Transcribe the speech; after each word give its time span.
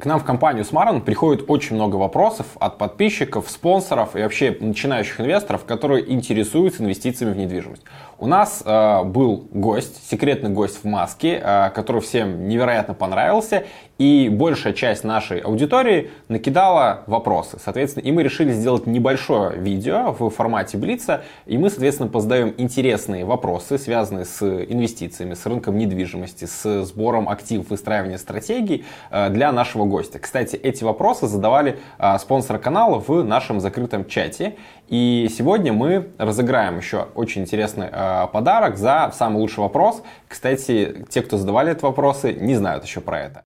К 0.00 0.06
нам 0.06 0.18
в 0.18 0.24
компанию 0.24 0.64
Smarton 0.64 1.02
приходит 1.02 1.44
очень 1.48 1.76
много 1.76 1.96
вопросов 1.96 2.46
от 2.58 2.78
подписчиков, 2.78 3.50
спонсоров 3.50 4.16
и 4.16 4.22
вообще 4.22 4.56
начинающих 4.58 5.20
инвесторов, 5.20 5.66
которые 5.66 6.10
интересуются 6.10 6.82
инвестициями 6.82 7.34
в 7.34 7.36
недвижимость. 7.36 7.82
У 8.18 8.26
нас 8.26 8.62
э, 8.64 9.04
был 9.04 9.46
гость, 9.52 10.08
секретный 10.08 10.48
гость 10.48 10.82
в 10.82 10.86
маске, 10.86 11.38
э, 11.44 11.70
который 11.74 12.00
всем 12.00 12.48
невероятно 12.48 12.94
понравился, 12.94 13.66
и 14.00 14.30
большая 14.30 14.72
часть 14.72 15.04
нашей 15.04 15.40
аудитории 15.40 16.10
накидала 16.28 17.04
вопросы. 17.06 17.58
Соответственно, 17.62 18.02
и 18.02 18.10
мы 18.10 18.22
решили 18.22 18.50
сделать 18.50 18.86
небольшое 18.86 19.58
видео 19.58 20.16
в 20.18 20.30
формате 20.30 20.78
Блица, 20.78 21.22
и 21.44 21.58
мы, 21.58 21.68
соответственно, 21.68 22.08
позадаем 22.08 22.54
интересные 22.56 23.26
вопросы, 23.26 23.76
связанные 23.76 24.24
с 24.24 24.42
инвестициями, 24.42 25.34
с 25.34 25.44
рынком 25.44 25.76
недвижимости, 25.76 26.46
с 26.46 26.84
сбором 26.84 27.28
активов, 27.28 27.68
выстраиванием 27.68 28.18
стратегий 28.18 28.86
э, 29.10 29.28
для 29.28 29.52
нашего 29.52 29.84
гостя. 29.84 30.18
Кстати, 30.18 30.56
эти 30.56 30.82
вопросы 30.82 31.26
задавали 31.26 31.78
э, 31.98 32.18
спонсоры 32.18 32.58
канала 32.58 33.04
в 33.06 33.22
нашем 33.22 33.60
закрытом 33.60 34.06
чате, 34.06 34.56
и 34.88 35.28
сегодня 35.30 35.74
мы 35.74 36.08
разыграем 36.16 36.78
еще 36.78 37.08
очень 37.14 37.42
интересный 37.42 37.88
э, 37.92 38.28
подарок 38.32 38.78
за 38.78 39.12
самый 39.14 39.40
лучший 39.40 39.60
вопрос. 39.60 40.02
Кстати, 40.26 41.04
те, 41.10 41.20
кто 41.20 41.36
задавали 41.36 41.72
эти 41.72 41.82
вопросы, 41.82 42.32
не 42.32 42.54
знают 42.54 42.84
еще 42.84 43.02
про 43.02 43.20
это. 43.20 43.42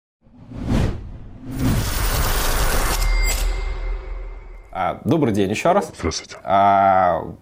Добрый 5.04 5.32
день 5.32 5.50
еще 5.50 5.72
раз. 5.72 5.92
Здравствуйте. 5.96 6.36
А, 6.42 7.34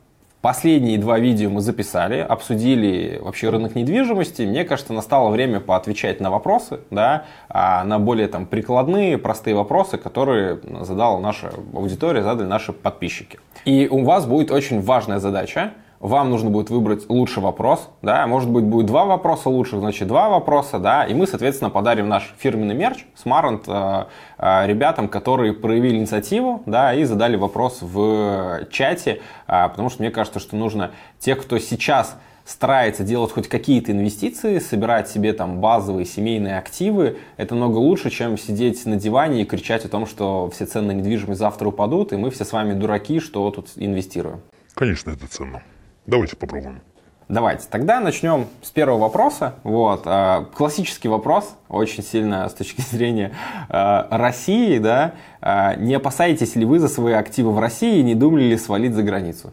Последние 0.43 0.99
два 0.99 1.21
видео 1.21 1.51
мы 1.51 1.61
записали, 1.61 2.19
обсудили 2.19 3.21
вообще 3.23 3.49
рынок 3.49 3.77
недвижимости. 3.77 4.43
Мне 4.43 4.65
кажется, 4.65 4.93
настало 4.93 5.31
время 5.31 5.61
поотвечать 5.61 6.19
на 6.19 6.33
вопросы, 6.33 6.81
да, 6.91 7.27
а 7.49 7.85
на 7.85 8.01
более 8.01 8.27
там 8.27 8.47
прикладные, 8.47 9.19
простые 9.19 9.55
вопросы, 9.55 9.99
которые 9.99 10.59
задала 10.81 11.21
наша 11.21 11.53
аудитория, 11.73 12.25
задали 12.25 12.49
наши 12.49 12.73
подписчики. 12.73 13.39
И 13.65 13.87
у 13.89 14.03
вас 14.03 14.27
будет 14.27 14.51
очень 14.51 14.81
важная 14.81 15.21
задача 15.21 15.75
вам 16.03 16.31
нужно 16.31 16.50
будет 16.50 16.69
выбрать 16.69 17.08
лучший 17.08 17.42
вопрос, 17.42 17.89
да, 18.03 18.27
может 18.27 18.50
быть 18.50 18.64
будет 18.64 18.86
два 18.86 19.05
вопроса 19.05 19.48
лучших, 19.48 19.78
значит 19.78 20.09
два 20.09 20.28
вопроса, 20.28 20.81
да, 20.81 21.05
и 21.05 21.14
мы, 21.14 21.28
соответственно, 21.28 21.70
подарим 21.70 22.09
наш 22.09 22.34
фирменный 22.39 22.75
мерч 22.75 23.06
Smarant 23.25 23.62
э, 23.69 24.06
э, 24.36 24.67
ребятам, 24.67 25.06
которые 25.06 25.53
проявили 25.53 25.97
инициативу, 25.97 26.62
да, 26.67 26.92
и 26.92 27.05
задали 27.05 27.36
вопрос 27.36 27.78
в 27.81 28.67
чате, 28.70 29.20
э, 29.47 29.69
потому 29.69 29.91
что 29.91 30.03
мне 30.03 30.11
кажется, 30.11 30.41
что 30.41 30.56
нужно 30.56 30.91
тех, 31.20 31.41
кто 31.41 31.59
сейчас 31.61 32.16
старается 32.44 33.05
делать 33.05 33.31
хоть 33.31 33.47
какие-то 33.47 33.92
инвестиции, 33.92 34.59
собирать 34.59 35.09
себе 35.09 35.33
там 35.33 35.61
базовые 35.61 36.05
семейные 36.05 36.59
активы, 36.59 37.19
это 37.37 37.55
много 37.55 37.77
лучше, 37.77 38.11
чем 38.11 38.37
сидеть 38.37 38.84
на 38.87 38.97
диване 38.97 39.42
и 39.42 39.44
кричать 39.44 39.84
о 39.84 39.89
том, 39.89 40.06
что 40.06 40.50
все 40.53 40.66
цены 40.66 40.89
на 40.89 40.92
недвижимость 40.98 41.39
завтра 41.39 41.69
упадут, 41.69 42.12
и 42.12 42.16
мы 42.16 42.31
все 42.31 42.44
с 42.44 42.50
вами 42.50 42.72
дураки, 42.72 43.20
что 43.20 43.48
тут 43.53 43.69
инвестируем. 43.77 44.41
Конечно, 44.75 45.12
это 45.12 45.28
ценно. 45.28 45.62
Давайте 46.06 46.36
попробуем. 46.36 46.83
Давайте. 47.28 47.67
Тогда 47.70 48.00
начнем 48.00 48.47
с 48.62 48.70
первого 48.70 48.98
вопроса. 48.98 49.55
Вот. 49.62 50.03
А, 50.05 50.44
классический 50.55 51.09
вопрос, 51.09 51.56
очень 51.69 52.03
сильно 52.03 52.48
с 52.48 52.55
точки 52.55 52.81
зрения 52.91 53.33
а, 53.69 54.06
России. 54.11 54.78
Да? 54.78 55.14
А, 55.41 55.75
не 55.77 55.94
опасаетесь 55.94 56.56
ли 56.56 56.64
вы 56.64 56.78
за 56.78 56.89
свои 56.89 57.14
активы 57.14 57.53
в 57.53 57.59
России 57.59 58.00
и 58.00 58.03
не 58.03 58.14
думали 58.14 58.44
ли 58.44 58.59
свалить 58.59 58.94
за 58.94 59.03
границу? 59.03 59.53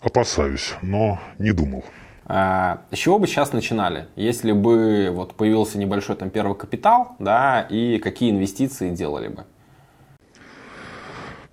Опасаюсь, 0.00 0.74
но 0.82 1.20
не 1.38 1.52
думал. 1.52 1.84
С 2.26 2.78
чего 2.94 3.18
бы 3.18 3.26
сейчас 3.26 3.52
начинали? 3.52 4.06
Если 4.16 4.52
бы 4.52 5.10
вот 5.12 5.34
появился 5.34 5.76
небольшой 5.76 6.16
там 6.16 6.30
первый 6.30 6.56
капитал, 6.56 7.14
да, 7.18 7.66
и 7.68 7.98
какие 7.98 8.30
инвестиции 8.30 8.90
делали 8.90 9.28
бы? 9.28 9.44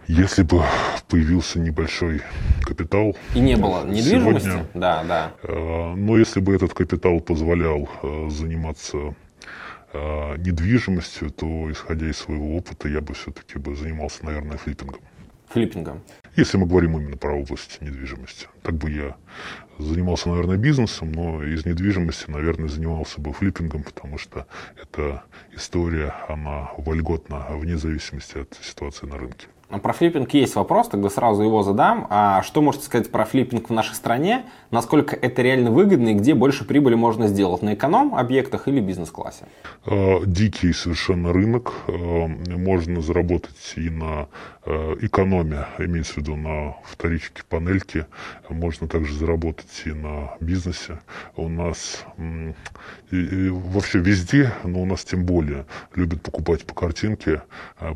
Если 0.10 0.42
бы 0.42 0.64
появился 1.08 1.60
небольшой 1.60 2.24
капитал... 2.64 3.16
И 3.36 3.40
не 3.40 3.56
было 3.56 3.86
недвижимости? 3.86 4.48
Сегодня, 4.48 4.66
да, 4.74 5.04
да. 5.04 5.32
Э, 5.44 5.94
но 5.94 6.18
если 6.18 6.40
бы 6.40 6.56
этот 6.56 6.74
капитал 6.74 7.20
позволял 7.20 7.88
э, 8.02 8.30
заниматься 8.32 9.14
э, 9.94 10.38
недвижимостью, 10.38 11.30
то, 11.30 11.72
исходя 11.72 12.10
из 12.10 12.18
своего 12.18 12.58
опыта, 12.58 12.90
я 12.90 13.02
бы 13.02 13.14
все-таки 13.14 13.60
бы 13.60 13.76
занимался, 13.76 14.26
наверное, 14.26 14.58
флиппингом. 14.58 15.00
Флиппингом? 15.50 16.02
Если 16.36 16.58
мы 16.58 16.66
говорим 16.66 16.98
именно 16.98 17.16
про 17.16 17.40
область 17.40 17.80
недвижимости. 17.80 18.48
Так 18.64 18.74
бы 18.78 18.90
я 18.90 19.16
занимался, 19.78 20.30
наверное, 20.30 20.58
бизнесом, 20.58 21.12
но 21.12 21.44
из 21.44 21.68
недвижимости, 21.68 22.32
наверное, 22.32 22.68
занимался 22.68 23.22
бы 23.22 23.32
флиппингом, 23.32 23.84
потому 23.84 24.18
что 24.18 24.48
эта 24.82 25.22
история, 25.56 26.16
она 26.28 26.72
вольготна 26.78 27.46
вне 27.52 27.78
зависимости 27.78 28.40
от 28.40 28.58
ситуации 28.64 29.06
на 29.06 29.16
рынке. 29.16 29.46
Про 29.70 29.94
флиппинг 29.94 30.34
есть 30.34 30.56
вопрос, 30.56 30.88
тогда 30.88 31.12
сразу 31.12 31.44
его 31.44 31.62
задам. 31.62 32.08
А 32.10 32.42
что 32.42 32.64
можете 32.64 32.86
сказать 32.86 33.12
про 33.12 33.24
флиппинг 33.24 33.70
в 33.70 33.74
нашей 33.74 33.94
стране? 33.94 34.46
Насколько 34.72 35.16
это 35.16 35.44
реально 35.44 35.70
выгодно 35.70 36.10
и 36.10 36.14
где 36.16 36.34
больше 36.34 36.66
прибыли 36.66 36.96
можно 36.96 37.28
сделать? 37.28 37.62
На 37.62 37.76
эконом-объектах 37.76 38.68
или 38.68 38.80
бизнес-классе? 38.80 39.46
А, 39.86 40.22
дикий 40.26 40.74
совершенно 40.74 41.32
рынок. 41.32 41.74
А, 41.88 42.28
можно 42.28 43.02
заработать 43.02 43.74
и 43.76 43.92
на 43.92 44.28
а, 44.66 44.98
экономе, 45.02 45.68
имеется 45.78 46.14
в 46.14 46.18
виду 46.18 46.36
на 46.36 46.76
вторичке, 46.84 47.44
панельке. 47.48 48.08
Можно 48.50 48.88
также 48.88 49.14
заработать 49.14 49.84
и 49.86 49.92
на 49.92 50.32
бизнесе. 50.40 51.00
У 51.36 51.48
нас 51.48 52.06
вообще 53.12 54.00
везде, 54.00 54.52
но 54.64 54.82
у 54.82 54.86
нас 54.86 55.06
тем 55.06 55.26
более 55.26 55.66
любят 55.94 56.24
покупать 56.24 56.66
по 56.66 56.74
картинке, 56.74 57.44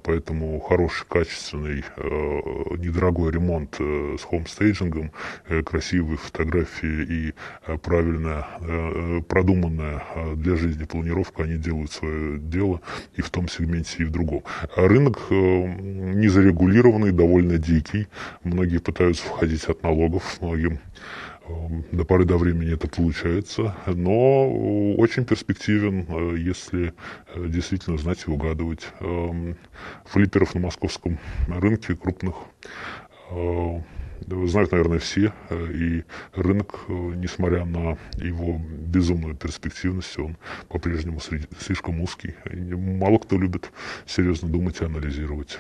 поэтому 0.03 0.59
хороший, 0.59 1.05
качественный 1.07 1.62
качественный, 1.63 1.83
э, 1.97 2.75
недорогой 2.77 3.31
ремонт 3.31 3.75
э, 3.79 4.17
с 4.19 4.23
хомстейджингом, 4.23 5.11
э, 5.47 5.63
красивые 5.63 6.17
фотографии 6.17 7.03
и 7.03 7.33
правильная, 7.81 8.45
продуманная 9.27 10.03
для 10.35 10.55
жизни 10.55 10.83
планировка, 10.83 11.43
они 11.43 11.57
делают 11.57 11.91
свое 11.91 12.37
дело 12.37 12.81
и 13.15 13.21
в 13.21 13.29
том 13.29 13.47
сегменте, 13.47 14.03
и 14.03 14.05
в 14.05 14.11
другом. 14.11 14.43
А 14.75 14.87
рынок 14.87 15.19
незарегулированный, 15.29 17.11
довольно 17.11 17.57
дикий. 17.57 18.07
Многие 18.43 18.79
пытаются 18.79 19.25
входить 19.25 19.65
от 19.65 19.83
налогов, 19.83 20.37
многим 20.41 20.79
до 21.91 22.05
поры 22.05 22.25
до 22.25 22.37
времени 22.37 22.73
это 22.73 22.87
получается, 22.87 23.75
но 23.85 24.95
очень 24.95 25.25
перспективен, 25.25 26.05
э, 26.07 26.37
если 26.37 26.93
э, 27.35 27.47
действительно 27.47 27.97
знать 27.97 28.23
и 28.27 28.31
угадывать. 28.31 28.87
Эм, 29.01 29.57
флипперов 30.05 30.55
на 30.55 30.61
московском 30.61 31.19
рынке 31.47 31.95
крупных 31.95 32.35
э, 33.31 33.81
знают, 34.45 34.71
наверное, 34.71 34.99
все. 34.99 35.33
И 35.51 36.03
рынок, 36.33 36.85
несмотря 36.87 37.65
на 37.65 37.97
его 38.15 38.57
безумную 38.57 39.35
перспективность, 39.35 40.17
он 40.17 40.37
по-прежнему 40.69 41.19
слишком 41.59 41.99
узкий. 41.99 42.35
Мало 42.45 43.17
кто 43.17 43.37
любит 43.37 43.71
серьезно 44.05 44.47
думать 44.47 44.79
и 44.79 44.85
анализировать. 44.85 45.59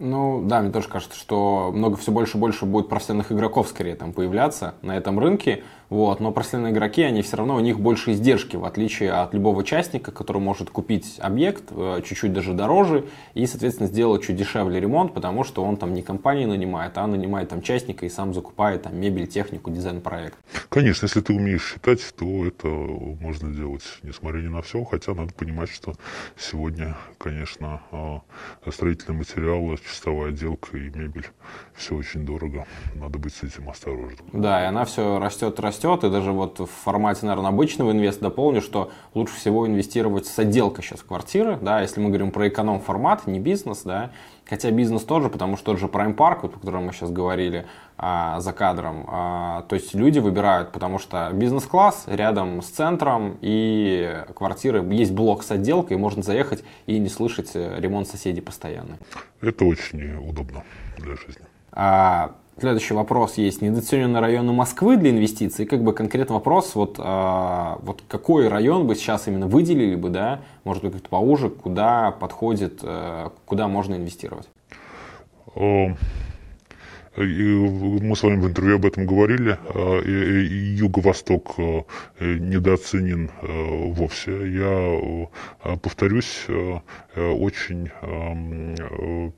Ну 0.00 0.42
да, 0.44 0.60
мне 0.60 0.72
тоже 0.72 0.88
кажется, 0.88 1.16
что 1.16 1.70
много 1.72 1.96
все 1.96 2.10
больше 2.10 2.36
и 2.36 2.40
больше 2.40 2.64
будет 2.66 2.88
профессиональных 2.88 3.30
игроков 3.30 3.68
скорее 3.68 3.94
там 3.94 4.12
появляться 4.12 4.74
на 4.82 4.96
этом 4.96 5.18
рынке. 5.20 5.62
Вот, 5.90 6.20
но 6.20 6.32
профессиональные 6.32 6.72
игроки, 6.72 7.02
они 7.02 7.22
все 7.22 7.36
равно, 7.36 7.56
у 7.56 7.60
них 7.60 7.78
больше 7.78 8.12
издержки, 8.12 8.56
в 8.56 8.64
отличие 8.64 9.12
от 9.12 9.34
любого 9.34 9.60
участника, 9.60 10.10
который 10.10 10.40
может 10.40 10.70
купить 10.70 11.18
объект 11.18 11.64
э, 11.70 12.00
чуть-чуть 12.04 12.32
даже 12.32 12.54
дороже 12.54 13.06
и, 13.34 13.46
соответственно, 13.46 13.88
сделать 13.88 14.22
чуть 14.22 14.36
дешевле 14.36 14.80
ремонт, 14.80 15.12
потому 15.12 15.44
что 15.44 15.62
он 15.62 15.76
там 15.76 15.92
не 15.94 16.02
компании 16.02 16.46
нанимает, 16.46 16.96
а 16.96 17.06
нанимает 17.06 17.50
там 17.50 17.62
частника 17.62 18.06
и 18.06 18.08
сам 18.08 18.32
закупает 18.32 18.82
там 18.82 18.98
мебель, 18.98 19.26
технику, 19.26 19.70
дизайн-проект. 19.70 20.38
Конечно, 20.68 21.04
если 21.06 21.20
ты 21.20 21.34
умеешь 21.34 21.74
считать, 21.74 22.00
то 22.16 22.46
это 22.46 22.66
можно 22.66 23.52
делать, 23.52 23.84
несмотря 24.02 24.38
ни 24.38 24.48
на 24.48 24.62
все, 24.62 24.82
хотя 24.84 25.14
надо 25.14 25.34
понимать, 25.34 25.70
что 25.70 25.94
сегодня, 26.36 26.96
конечно, 27.18 27.82
э, 27.92 28.70
строительные 28.70 29.18
материалы, 29.18 29.76
чистовая 29.76 30.30
отделка 30.30 30.76
и 30.76 30.90
мебель, 30.90 31.26
все 31.74 31.94
очень 31.94 32.24
дорого, 32.24 32.66
надо 32.94 33.18
быть 33.18 33.34
с 33.34 33.42
этим 33.42 33.68
осторожным. 33.68 34.26
Да, 34.32 34.62
и 34.62 34.66
она 34.66 34.84
все 34.84 35.18
растет, 35.18 35.60
растет 35.60 35.73
растет, 35.74 36.04
и 36.04 36.10
даже 36.10 36.32
вот 36.32 36.60
в 36.60 36.66
формате, 36.66 37.26
наверное, 37.26 37.50
обычного 37.50 37.90
инвеста 37.90 38.22
дополню, 38.22 38.60
что 38.60 38.90
лучше 39.14 39.34
всего 39.36 39.66
инвестировать 39.66 40.26
с 40.26 40.38
отделкой 40.38 40.84
сейчас 40.84 41.02
квартиры, 41.02 41.58
да, 41.60 41.80
если 41.80 42.00
мы 42.00 42.08
говорим 42.08 42.30
про 42.30 42.48
эконом-формат, 42.48 43.26
не 43.26 43.40
бизнес, 43.40 43.82
да, 43.82 44.10
хотя 44.48 44.70
бизнес 44.70 45.02
тоже, 45.02 45.28
потому 45.28 45.56
что 45.56 45.72
тот 45.72 45.80
же 45.80 45.86
Prime 45.86 46.14
Park, 46.14 46.40
вот, 46.42 46.56
о 46.56 46.58
котором 46.58 46.86
мы 46.86 46.92
сейчас 46.92 47.10
говорили 47.10 47.66
а, 47.96 48.40
за 48.40 48.52
кадром, 48.52 49.04
а, 49.08 49.62
то 49.68 49.74
есть 49.74 49.94
люди 49.94 50.18
выбирают, 50.20 50.72
потому 50.72 50.98
что 50.98 51.30
бизнес-класс 51.32 52.04
рядом 52.06 52.62
с 52.62 52.66
центром 52.66 53.38
и 53.40 54.24
квартиры, 54.34 54.84
есть 54.94 55.12
блок 55.12 55.42
с 55.42 55.50
отделкой, 55.50 55.96
можно 55.96 56.22
заехать 56.22 56.62
и 56.86 56.98
не 56.98 57.08
слышать 57.08 57.50
ремонт 57.54 58.08
соседей 58.08 58.40
постоянно. 58.40 58.98
Это 59.40 59.64
очень 59.64 60.16
удобно 60.16 60.62
для 60.98 61.16
жизни. 61.16 61.44
А, 61.72 62.36
Следующий 62.58 62.94
вопрос 62.94 63.34
есть. 63.36 63.62
Недооцененные 63.62 64.20
районы 64.20 64.52
Москвы 64.52 64.96
для 64.96 65.10
инвестиций? 65.10 65.66
Как 65.66 65.82
бы 65.82 65.92
конкретный 65.92 66.34
вопрос, 66.34 66.76
вот, 66.76 66.96
а, 66.98 67.78
вот 67.82 68.02
какой 68.06 68.46
район 68.46 68.86
бы 68.86 68.94
сейчас 68.94 69.26
именно 69.26 69.48
выделили 69.48 69.96
бы, 69.96 70.08
да, 70.08 70.40
может 70.62 70.84
быть, 70.84 70.92
как-то 70.92 71.08
поуже, 71.08 71.50
куда 71.50 72.12
подходит, 72.12 72.78
а, 72.82 73.32
куда 73.44 73.66
можно 73.66 73.96
инвестировать? 73.96 74.48
Мы 77.16 78.16
с 78.16 78.22
вами 78.24 78.40
в 78.40 78.48
интервью 78.48 78.76
об 78.76 78.86
этом 78.86 79.06
говорили. 79.06 79.56
А, 79.68 80.00
юго-восток 80.02 81.54
э, 81.58 81.82
недооценен 82.20 83.30
э, 83.40 83.92
вовсе. 83.92 84.32
Я 84.32 85.28
э, 85.64 85.76
повторюсь, 85.80 86.46
очень 87.16 87.90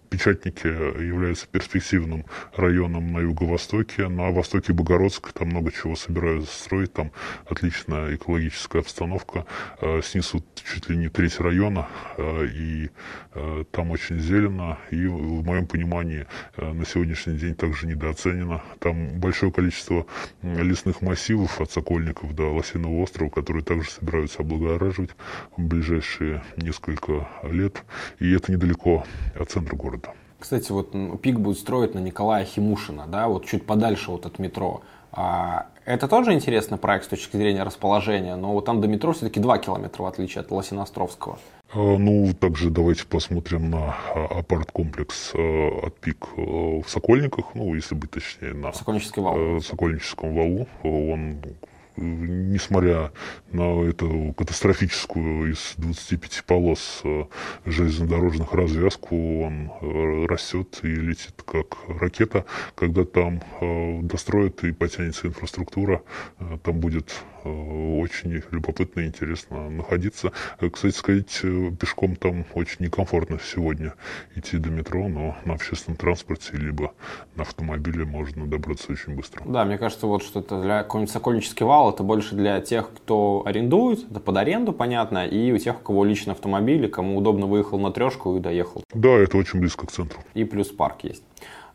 Печатники 0.09 0.67
являются 0.67 1.47
перспективным 1.47 2.25
районом 2.55 3.13
на 3.13 3.19
юго-востоке. 3.19 4.09
На 4.09 4.31
востоке 4.31 4.73
Богородск 4.73 5.33
там 5.33 5.49
много 5.49 5.71
чего 5.73 5.95
собираются 5.95 6.57
строить. 6.57 6.93
Там 6.93 7.13
отличная 7.45 8.15
экологическая 8.15 8.79
обстановка. 8.79 9.45
Снесут 10.03 10.45
чуть 10.55 10.89
ли 10.89 10.97
не 10.97 11.09
треть 11.09 11.39
района. 11.39 11.89
И 12.19 12.91
там 13.73 13.91
очень 13.91 14.19
зелено. 14.19 14.79
И 14.91 15.07
в 15.07 15.45
моем 15.45 15.67
понимании 15.67 16.27
на 16.57 16.87
сегодняшний 16.87 17.37
день 17.37 17.55
также 17.55 17.87
недооценено. 17.87 18.63
Там 18.79 19.19
большое 19.21 19.53
количество 19.53 20.07
лесных 20.43 21.03
массивов 21.03 21.61
от 21.61 21.71
Сокольников 21.71 22.35
до 22.35 22.55
Лосиного 22.55 23.03
острова, 23.03 23.29
которые 23.29 23.65
также 23.65 23.91
собираются 23.91 24.41
облагораживать 24.43 25.11
в 25.57 25.63
ближайшие 25.63 26.43
несколько 26.57 27.29
лет. 27.43 27.66
И 28.19 28.33
это 28.33 28.53
недалеко 28.53 29.05
от 29.39 29.51
центра 29.51 29.77
города. 29.77 30.13
Кстати, 30.39 30.71
вот 30.71 30.93
ПИК 31.23 31.41
будет 31.41 31.59
строить 31.59 31.95
на 31.95 31.99
Николая 31.99 32.45
Химушина, 32.45 33.07
да, 33.07 33.29
вот 33.29 33.47
чуть 33.47 33.67
подальше 33.67 34.11
вот 34.11 34.27
от 34.27 34.39
метро. 34.39 34.83
А, 35.13 35.69
это 35.87 36.09
тоже 36.09 36.35
интересный 36.35 36.77
проект 36.77 37.07
с 37.07 37.09
точки 37.09 37.37
зрения 37.39 37.63
расположения, 37.63 38.37
но 38.37 38.53
вот 38.53 38.67
там 38.67 38.83
до 38.83 38.87
метро 38.87 39.13
все-таки 39.13 39.41
2 39.41 39.59
километра, 39.59 40.03
в 40.03 40.07
отличие 40.07 40.43
от 40.43 40.51
Лосиноостровского. 40.51 41.39
А, 41.73 41.79
ну, 41.79 42.33
также 42.39 42.71
давайте 42.71 43.07
посмотрим 43.07 43.71
на 43.71 43.97
а, 44.15 44.39
апарт-комплекс 44.41 45.33
от 45.35 45.99
ПИК 46.01 46.29
в 46.37 46.85
Сокольниках, 46.87 47.55
ну, 47.55 47.75
если 47.75 47.95
быть 47.95 48.11
точнее, 48.11 48.53
на 48.53 48.73
Сокольнический 48.73 49.23
вал. 49.23 49.61
Сокольническом 49.63 50.35
валу. 50.35 50.67
Он 50.83 51.39
несмотря 51.97 53.13
на 53.53 53.83
эту 53.85 54.35
катастрофическую 54.37 55.53
из 55.53 55.75
25 55.79 56.45
полос 56.47 57.01
э, 57.05 57.25
железнодорожных 57.65 58.53
развязку, 58.53 59.45
он 59.45 59.71
э, 59.81 60.27
растет 60.27 60.81
и 60.83 60.89
летит 60.89 61.43
как 61.45 61.77
ракета. 61.89 62.45
Когда 62.75 63.05
там 63.05 63.43
э, 63.61 64.01
достроят 64.03 64.63
и 64.65 64.73
потянется 64.73 65.29
инфраструктура, 65.29 66.03
там 66.63 66.79
будет 66.79 67.15
очень 67.47 68.43
любопытно 68.51 69.01
и 69.01 69.07
интересно 69.07 69.71
находиться. 69.71 70.33
Кстати 70.73 70.95
сказать, 70.95 71.41
пешком 71.79 72.17
там 72.17 72.45
очень 72.55 72.85
некомфортно 72.85 73.39
сегодня 73.45 73.95
идти 74.35 74.59
до 74.59 74.71
метро, 74.71 75.09
но 75.09 75.37
на 75.45 75.55
общественном 75.55 75.97
транспорте 75.97 76.57
либо 76.57 76.93
на 77.35 77.43
автомобиле 77.43 78.05
можно 78.05 78.47
добраться 78.47 78.93
очень 78.93 79.15
быстро. 79.15 79.43
Да, 79.47 79.65
мне 79.65 79.79
кажется, 79.79 80.07
вот 80.07 80.23
что 80.23 80.41
это 80.41 80.61
для 80.61 80.83
какой-нибудь 80.83 81.13
Сокольнический 81.13 81.65
вал 81.65 81.91
это 81.91 82.03
больше 82.03 82.35
для 82.35 82.61
тех, 82.61 82.91
кто 82.93 83.43
арендует, 83.47 84.11
это 84.11 84.21
под 84.21 84.37
аренду, 84.37 84.73
понятно, 84.73 85.27
и 85.27 85.53
у 85.53 85.59
тех, 85.59 85.77
у 85.77 85.83
кого 85.83 86.05
лично 86.05 86.33
автомобиль, 86.33 86.89
кому 86.89 87.17
удобно 87.17 87.47
выехал 87.47 87.79
на 87.79 87.91
трешку 87.91 88.37
и 88.37 88.41
доехал. 88.41 88.83
Да, 88.93 89.11
это 89.11 89.37
очень 89.37 89.61
близко 89.61 89.87
к 89.87 89.93
центру. 89.93 90.21
И 90.35 90.45
плюс 90.45 90.69
парк 90.69 91.05
есть. 91.05 91.23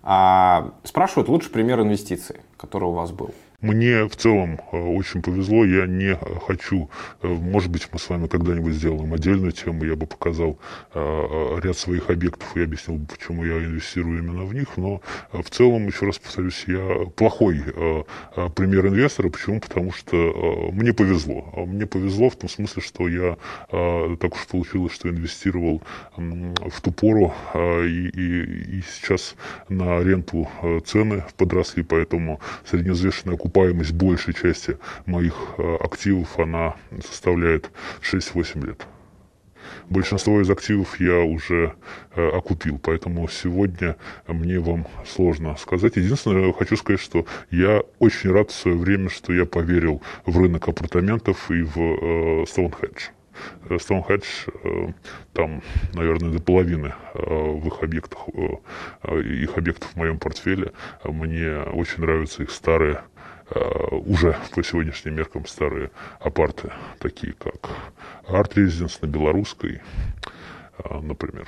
А, 0.04 0.74
спрашивают, 0.84 1.30
лучший 1.30 1.52
пример 1.52 1.80
инвестиций, 1.82 2.38
который 2.58 2.86
у 2.86 2.92
вас 2.92 3.12
был? 3.12 3.32
Мне 3.62 4.08
в 4.08 4.16
целом 4.16 4.60
э, 4.72 4.78
очень 4.78 5.22
повезло, 5.22 5.64
я 5.64 5.86
не 5.86 6.18
хочу, 6.48 6.90
э, 7.22 7.28
может 7.28 7.70
быть, 7.70 7.88
мы 7.92 8.00
с 8.00 8.10
вами 8.10 8.26
когда-нибудь 8.26 8.74
сделаем 8.74 9.14
отдельную 9.14 9.52
тему, 9.52 9.84
я 9.84 9.96
бы 9.96 10.08
показал 10.08 10.58
э, 10.96 11.60
ряд 11.62 11.78
своих 11.78 12.10
объектов 12.10 12.58
и 12.58 12.64
объяснил, 12.64 13.00
почему 13.08 13.46
я 13.46 13.64
инвестирую 13.64 14.18
именно 14.18 14.46
в 14.46 14.56
них, 14.56 14.78
но 14.78 15.02
в 15.32 15.48
целом, 15.52 15.86
еще 15.86 16.08
раз 16.08 16.18
повторюсь, 16.18 16.64
я 16.66 17.06
плохой 17.16 17.62
пример 18.56 18.88
инвестора, 18.88 19.30
почему? 19.30 19.60
Потому 19.60 19.92
что 19.92 20.16
мне 20.72 20.94
повезло. 20.94 21.54
Мне 21.68 21.86
повезло 21.86 22.30
в 22.30 22.36
том 22.36 22.50
смысле, 22.50 22.82
что 22.82 23.08
я 23.08 23.38
так 23.70 24.36
уж 24.36 24.48
получилось, 24.48 24.94
что 24.94 25.10
инвестировал 25.10 25.82
в 26.18 26.82
ту 26.82 26.92
пору, 26.92 27.34
и, 27.56 28.10
и, 28.14 28.78
и 28.78 28.82
сейчас 28.82 29.36
на 29.70 30.02
ренту 30.02 30.50
цены 30.86 31.24
подросли, 31.38 31.84
поэтому 31.84 32.40
средневзвешенная 32.66 33.36
окупаемость 33.36 33.51
окупаемость 33.52 33.92
большей 33.92 34.34
части 34.34 34.78
моих 35.06 35.34
э, 35.58 35.76
активов, 35.82 36.40
она 36.40 36.76
составляет 37.06 37.70
6-8 38.02 38.66
лет. 38.66 38.88
Большинство 39.90 40.42
из 40.42 40.50
активов 40.50 41.00
я 41.02 41.20
уже 41.20 41.74
э, 42.16 42.30
окупил, 42.30 42.80
поэтому 42.82 43.28
сегодня 43.28 43.98
мне 44.28 44.60
вам 44.60 44.88
сложно 45.06 45.56
сказать. 45.58 45.98
Единственное, 45.98 46.54
хочу 46.54 46.78
сказать, 46.78 47.02
что 47.02 47.26
я 47.50 47.84
очень 48.00 48.32
рад 48.32 48.52
в 48.52 48.56
свое 48.56 48.78
время, 48.78 49.10
что 49.10 49.34
я 49.34 49.46
поверил 49.46 50.02
в 50.26 50.38
рынок 50.40 50.70
апартаментов 50.70 51.52
и 51.52 51.62
в 51.62 51.78
э, 51.78 52.44
Stonehenge. 52.44 53.12
Stonehenge, 53.70 54.24
э, 54.64 54.94
там, 55.34 55.62
наверное, 55.94 56.32
до 56.32 56.42
половины 56.42 56.94
э, 57.14 57.20
в 57.20 57.68
их 57.68 57.84
объектах, 57.84 58.30
их 58.30 59.58
объектов 59.58 59.90
в 59.92 59.96
моем 59.98 60.20
портфеле. 60.20 60.72
Мне 61.04 61.64
очень 61.64 62.02
нравятся 62.02 62.44
их 62.44 62.52
старые 62.52 63.02
Э, 63.02 63.11
уже 64.06 64.38
по 64.56 64.64
сегодняшним 64.64 65.16
меркам 65.16 65.46
старые 65.46 65.92
апарты, 66.20 66.72
такие 67.00 67.34
как 67.34 67.70
Art 68.28 68.54
Residence 68.56 68.98
на 69.02 69.08
Белорусской, 69.08 69.82
э, 70.78 71.00
например. 71.00 71.48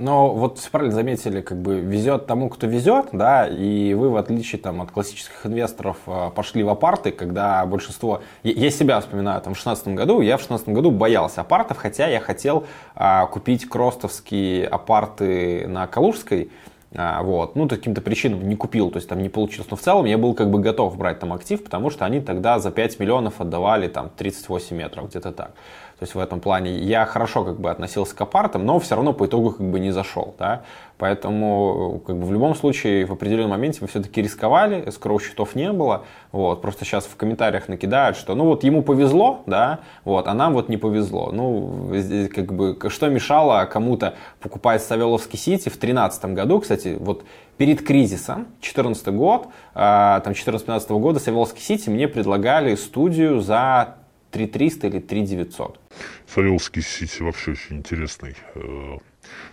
Но 0.00 0.32
вот 0.32 0.58
правильно 0.72 0.94
заметили, 0.94 1.42
как 1.42 1.60
бы 1.60 1.78
везет 1.80 2.26
тому, 2.26 2.48
кто 2.48 2.66
везет, 2.66 3.08
да, 3.12 3.46
и 3.46 3.92
вы, 3.92 4.08
в 4.08 4.16
отличие 4.16 4.58
там, 4.58 4.80
от 4.80 4.90
классических 4.90 5.44
инвесторов, 5.44 5.98
э, 6.06 6.30
пошли 6.34 6.62
в 6.62 6.70
апарты, 6.70 7.10
когда 7.10 7.66
большинство... 7.66 8.22
Я 8.42 8.70
себя 8.70 8.98
вспоминаю, 9.00 9.42
там, 9.42 9.52
в 9.52 9.62
2016 9.62 9.88
году, 9.88 10.22
я 10.22 10.38
в 10.38 10.40
2016 10.40 10.68
году 10.70 10.90
боялся 10.90 11.42
апартов, 11.42 11.76
хотя 11.76 12.06
я 12.06 12.18
хотел 12.18 12.64
а, 12.94 13.26
купить 13.26 13.68
кростовские 13.68 14.66
апарты 14.66 15.68
на 15.68 15.86
Калужской, 15.86 16.50
а, 16.94 17.22
вот. 17.22 17.54
Ну, 17.54 17.68
каким-то 17.68 18.00
причинам 18.00 18.48
не 18.48 18.56
купил, 18.56 18.90
то 18.90 18.96
есть 18.96 19.08
там 19.08 19.22
не 19.22 19.28
получилось. 19.28 19.70
Но 19.70 19.76
в 19.76 19.80
целом 19.80 20.06
я 20.06 20.18
был 20.18 20.34
как 20.34 20.50
бы 20.50 20.58
готов 20.58 20.96
брать 20.96 21.20
там 21.20 21.32
актив, 21.32 21.62
потому 21.62 21.90
что 21.90 22.04
они 22.04 22.20
тогда 22.20 22.58
за 22.58 22.70
5 22.72 22.98
миллионов 22.98 23.40
отдавали 23.40 23.86
там 23.86 24.10
38 24.16 24.76
метров, 24.76 25.08
где-то 25.08 25.32
так. 25.32 25.52
То 26.00 26.04
есть 26.04 26.14
в 26.14 26.18
этом 26.18 26.40
плане 26.40 26.78
я 26.78 27.04
хорошо 27.04 27.44
как 27.44 27.60
бы 27.60 27.70
относился 27.70 28.16
к 28.16 28.20
апартам, 28.22 28.64
но 28.64 28.78
все 28.78 28.94
равно 28.94 29.12
по 29.12 29.26
итогу 29.26 29.50
как 29.50 29.70
бы 29.70 29.78
не 29.78 29.90
зашел. 29.90 30.34
Да? 30.38 30.62
Поэтому 30.96 32.02
как 32.06 32.16
бы 32.16 32.24
в 32.24 32.32
любом 32.32 32.54
случае 32.54 33.04
в 33.04 33.12
определенном 33.12 33.50
моменте 33.50 33.80
мы 33.82 33.86
все-таки 33.86 34.22
рисковали, 34.22 34.88
скроу 34.88 35.20
счетов 35.20 35.54
не 35.54 35.70
было. 35.72 36.04
Вот, 36.32 36.62
просто 36.62 36.86
сейчас 36.86 37.04
в 37.04 37.16
комментариях 37.16 37.68
накидают, 37.68 38.16
что 38.16 38.34
ну 38.34 38.46
вот 38.46 38.64
ему 38.64 38.82
повезло, 38.82 39.42
да, 39.44 39.80
вот, 40.06 40.26
а 40.26 40.32
нам 40.32 40.54
вот 40.54 40.70
не 40.70 40.78
повезло. 40.78 41.32
Ну, 41.32 41.92
как 42.34 42.50
бы, 42.50 42.78
что 42.88 43.10
мешало 43.10 43.66
кому-то 43.66 44.14
покупать 44.40 44.82
Савеловский 44.82 45.38
Сити 45.38 45.68
в 45.68 45.78
2013 45.78 46.24
году, 46.32 46.60
кстати, 46.60 46.96
вот 46.98 47.24
перед 47.58 47.86
кризисом, 47.86 48.46
2014 48.62 49.08
год, 49.08 49.48
э, 49.74 50.20
там 50.24 50.32
14-15 50.32 50.98
года 50.98 51.20
Савеловский 51.20 51.60
Сити 51.60 51.90
мне 51.90 52.08
предлагали 52.08 52.74
студию 52.74 53.42
за 53.42 53.96
3300 54.30 54.86
или 54.86 54.98
3900. 55.00 55.80
Савеловский 56.26 56.82
Сити 56.82 57.22
вообще 57.22 57.52
очень 57.52 57.78
интересный 57.78 58.34
э, 58.54 58.98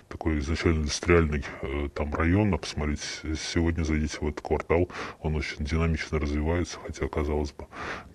такой 0.10 0.40
изначально 0.40 0.80
индустриальный 0.80 1.44
э, 1.62 1.90
там 1.94 2.14
район, 2.14 2.54
а 2.54 2.58
посмотрите, 2.58 3.04
сегодня 3.36 3.84
зайдите 3.84 4.18
в 4.22 4.28
этот 4.28 4.42
квартал, 4.42 4.90
он 5.22 5.36
очень 5.36 5.66
динамично 5.66 6.20
развивается, 6.20 6.78
хотя, 6.86 7.08
казалось 7.08 7.52
бы, 7.52 7.66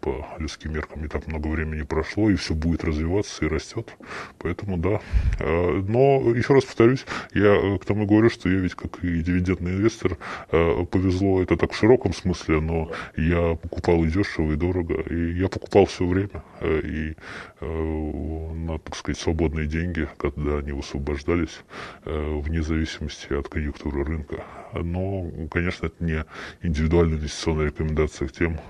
по 0.00 0.26
людским 0.38 0.72
меркам 0.72 1.02
не 1.02 1.08
так 1.08 1.26
много 1.26 1.48
времени 1.48 1.82
прошло, 1.82 2.30
и 2.30 2.36
все 2.36 2.54
будет 2.54 2.84
развиваться 2.84 3.44
и 3.44 3.48
растет, 3.48 3.94
поэтому 4.38 4.78
да. 4.78 5.00
Э, 5.38 5.82
но, 5.86 6.34
еще 6.34 6.54
раз 6.54 6.64
повторюсь, 6.64 7.04
я 7.34 7.54
э, 7.54 7.78
к 7.78 7.84
тому 7.84 8.06
говорю, 8.06 8.30
что 8.30 8.48
я 8.48 8.58
ведь 8.58 8.74
как 8.74 9.02
и 9.04 9.22
дивидендный 9.22 9.72
инвестор, 9.72 10.16
повезло 10.48 11.42
это 11.42 11.56
так 11.56 11.72
в 11.72 11.76
широком 11.76 12.12
смысле, 12.12 12.60
но 12.60 12.90
я 13.16 13.54
покупал 13.54 14.04
и 14.04 14.08
дешево, 14.08 14.52
и 14.52 14.56
дорого, 14.56 14.94
и 14.94 15.32
я 15.32 15.48
покупал 15.48 15.86
все 15.86 16.06
время, 16.06 16.42
и 16.62 17.14
на, 17.60 18.78
так 18.78 18.96
сказать, 18.96 19.20
свободные 19.20 19.66
деньги, 19.66 20.08
когда 20.18 20.58
они 20.58 20.72
высвобождались, 20.72 21.60
вне 22.04 22.62
зависимости 22.62 23.32
от 23.32 23.48
конъюнктуры 23.48 24.04
рынка. 24.04 24.44
Но, 24.74 25.30
конечно, 25.50 25.86
это 25.86 26.04
не 26.04 26.24
индивидуальная 26.62 27.18
инвестиционная 27.18 27.66
рекомендация 27.66 28.28
к 28.28 28.32
тем, 28.32 28.60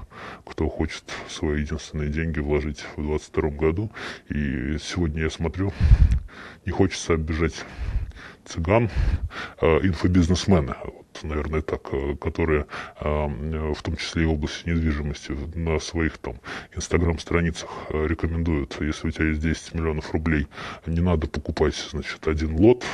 кто 0.44 0.68
хочет 0.68 1.04
свои 1.28 1.60
единственные 1.62 2.08
деньги 2.10 2.40
вложить 2.40 2.80
в 2.96 3.02
2022 3.02 3.50
году. 3.50 3.90
И 4.28 4.76
сегодня 4.80 5.22
я 5.22 5.30
смотрю, 5.30 5.72
не 6.66 6.72
хочется 6.72 7.14
обижать 7.14 7.64
цыган, 8.44 8.90
а 9.60 9.78
инфобизнесмены. 9.78 10.74
Вот 10.84 11.01
наверное, 11.22 11.62
так, 11.62 11.88
э, 11.92 12.16
которые 12.16 12.66
в 13.00 13.82
том 13.82 13.96
числе 13.96 14.22
и 14.22 14.26
в 14.26 14.32
области 14.32 14.68
недвижимости 14.68 15.32
на 15.54 15.78
своих 15.78 16.18
там 16.18 16.36
инстаграм-страницах 16.74 17.68
рекомендуют, 17.90 18.76
если 18.80 19.08
у 19.08 19.10
тебя 19.10 19.26
есть 19.26 19.40
10 19.40 19.74
миллионов 19.74 20.12
рублей, 20.12 20.46
не 20.86 21.00
надо 21.00 21.26
покупать, 21.26 21.74
значит, 21.90 22.26
один 22.26 22.56
лот, 22.56 22.84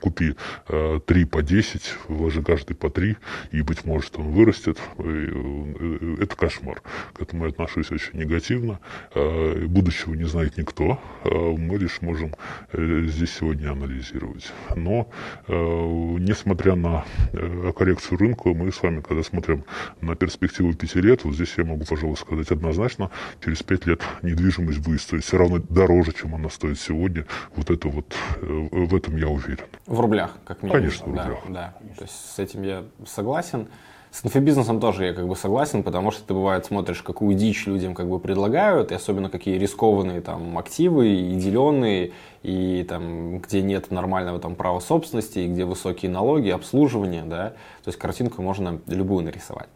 купи 0.00 0.34
3 0.68 1.24
по 1.24 1.42
10, 1.42 1.94
вложи 2.08 2.42
каждый 2.42 2.74
по 2.74 2.90
3, 2.90 3.16
и, 3.52 3.62
быть 3.62 3.84
может, 3.84 4.18
он 4.18 4.30
вырастет. 4.30 4.78
Это 4.98 6.36
кошмар. 6.36 6.82
К 7.14 7.22
этому 7.22 7.44
я 7.44 7.50
отношусь 7.50 7.90
очень 7.90 8.18
негативно. 8.18 8.80
Будущего 9.14 10.14
не 10.14 10.24
знает 10.24 10.56
никто. 10.56 11.00
Мы 11.24 11.78
лишь 11.78 12.00
можем 12.02 12.34
здесь 12.72 13.34
сегодня 13.34 13.70
анализировать. 13.72 14.52
Но, 14.76 15.08
несмотря 15.48 16.74
на 16.74 17.04
Э, 17.33 17.33
коррекцию 17.76 18.18
рынка 18.18 18.48
мы 18.48 18.72
с 18.72 18.82
вами, 18.82 19.00
когда 19.00 19.22
смотрим 19.22 19.64
на 20.00 20.14
перспективу 20.14 20.74
пяти 20.74 21.00
лет, 21.00 21.24
вот 21.24 21.34
здесь 21.34 21.54
я 21.56 21.64
могу, 21.64 21.84
пожалуй, 21.84 22.16
сказать 22.16 22.50
однозначно, 22.50 23.10
через 23.44 23.62
пять 23.62 23.86
лет 23.86 24.00
недвижимость 24.22 24.80
будет 24.80 25.00
стоить 25.00 25.24
все 25.24 25.38
равно 25.38 25.58
дороже, 25.58 26.12
чем 26.12 26.34
она 26.34 26.50
стоит 26.50 26.78
сегодня. 26.78 27.26
Вот 27.56 27.70
это 27.70 27.88
вот, 27.88 28.14
э, 28.40 28.68
в 28.70 28.94
этом 28.94 29.16
я 29.16 29.28
уверен. 29.28 29.64
В 29.86 30.00
рублях, 30.00 30.32
как 30.44 30.62
минимум. 30.62 30.80
Конечно, 30.80 31.04
в 31.04 31.08
рублях. 31.08 31.38
Да, 31.48 31.74
да. 31.80 31.94
То 31.96 32.02
есть 32.04 32.34
с 32.34 32.38
этим 32.38 32.62
я 32.62 32.84
согласен. 33.06 33.68
С 34.14 34.24
инфобизнесом 34.24 34.78
тоже 34.78 35.06
я 35.06 35.12
как 35.12 35.26
бы 35.26 35.34
согласен, 35.34 35.82
потому 35.82 36.12
что 36.12 36.22
ты 36.22 36.34
бывает 36.34 36.64
смотришь, 36.64 37.02
какую 37.02 37.34
дичь 37.34 37.66
людям 37.66 37.94
как 37.94 38.08
бы 38.08 38.20
предлагают, 38.20 38.92
и 38.92 38.94
особенно 38.94 39.28
какие 39.28 39.58
рискованные 39.58 40.20
там 40.20 40.56
активы 40.56 41.08
и 41.08 41.34
деленные, 41.34 42.12
и 42.44 42.86
там, 42.88 43.38
где 43.40 43.60
нет 43.60 43.90
нормального 43.90 44.38
там 44.38 44.54
права 44.54 44.78
собственности, 44.78 45.40
и 45.40 45.48
где 45.48 45.64
высокие 45.64 46.12
налоги, 46.12 46.50
обслуживание, 46.50 47.24
да, 47.24 47.54
то 47.82 47.88
есть 47.88 47.98
картинку 47.98 48.40
можно 48.40 48.78
любую 48.86 49.24
нарисовать. 49.24 49.68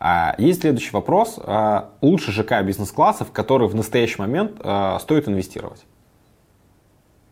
А 0.00 0.34
есть 0.38 0.62
следующий 0.62 0.90
вопрос. 0.90 1.38
А, 1.44 1.90
лучше 2.00 2.32
ЖК 2.32 2.64
бизнес-классов, 2.64 3.28
в 3.28 3.32
которые 3.32 3.68
в 3.68 3.76
настоящий 3.76 4.20
момент 4.20 4.56
а, 4.58 4.98
стоит 4.98 5.28
инвестировать? 5.28 5.84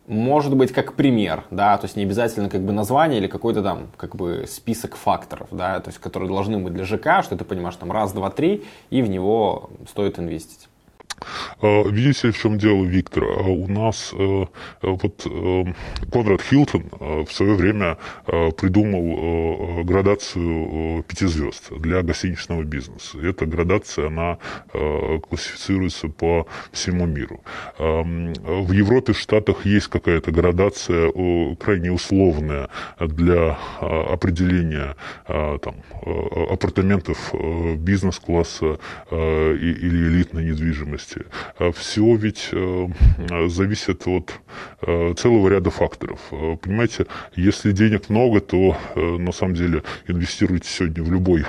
Может 0.07 0.55
быть 0.55 0.71
как 0.71 0.93
пример, 0.95 1.45
да, 1.49 1.77
то 1.77 1.85
есть 1.85 1.95
не 1.95 2.03
обязательно 2.03 2.49
как 2.49 2.61
бы 2.61 2.73
название 2.73 3.19
или 3.19 3.27
какой-то 3.27 3.63
там 3.63 3.89
как 3.97 4.15
бы 4.15 4.45
список 4.47 4.95
факторов, 4.95 5.47
да, 5.51 5.79
то 5.79 5.89
есть 5.89 5.99
которые 5.99 6.29
должны 6.29 6.57
быть 6.57 6.73
для 6.73 6.83
ЖК, 6.83 7.23
что 7.23 7.37
ты 7.37 7.45
понимаешь 7.45 7.75
там 7.75 7.91
раз, 7.91 8.11
два, 8.11 8.29
три, 8.29 8.63
и 8.89 9.01
в 9.01 9.09
него 9.09 9.69
стоит 9.87 10.19
инвестить. 10.19 10.67
А, 11.61 11.83
видите, 11.87 12.31
в 12.31 12.37
чем 12.37 12.57
дело, 12.57 12.83
Виктор? 12.83 13.23
А 13.23 13.43
у 13.43 13.67
нас 13.67 14.11
э, 14.13 14.45
вот 14.81 15.25
э, 15.25 15.65
Конрад 16.11 16.41
Хилтон 16.41 16.85
э, 16.99 17.25
в 17.27 17.31
свое 17.31 17.53
время 17.55 17.97
придумал 18.57 19.83
градацию 19.83 21.03
пяти 21.03 21.25
звезд 21.25 21.71
для 21.71 22.01
гостиничного 22.01 22.63
бизнеса. 22.63 23.17
Эта 23.21 23.45
градация, 23.45 24.07
она 24.07 24.37
классифицируется 24.71 26.07
по 26.07 26.47
всему 26.71 27.05
миру. 27.05 27.41
В 27.77 28.71
Европе, 28.71 29.13
в 29.13 29.19
Штатах 29.19 29.65
есть 29.65 29.87
какая-то 29.87 30.31
градация 30.31 31.11
крайне 31.55 31.91
условная 31.91 32.69
для 32.99 33.57
определения 33.79 34.95
там, 35.27 35.75
апартаментов 36.49 37.33
бизнес-класса 37.77 38.79
или 39.11 40.07
элитной 40.07 40.45
недвижимости 40.45 41.12
области. 41.13 41.25
А 41.57 41.71
Все 41.71 42.15
ведь 42.15 42.49
э, 42.51 42.87
зависит 43.47 44.07
от 44.07 44.33
э, 44.81 45.13
целого 45.15 45.49
ряда 45.49 45.69
факторов. 45.69 46.19
Э, 46.31 46.57
понимаете, 46.61 47.05
если 47.35 47.71
денег 47.71 48.09
много, 48.09 48.39
то 48.39 48.77
на 48.95 49.31
самом 49.31 49.55
деле 49.55 49.83
инвестируйте 50.07 50.69
сегодня 50.69 51.03
в 51.03 51.11
любой 51.11 51.45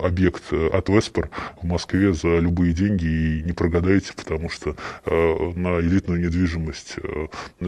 объект 0.00 0.52
от 0.52 0.88
Веспер 0.88 1.30
в 1.60 1.66
Москве 1.66 2.12
за 2.12 2.38
любые 2.38 2.72
деньги 2.72 3.06
и 3.06 3.42
не 3.42 3.52
прогадаете, 3.52 4.12
потому 4.14 4.50
что 4.50 4.76
на 5.06 5.80
элитную 5.80 6.20
недвижимость 6.20 6.96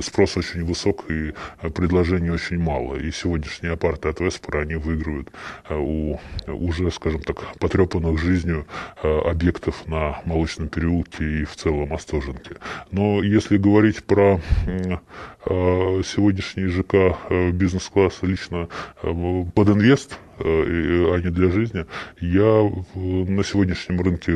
спрос 0.01 0.37
очень 0.37 0.65
высок 0.65 1.05
и 1.11 1.33
предложений 1.75 2.31
очень 2.31 2.59
мало. 2.59 2.97
И 2.97 3.11
сегодняшние 3.11 3.73
апарты 3.73 4.09
от 4.09 4.21
Веспер, 4.21 4.59
они 4.59 4.77
выигрывают 4.77 5.31
у 5.69 6.19
уже, 6.47 6.91
скажем 6.91 7.23
так, 7.23 7.57
потрепанных 7.59 8.19
жизнью 8.19 8.67
объектов 9.03 9.87
на 9.87 10.21
Молочном 10.25 10.69
переулке 10.69 11.25
и 11.27 11.45
в 11.45 11.57
целом 11.57 11.93
Остоженке. 11.93 12.57
Но 12.91 13.23
если 13.23 13.57
говорить 13.57 14.05
про 14.05 14.41
э, 14.67 16.03
сегодняшний 16.05 16.67
ЖК 16.67 16.95
э, 17.29 17.51
бизнес-класса 17.51 18.27
лично 18.27 18.69
э, 19.03 19.45
под 19.55 19.69
инвест, 19.69 20.19
а 20.39 21.17
не 21.19 21.31
для 21.31 21.51
жизни, 21.51 21.87
я 22.21 22.71
на 22.95 23.43
сегодняшнем 23.43 24.03
рынке 24.03 24.33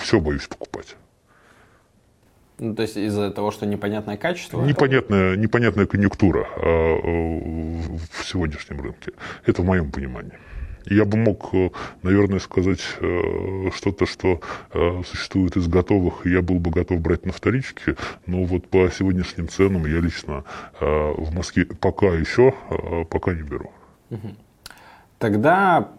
все 0.00 0.20
боюсь 0.20 0.46
покупать. 0.46 0.96
Ну, 2.60 2.76
то 2.76 2.82
есть 2.82 2.96
из-за 2.96 3.32
того, 3.32 3.50
что 3.50 3.66
непонятное 3.66 4.16
качество? 4.16 4.62
Непонятная, 4.62 5.34
непонятная 5.34 5.86
конъюнктура 5.86 6.46
в 6.56 8.24
сегодняшнем 8.24 8.80
рынке. 8.82 9.12
Это 9.46 9.62
в 9.62 9.64
моем 9.64 9.90
понимании. 9.90 10.38
Я 10.86 11.04
бы 11.04 11.16
мог, 11.16 11.50
э, 11.52 11.70
наверное, 12.02 12.38
сказать 12.38 12.80
э, 13.00 13.70
что-то, 13.74 14.06
что 14.06 14.40
э, 14.72 15.02
существует 15.06 15.56
из 15.56 15.68
готовых, 15.68 16.26
и 16.26 16.30
я 16.30 16.42
был 16.42 16.58
бы 16.58 16.70
готов 16.70 17.00
брать 17.00 17.26
на 17.26 17.32
вторичке, 17.32 17.96
но 18.26 18.44
вот 18.44 18.68
по 18.68 18.90
сегодняшним 18.90 19.48
ценам 19.48 19.86
я 19.86 20.00
лично 20.00 20.44
в 20.80 21.34
Москве 21.34 21.66
пока 21.66 22.06
еще, 22.06 22.54
пока 23.10 23.32
не 23.32 23.42
беру. 23.42 23.70
Тогда 25.18 25.90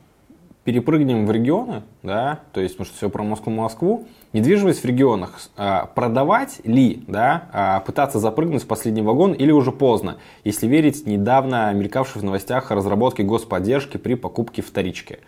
перепрыгнем 0.63 1.25
в 1.25 1.31
регионы, 1.31 1.81
да, 2.03 2.39
то 2.53 2.61
есть, 2.61 2.75
потому 2.75 2.85
что 2.85 2.97
все 2.97 3.09
про 3.09 3.23
Москву-Москву, 3.23 4.05
недвижимость 4.31 4.83
в 4.83 4.85
регионах, 4.85 5.39
а, 5.57 5.87
продавать 5.87 6.61
ли, 6.63 7.03
да, 7.07 7.49
а, 7.51 7.79
пытаться 7.79 8.19
запрыгнуть 8.19 8.63
в 8.63 8.67
последний 8.67 9.01
вагон 9.01 9.33
или 9.33 9.51
уже 9.51 9.71
поздно, 9.71 10.17
если 10.43 10.67
верить 10.67 11.07
недавно 11.07 11.73
мелькавшей 11.73 12.21
в 12.21 12.23
новостях 12.23 12.69
разработке 12.69 13.23
господдержки 13.23 13.97
при 13.97 14.13
покупке 14.13 14.61
вторички. 14.61 15.19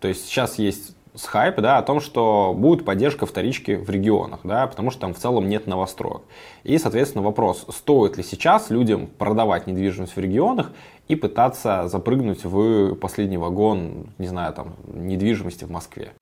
То 0.00 0.08
есть 0.08 0.26
сейчас 0.26 0.58
есть 0.58 0.94
с 1.14 1.26
хайп, 1.26 1.56
да, 1.56 1.78
о 1.78 1.82
том, 1.82 2.00
что 2.00 2.54
будет 2.56 2.84
поддержка 2.84 3.26
вторички 3.26 3.72
в 3.72 3.90
регионах, 3.90 4.40
да, 4.44 4.66
потому 4.66 4.90
что 4.90 5.02
там 5.02 5.14
в 5.14 5.18
целом 5.18 5.48
нет 5.48 5.66
новостроек. 5.66 6.22
И, 6.64 6.78
соответственно, 6.78 7.22
вопрос, 7.22 7.66
стоит 7.68 8.16
ли 8.16 8.22
сейчас 8.22 8.70
людям 8.70 9.08
продавать 9.18 9.66
недвижимость 9.66 10.16
в 10.16 10.20
регионах 10.20 10.72
и 11.12 11.14
пытаться 11.14 11.88
запрыгнуть 11.88 12.44
в 12.44 12.94
последний 12.94 13.36
вагон, 13.36 14.06
не 14.16 14.28
знаю, 14.28 14.54
там, 14.54 14.76
недвижимости 14.86 15.64
в 15.64 15.70
Москве. 15.70 16.12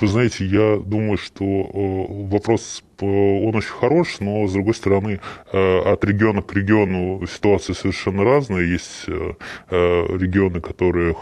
Вы 0.00 0.06
знаете, 0.06 0.44
я 0.44 0.76
думаю, 0.76 1.18
что 1.18 1.44
э, 1.44 2.28
вопрос 2.30 2.84
он 3.00 3.54
очень 3.54 3.70
хорош, 3.70 4.16
но, 4.18 4.48
с 4.48 4.52
другой 4.52 4.74
стороны, 4.74 5.20
э, 5.52 5.78
от 5.78 6.04
региона 6.04 6.42
к 6.42 6.52
региону 6.52 7.24
ситуация 7.28 7.74
совершенно 7.74 8.24
разная. 8.24 8.64
Есть 8.64 9.04
э, 9.06 9.34
регионы, 9.70 10.60
которых 10.60 11.16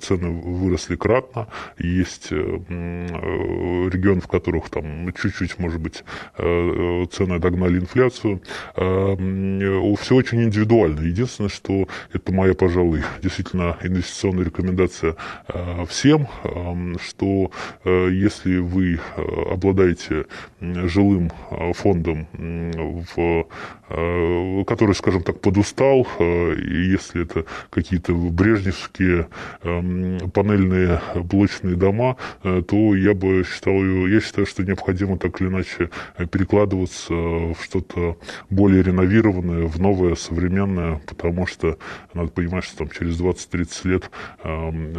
цены 0.00 0.30
выросли 0.30 0.96
кратно, 0.96 1.48
есть 1.78 2.30
регионы, 2.32 4.22
в 4.22 4.26
которых 4.26 4.70
там 4.70 5.12
чуть-чуть, 5.12 5.58
может 5.58 5.80
быть, 5.80 6.02
цены 6.36 7.38
догнали 7.38 7.78
инфляцию. 7.78 8.40
Все 8.74 10.14
очень 10.14 10.44
индивидуально. 10.44 11.00
Единственное, 11.00 11.50
что 11.50 11.88
это 12.14 12.32
моя, 12.32 12.54
пожалуй, 12.54 13.02
действительно 13.22 13.76
инвестиционная 13.82 14.46
рекомендация 14.46 15.16
всем, 15.86 16.26
что 17.02 17.50
Э, 17.52 17.61
если 18.32 18.58
вы 18.58 18.94
э, 19.16 19.22
обладаете 19.50 20.26
жилым 20.60 21.30
э, 21.50 21.72
фондом, 21.74 22.26
в, 23.14 23.46
который, 24.64 24.94
скажем 24.94 25.22
так, 25.22 25.40
подустал, 25.40 26.06
если 26.18 27.24
это 27.24 27.44
какие-то 27.68 28.14
брежневские 28.14 29.28
панельные 29.60 31.00
блочные 31.16 31.76
дома, 31.76 32.16
то 32.42 32.94
я 32.94 33.12
бы 33.12 33.44
считал, 33.44 33.74
я 34.06 34.20
считаю, 34.20 34.46
что 34.46 34.62
необходимо 34.62 35.18
так 35.18 35.38
или 35.40 35.48
иначе 35.48 35.90
перекладываться 36.30 37.12
в 37.12 37.56
что-то 37.62 38.16
более 38.48 38.82
реновированное, 38.82 39.66
в 39.66 39.78
новое, 39.78 40.14
современное, 40.14 41.02
потому 41.06 41.46
что 41.46 41.76
надо 42.14 42.30
понимать, 42.30 42.64
что 42.64 42.78
там 42.78 42.88
через 42.88 43.20
20-30 43.20 43.88
лет 43.88 44.10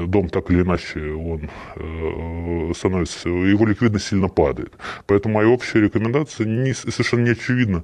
дом 0.08 0.30
так 0.30 0.52
или 0.52 0.62
иначе 0.62 1.14
он 1.14 1.50
становится, 2.76 3.30
его 3.30 3.66
ликвидность 3.66 4.08
сильно 4.08 4.28
падает. 4.28 4.74
Поэтому 5.08 5.36
моя 5.36 5.50
общая 5.50 5.82
рекомендация. 5.82 6.46
Не, 6.46 6.74
совершенно 6.74 7.22
не 7.22 7.32
очевидно, 7.32 7.84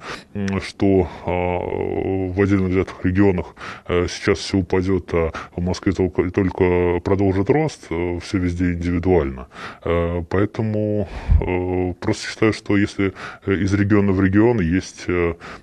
что 0.62 1.08
э, 1.26 2.32
в 2.32 2.40
отдельно 2.40 2.68
взятых 2.68 3.04
регионах 3.04 3.54
э, 3.88 4.06
сейчас 4.08 4.38
все 4.38 4.58
упадет, 4.58 5.12
а 5.12 5.32
в 5.54 5.60
Москве 5.60 5.92
только, 5.92 6.30
только 6.30 7.00
продолжит 7.00 7.50
рост. 7.50 7.86
Э, 7.90 8.18
все 8.20 8.38
везде 8.38 8.72
индивидуально. 8.72 9.48
Э, 9.84 10.22
поэтому 10.28 11.08
просто 12.00 12.28
считаю, 12.28 12.52
что 12.52 12.76
если 12.76 13.12
из 13.46 13.72
региона 13.74 14.12
в 14.12 14.22
регион 14.22 14.60
есть 14.60 15.06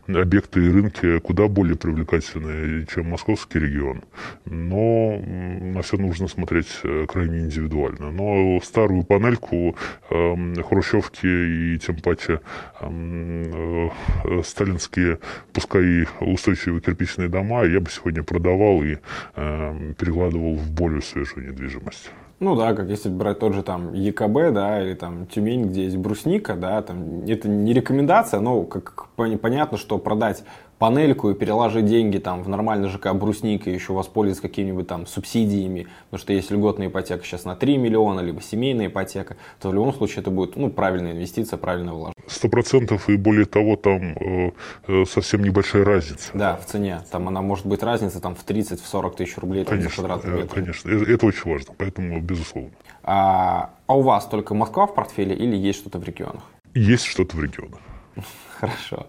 объекты 0.07 0.65
и 0.65 0.69
рынки 0.69 1.19
куда 1.19 1.47
более 1.47 1.75
привлекательные, 1.75 2.85
чем 2.93 3.09
московский 3.09 3.59
регион, 3.59 4.03
но 4.45 5.19
на 5.19 5.81
все 5.81 5.97
нужно 5.97 6.27
смотреть 6.27 6.67
крайне 7.07 7.39
индивидуально. 7.39 8.11
Но 8.11 8.59
старую 8.61 8.96
панельку 9.03 9.75
э, 10.09 10.53
хрущевки 10.63 11.27
и 11.27 11.79
тем 11.79 11.97
паче 11.97 12.41
э, 12.79 13.89
э, 14.23 14.43
сталинские, 14.43 15.19
пускай 15.53 15.83
и 15.83 16.07
устойчивые 16.21 16.81
кирпичные 16.81 17.29
дома, 17.29 17.63
я 17.63 17.79
бы 17.79 17.89
сегодня 17.89 18.23
продавал 18.23 18.83
и 18.83 18.97
э, 19.35 19.93
перекладывал 19.97 20.55
в 20.55 20.71
более 20.71 21.01
свежую 21.01 21.49
недвижимость. 21.49 22.11
Ну 22.39 22.55
да, 22.55 22.75
как 22.75 22.87
если 22.89 23.09
брать 23.09 23.39
тот 23.39 23.53
же 23.53 23.63
там 23.63 23.93
ЕКБ, 23.93 24.53
да, 24.53 24.83
или 24.83 24.93
там 24.93 25.25
Тюмень, 25.25 25.69
где 25.69 25.85
есть 25.85 25.97
брусника, 25.97 26.55
да, 26.55 26.83
там 26.83 27.23
это 27.25 27.49
не 27.49 27.73
рекомендация, 27.73 28.41
но 28.41 28.61
как 28.63 29.07
понятно, 29.15 29.79
что 29.79 29.97
продать 29.97 30.43
панельку 30.77 31.29
и 31.31 31.33
переложить 31.33 31.85
деньги 31.85 32.17
там 32.17 32.43
в 32.43 32.49
нормальный 32.49 32.89
ЖК 32.89 33.13
брусника 33.13 33.69
и 33.69 33.73
еще 33.73 33.93
воспользоваться 33.93 34.41
какими-нибудь 34.41 34.87
там 34.87 35.07
субсидиями, 35.07 35.87
потому 36.09 36.21
что 36.21 36.33
есть 36.33 36.51
льготная 36.51 36.87
ипотека 36.87 37.23
сейчас 37.25 37.45
на 37.45 37.55
3 37.55 37.77
миллиона, 37.77 38.19
либо 38.19 38.41
семейная 38.41 38.87
ипотека, 38.87 39.37
то 39.59 39.69
в 39.69 39.73
любом 39.73 39.93
случае 39.93 40.21
это 40.21 40.31
будет 40.31 40.55
ну, 40.55 40.69
правильная 40.69 41.13
инвестиция, 41.13 41.57
правильное 41.57 41.93
вложение. 41.93 42.13
Сто 42.27 42.49
процентов 42.49 43.09
и 43.09 43.15
более 43.15 43.45
того, 43.45 43.75
там 43.75 44.15
э, 44.17 44.51
э, 44.87 45.05
совсем 45.05 45.43
небольшая 45.43 45.83
разница. 45.83 46.31
Да, 46.33 46.57
в 46.57 46.65
цене. 46.65 47.01
Там 47.11 47.27
она 47.27 47.41
может 47.41 47.65
быть 47.65 47.81
разница 47.83 48.19
там, 48.19 48.35
в 48.35 48.45
30-40 48.45 49.15
тысяч 49.15 49.37
рублей 49.37 49.65
конечно, 49.65 49.89
за 49.89 49.95
квадратный 49.95 50.41
метр. 50.41 50.55
Конечно, 50.55 50.89
это 50.89 51.25
очень 51.25 51.51
важно, 51.51 51.73
поэтому 51.77 52.21
безусловно. 52.21 52.71
А, 53.03 53.71
а 53.87 53.97
у 53.97 54.01
вас 54.01 54.25
только 54.25 54.53
Москва 54.53 54.85
в 54.85 54.93
портфеле 54.93 55.35
или 55.35 55.55
есть 55.55 55.79
что-то 55.79 55.97
в 55.97 56.03
регионах? 56.03 56.43
Есть 56.73 57.05
что-то 57.05 57.37
в 57.37 57.43
регионах. 57.43 57.79
Хорошо. 58.59 59.05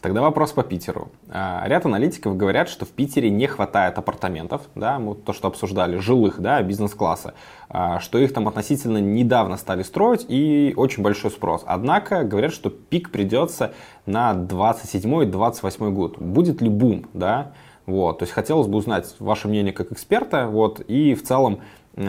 Тогда 0.00 0.22
вопрос 0.22 0.52
по 0.52 0.62
Питеру. 0.62 1.08
А, 1.28 1.64
ряд 1.66 1.84
аналитиков 1.84 2.36
говорят, 2.36 2.68
что 2.68 2.84
в 2.84 2.90
Питере 2.90 3.30
не 3.30 3.46
хватает 3.46 3.98
апартаментов, 3.98 4.62
да, 4.74 4.98
мы 4.98 5.16
то, 5.16 5.32
что 5.32 5.48
обсуждали, 5.48 5.96
жилых, 5.96 6.40
да, 6.40 6.62
бизнес-класса, 6.62 7.34
а, 7.68 7.98
что 7.98 8.18
их 8.18 8.32
там 8.32 8.46
относительно 8.46 8.98
недавно 8.98 9.56
стали 9.56 9.82
строить 9.82 10.24
и 10.28 10.72
очень 10.76 11.02
большой 11.02 11.32
спрос. 11.32 11.62
Однако 11.66 12.22
говорят, 12.22 12.52
что 12.52 12.70
пик 12.70 13.10
придется 13.10 13.72
на 14.06 14.34
27-28 14.34 15.90
год. 15.90 16.18
Будет 16.18 16.62
ли 16.62 16.68
бум, 16.68 17.06
да? 17.12 17.52
Вот, 17.86 18.18
то 18.18 18.24
есть 18.24 18.34
хотелось 18.34 18.66
бы 18.66 18.76
узнать 18.76 19.16
ваше 19.18 19.48
мнение 19.48 19.72
как 19.72 19.92
эксперта, 19.92 20.46
вот, 20.46 20.80
и 20.80 21.14
в 21.14 21.22
целом 21.22 21.60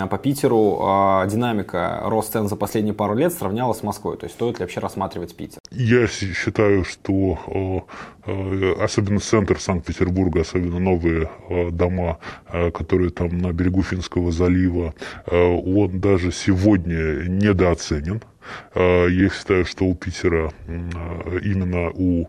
по 0.09 0.17
Питеру 0.17 0.79
э, 0.81 1.29
динамика 1.29 2.01
рост 2.05 2.31
цен 2.33 2.47
за 2.47 2.55
последние 2.55 2.93
пару 2.93 3.15
лет 3.15 3.33
сравнялась 3.33 3.79
с 3.79 3.83
Москвой? 3.83 4.17
То 4.17 4.25
есть 4.25 4.35
стоит 4.35 4.59
ли 4.59 4.63
вообще 4.63 4.79
рассматривать 4.79 5.35
Питер? 5.35 5.59
Я 5.71 6.07
считаю, 6.07 6.83
что 6.83 7.85
э, 8.25 8.73
особенно 8.83 9.19
центр 9.19 9.59
Санкт-Петербурга, 9.59 10.41
особенно 10.41 10.79
новые 10.79 11.29
дома, 11.71 12.19
которые 12.73 13.09
там 13.09 13.37
на 13.37 13.51
берегу 13.51 13.81
Финского 13.81 14.31
залива, 14.31 14.93
он 15.31 15.99
даже 15.99 16.31
сегодня 16.31 17.27
недооценен. 17.27 18.21
Я 18.75 19.29
считаю, 19.29 19.65
что 19.65 19.85
у 19.85 19.95
Питера 19.95 20.51
именно 21.43 21.91
у 21.93 22.27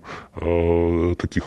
таких 1.16 1.44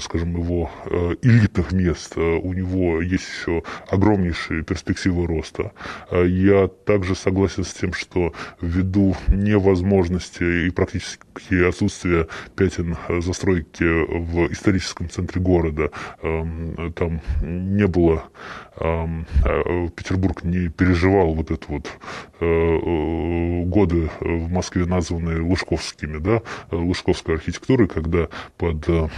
скажем, 0.00 0.36
его 0.36 0.70
э, 0.86 1.14
элитных 1.22 1.72
мест, 1.72 2.12
э, 2.16 2.20
у 2.20 2.52
него 2.52 3.00
есть 3.00 3.24
еще 3.28 3.62
огромнейшие 3.88 4.62
перспективы 4.62 5.26
роста. 5.26 5.72
Э, 6.10 6.26
я 6.26 6.68
также 6.68 7.14
согласен 7.14 7.64
с 7.64 7.72
тем, 7.72 7.92
что 7.92 8.32
ввиду 8.60 9.16
невозможности 9.28 10.66
и 10.66 10.70
практически 10.70 11.66
отсутствия 11.66 12.28
пятен 12.56 12.96
застройки 13.20 13.84
в 13.84 14.52
историческом 14.52 15.10
центре 15.10 15.40
города, 15.40 15.90
эм, 16.22 16.92
там 16.94 17.20
не 17.42 17.86
было, 17.86 18.24
эм, 18.76 19.26
Петербург 19.96 20.44
не 20.44 20.68
переживал 20.68 21.34
вот 21.34 21.50
это 21.50 21.64
вот 21.68 21.88
годы 22.40 24.10
в 24.20 24.50
Москве 24.50 24.86
названные 24.86 25.40
Лужковскими, 25.40 26.18
да, 26.18 26.42
Лужковской 26.70 27.34
архитектурой, 27.34 27.88
когда 27.88 28.28
под 28.56 28.77
под 28.78 29.10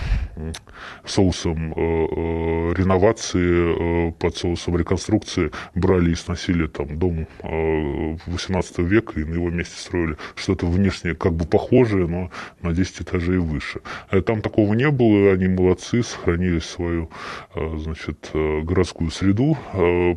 соусом 1.04 1.72
э, 1.72 1.76
э, 1.76 2.74
реновации, 2.76 4.08
э, 4.08 4.12
под 4.12 4.36
соусом 4.36 4.76
реконструкции 4.76 5.50
брали 5.74 6.12
и 6.12 6.14
сносили 6.14 6.66
там 6.66 6.98
дом 6.98 7.26
18 7.42 8.78
века 8.78 9.20
и 9.20 9.24
на 9.24 9.34
его 9.34 9.50
месте 9.50 9.76
строили 9.76 10.16
что-то 10.34 10.66
внешне 10.66 11.14
как 11.14 11.32
бы 11.32 11.44
похожее, 11.44 12.06
но 12.06 12.30
на 12.62 12.72
10 12.72 13.02
этажей 13.02 13.38
выше. 13.38 13.80
Там 14.26 14.42
такого 14.42 14.74
не 14.74 14.90
было, 14.90 15.32
они 15.32 15.48
молодцы, 15.48 16.02
сохранили 16.02 16.58
свою 16.60 17.10
значит, 17.54 18.30
городскую 18.32 19.10
среду, 19.10 19.56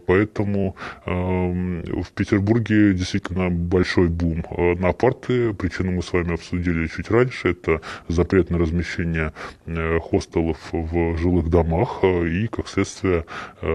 поэтому 0.06 0.76
в 1.06 2.12
Петербурге 2.16 2.94
действительно 2.94 3.50
большой 3.50 4.08
бум 4.08 4.46
на 4.58 4.90
апарты, 4.90 5.54
причину 5.54 5.92
мы 5.92 6.04
с 6.04 6.14
вами 6.14 6.34
обсудили 6.34 6.88
чуть 6.88 7.10
раньше, 7.10 7.50
это 7.50 7.82
запрет 8.08 8.50
на 8.50 8.58
размещение 8.58 9.23
Э, 9.66 10.00
хостелов 10.00 10.58
в 10.72 11.18
жилых 11.18 11.50
домах, 11.50 12.00
э, 12.02 12.28
и, 12.28 12.48
как 12.48 12.68
следствие, 12.68 13.26
э, 13.62 13.68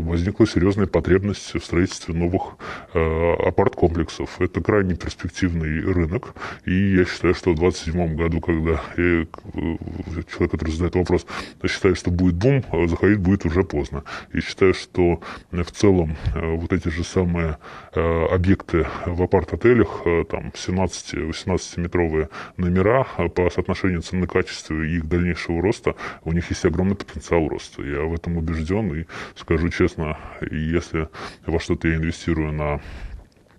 возникла 0.00 0.46
серьезная 0.46 0.86
потребность 0.86 1.54
в 1.54 1.64
строительстве 1.64 2.14
новых 2.14 2.56
апарт-комплексов. 2.92 4.40
Это 4.40 4.60
крайне 4.60 4.94
перспективный 4.94 5.80
рынок, 5.80 6.34
и 6.64 6.96
я 6.96 7.04
считаю, 7.04 7.34
что 7.34 7.52
в 7.52 7.56
2027 7.56 8.16
году, 8.16 8.40
когда 8.40 8.80
человек, 8.94 10.50
который 10.50 10.70
задает 10.70 10.94
вопрос, 10.96 11.26
считает, 11.66 11.98
что 11.98 12.10
будет 12.10 12.34
бум, 12.34 12.64
заходить 12.88 13.18
будет 13.18 13.44
уже 13.44 13.62
поздно. 13.64 14.04
И 14.32 14.40
считаю, 14.40 14.74
что 14.74 15.20
в 15.50 15.70
целом 15.72 16.16
вот 16.34 16.72
эти 16.72 16.88
же 16.88 17.04
самые 17.04 17.58
объекты 17.92 18.86
в 19.04 19.22
апарт-отелях, 19.22 20.02
там 20.30 20.52
17-18-метровые 20.54 22.28
номера 22.56 23.04
по 23.34 23.50
соотношению 23.50 24.02
цены-качества 24.02 24.82
и 24.82 24.95
их 24.96 25.08
дальнейшего 25.08 25.62
роста, 25.62 25.94
у 26.24 26.32
них 26.32 26.50
есть 26.50 26.64
огромный 26.64 26.96
потенциал 26.96 27.48
роста. 27.48 27.82
Я 27.82 28.02
в 28.02 28.14
этом 28.14 28.36
убежден 28.36 28.94
и 28.94 29.06
скажу 29.34 29.68
честно, 29.68 30.18
если 30.40 31.08
во 31.46 31.58
что-то 31.60 31.88
я 31.88 31.96
инвестирую 31.96 32.52
на 32.52 32.80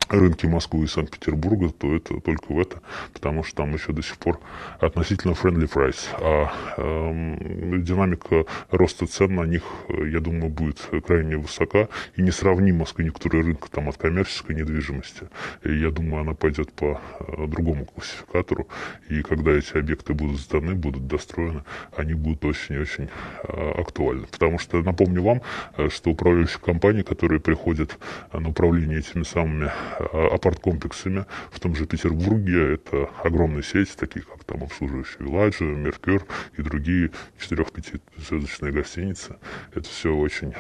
рынки 0.10 0.46
Москвы 0.46 0.86
и 0.86 0.88
Санкт-Петербурга, 0.88 1.70
то 1.70 1.96
это 1.96 2.20
только 2.20 2.52
в 2.52 2.60
это, 2.60 2.82
потому 3.14 3.44
что 3.44 3.58
там 3.58 3.74
еще 3.74 3.92
до 3.92 4.02
сих 4.02 4.18
пор 4.18 4.40
относительно 4.80 5.32
friendly 5.32 5.70
price. 5.70 6.08
А 6.14 6.52
э, 6.78 7.78
динамика 7.80 8.46
роста 8.72 9.08
цен 9.08 9.36
на 9.36 9.44
них, 9.44 9.64
я 9.90 10.20
думаю, 10.20 10.50
будет 10.50 10.80
крайне 11.06 11.38
высока 11.38 11.90
и 12.16 12.22
несравнима 12.22 12.86
с 12.86 12.94
конъюнктурой 12.94 13.44
рынка 13.44 13.70
там, 13.70 13.90
от 13.90 13.98
коммерческой 13.98 14.56
недвижимости. 14.56 15.24
И 15.64 15.74
я 15.78 15.92
думаю, 15.92 16.22
она 16.22 16.34
пойдет 16.34 16.72
по 16.72 17.02
э, 17.20 17.48
другому 17.48 17.86
классификатору. 17.86 18.68
И 19.10 19.22
когда 19.22 19.52
эти 19.52 19.78
объекты 19.78 20.14
будут 20.14 20.40
сданы, 20.40 20.76
будут 20.76 21.08
достроены, 21.08 21.64
они 21.96 22.14
будут 22.14 22.46
очень 22.46 22.76
и 22.76 22.80
очень 22.80 23.10
э, 23.44 23.72
актуальны. 23.72 24.28
Потому 24.28 24.60
что 24.60 24.82
напомню 24.82 25.22
вам, 25.22 25.42
э, 25.78 25.90
что 25.90 26.12
управляющие 26.12 26.60
компании, 26.60 27.02
которые 27.02 27.40
приходят 27.40 27.98
на 28.34 28.50
управление 28.50 29.00
этими 29.00 29.24
самыми 29.24 29.72
Э, 29.97 29.97
апарт-комплексами 30.00 31.26
в 31.52 31.60
том 31.60 31.76
же 31.76 31.86
Петербурге. 31.86 32.76
Это 32.76 33.10
огромные 33.24 33.64
сети, 33.64 33.92
такие 33.98 34.24
как 34.24 34.44
там 34.44 34.64
обслуживающие 34.64 35.18
Виладжи, 35.20 35.64
Меркюр 35.64 36.26
и 36.58 36.62
другие 36.62 37.12
4-5-звездочные 37.40 38.72
гостиницы. 38.72 39.38
Это 39.74 39.88
все 39.88 40.14
очень 40.16 40.54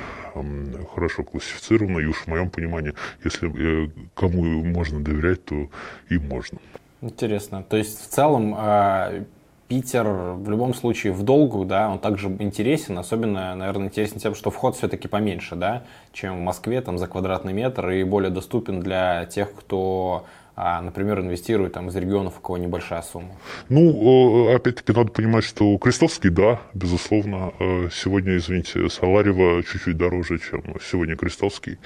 хорошо 0.94 1.24
классифицировано, 1.24 2.00
и 2.00 2.06
уж 2.06 2.18
в 2.18 2.28
моем 2.28 2.50
понимании, 2.50 2.94
если 3.24 3.86
э, 3.86 3.90
кому 4.16 4.44
можно 4.64 5.04
доверять, 5.04 5.44
то 5.46 5.70
им 6.10 6.28
можно. 6.28 6.60
Интересно. 7.02 7.64
То 7.64 7.78
есть 7.78 8.02
в 8.02 8.08
целом 8.08 8.56
а, 8.58 9.24
Питер 9.68 10.08
в 10.08 10.50
любом 10.50 10.74
случае 10.74 11.12
в 11.12 11.24
долгу, 11.24 11.66
да, 11.66 11.90
он 11.90 12.00
также 12.00 12.30
интересен, 12.40 12.98
особенно, 12.98 13.54
наверное, 13.54 13.88
интересен 13.88 14.18
тем, 14.20 14.34
что 14.34 14.50
вход 14.50 14.78
все-таки 14.78 15.10
поменьше, 15.10 15.56
да, 15.56 15.84
чем 16.14 16.38
в 16.38 16.42
Москве, 16.42 16.80
там, 16.82 16.98
за 16.98 17.08
квадратный 17.08 17.52
метр, 17.52 17.90
и 17.90 18.04
более 18.06 18.32
доступен 18.32 18.80
для 18.80 19.26
тех, 19.26 19.54
кто 19.54 20.26
а, 20.58 20.82
например, 20.82 21.20
инвестирует 21.20 21.74
там 21.74 21.90
из 21.90 21.96
регионов, 21.96 22.40
у 22.40 22.42
кого 22.42 22.58
небольшая 22.58 23.04
сумма? 23.04 23.36
Ну, 23.70 24.54
опять-таки, 24.54 24.92
надо 24.92 25.12
понимать, 25.12 25.44
что 25.44 25.78
Крестовский, 25.78 26.32
да, 26.32 26.60
безусловно. 26.74 27.54
Сегодня, 27.92 28.38
извините, 28.38 28.90
Саларева 28.90 29.62
чуть-чуть 29.64 29.96
дороже, 29.96 30.40
чем 30.40 30.64
сегодня 30.82 31.16
Крестовский, 31.16 31.78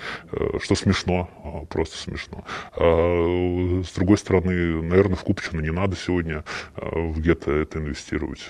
что 0.62 0.76
смешно, 0.76 1.30
просто 1.70 1.98
смешно. 1.98 2.46
А, 2.78 3.82
с 3.86 3.94
другой 3.94 4.18
стороны, 4.18 4.82
наверное, 4.82 5.18
в 5.18 5.24
Купчино 5.24 5.60
не 5.60 5.72
надо 5.72 5.98
сегодня 5.98 6.46
в 6.78 7.20
гетто 7.20 7.52
это 7.52 7.80
инвестировать. 7.80 8.42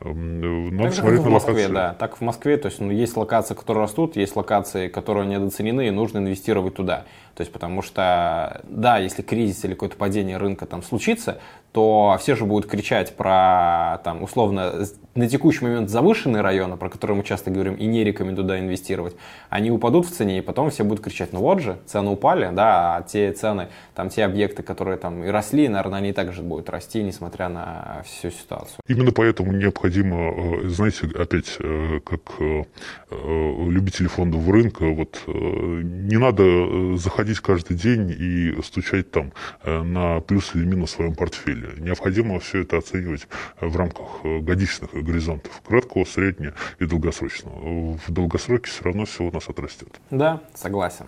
Надо 0.00 0.84
так 0.84 0.94
смотреть 0.94 1.20
на 1.22 1.28
в 1.28 1.32
Москве, 1.32 1.52
локации. 1.54 1.72
да. 1.72 1.94
Так 1.94 2.16
в 2.18 2.20
Москве, 2.20 2.56
то 2.56 2.68
есть 2.68 2.78
ну, 2.80 2.92
есть 2.92 3.16
локации, 3.16 3.54
которые 3.54 3.82
растут, 3.82 4.14
есть 4.14 4.36
локации, 4.36 4.86
которые 4.86 5.26
недооценены, 5.26 5.88
и 5.88 5.90
нужно 5.90 6.18
инвестировать 6.18 6.74
туда. 6.74 7.06
То 7.34 7.40
есть 7.40 7.52
потому 7.52 7.80
что, 7.80 8.60
да, 8.64 8.98
если 8.98 9.22
кризис 9.32 9.64
или 9.64 9.72
какое-то 9.72 9.96
падение 9.96 10.36
рынка 10.36 10.66
там 10.66 10.82
случится, 10.82 11.38
то 11.72 12.18
все 12.20 12.36
же 12.36 12.44
будут 12.44 12.70
кричать 12.70 13.16
про, 13.16 13.98
там, 14.04 14.22
условно, 14.22 14.84
на 15.14 15.26
текущий 15.26 15.64
момент 15.64 15.88
завышенные 15.88 16.42
районы, 16.42 16.76
про 16.76 16.90
которые 16.90 17.16
мы 17.16 17.24
часто 17.24 17.50
говорим, 17.50 17.74
и 17.74 17.86
не 17.86 18.04
рекомендую 18.04 18.44
туда 18.44 18.58
инвестировать, 18.58 19.16
они 19.48 19.70
упадут 19.70 20.06
в 20.06 20.10
цене, 20.10 20.38
и 20.38 20.40
потом 20.42 20.68
все 20.68 20.84
будут 20.84 21.02
кричать, 21.02 21.32
ну 21.32 21.40
вот 21.40 21.60
же, 21.60 21.78
цены 21.86 22.10
упали, 22.10 22.50
да, 22.52 22.96
а 22.96 23.02
те 23.02 23.32
цены, 23.32 23.68
там, 23.94 24.10
те 24.10 24.24
объекты, 24.24 24.62
которые 24.62 24.98
там 24.98 25.24
и 25.24 25.28
росли, 25.28 25.68
наверное, 25.68 26.00
они 26.00 26.12
также 26.12 26.42
будут 26.42 26.68
расти, 26.68 27.02
несмотря 27.02 27.48
на 27.48 28.02
всю 28.04 28.30
ситуацию. 28.30 28.80
Именно 28.86 29.12
поэтому 29.12 29.52
необходимо, 29.52 30.64
э, 30.64 30.68
знаете, 30.68 31.06
опять, 31.18 31.56
э, 31.58 32.00
как 32.04 32.20
э, 32.40 32.64
любители 33.10 34.08
фондов 34.08 34.46
рынка, 34.48 34.88
вот, 34.88 35.22
не 35.26 36.18
надо 36.18 36.96
заходить 36.98 37.40
каждый 37.40 37.76
день 37.76 38.10
и 38.10 38.60
стучать 38.62 39.10
там 39.10 39.21
на 39.64 40.20
плюс 40.20 40.54
или 40.54 40.64
минус 40.64 40.92
своем 40.92 41.14
портфеле. 41.14 41.74
Необходимо 41.78 42.38
все 42.40 42.62
это 42.62 42.78
оценивать 42.78 43.26
в 43.60 43.76
рамках 43.76 44.24
э, 44.24 44.38
годичных 44.40 44.92
горизонтов, 44.92 45.60
краткого, 45.66 46.04
среднего 46.04 46.54
и 46.78 46.86
долгосрочного. 46.86 47.96
В 47.96 48.10
долгосроке 48.10 48.70
все 48.70 48.84
равно 48.84 49.04
все 49.04 49.24
у 49.24 49.30
нас 49.30 49.48
отрастет. 49.48 50.00
Да, 50.10 50.40
согласен. 50.54 51.06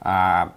А, 0.00 0.54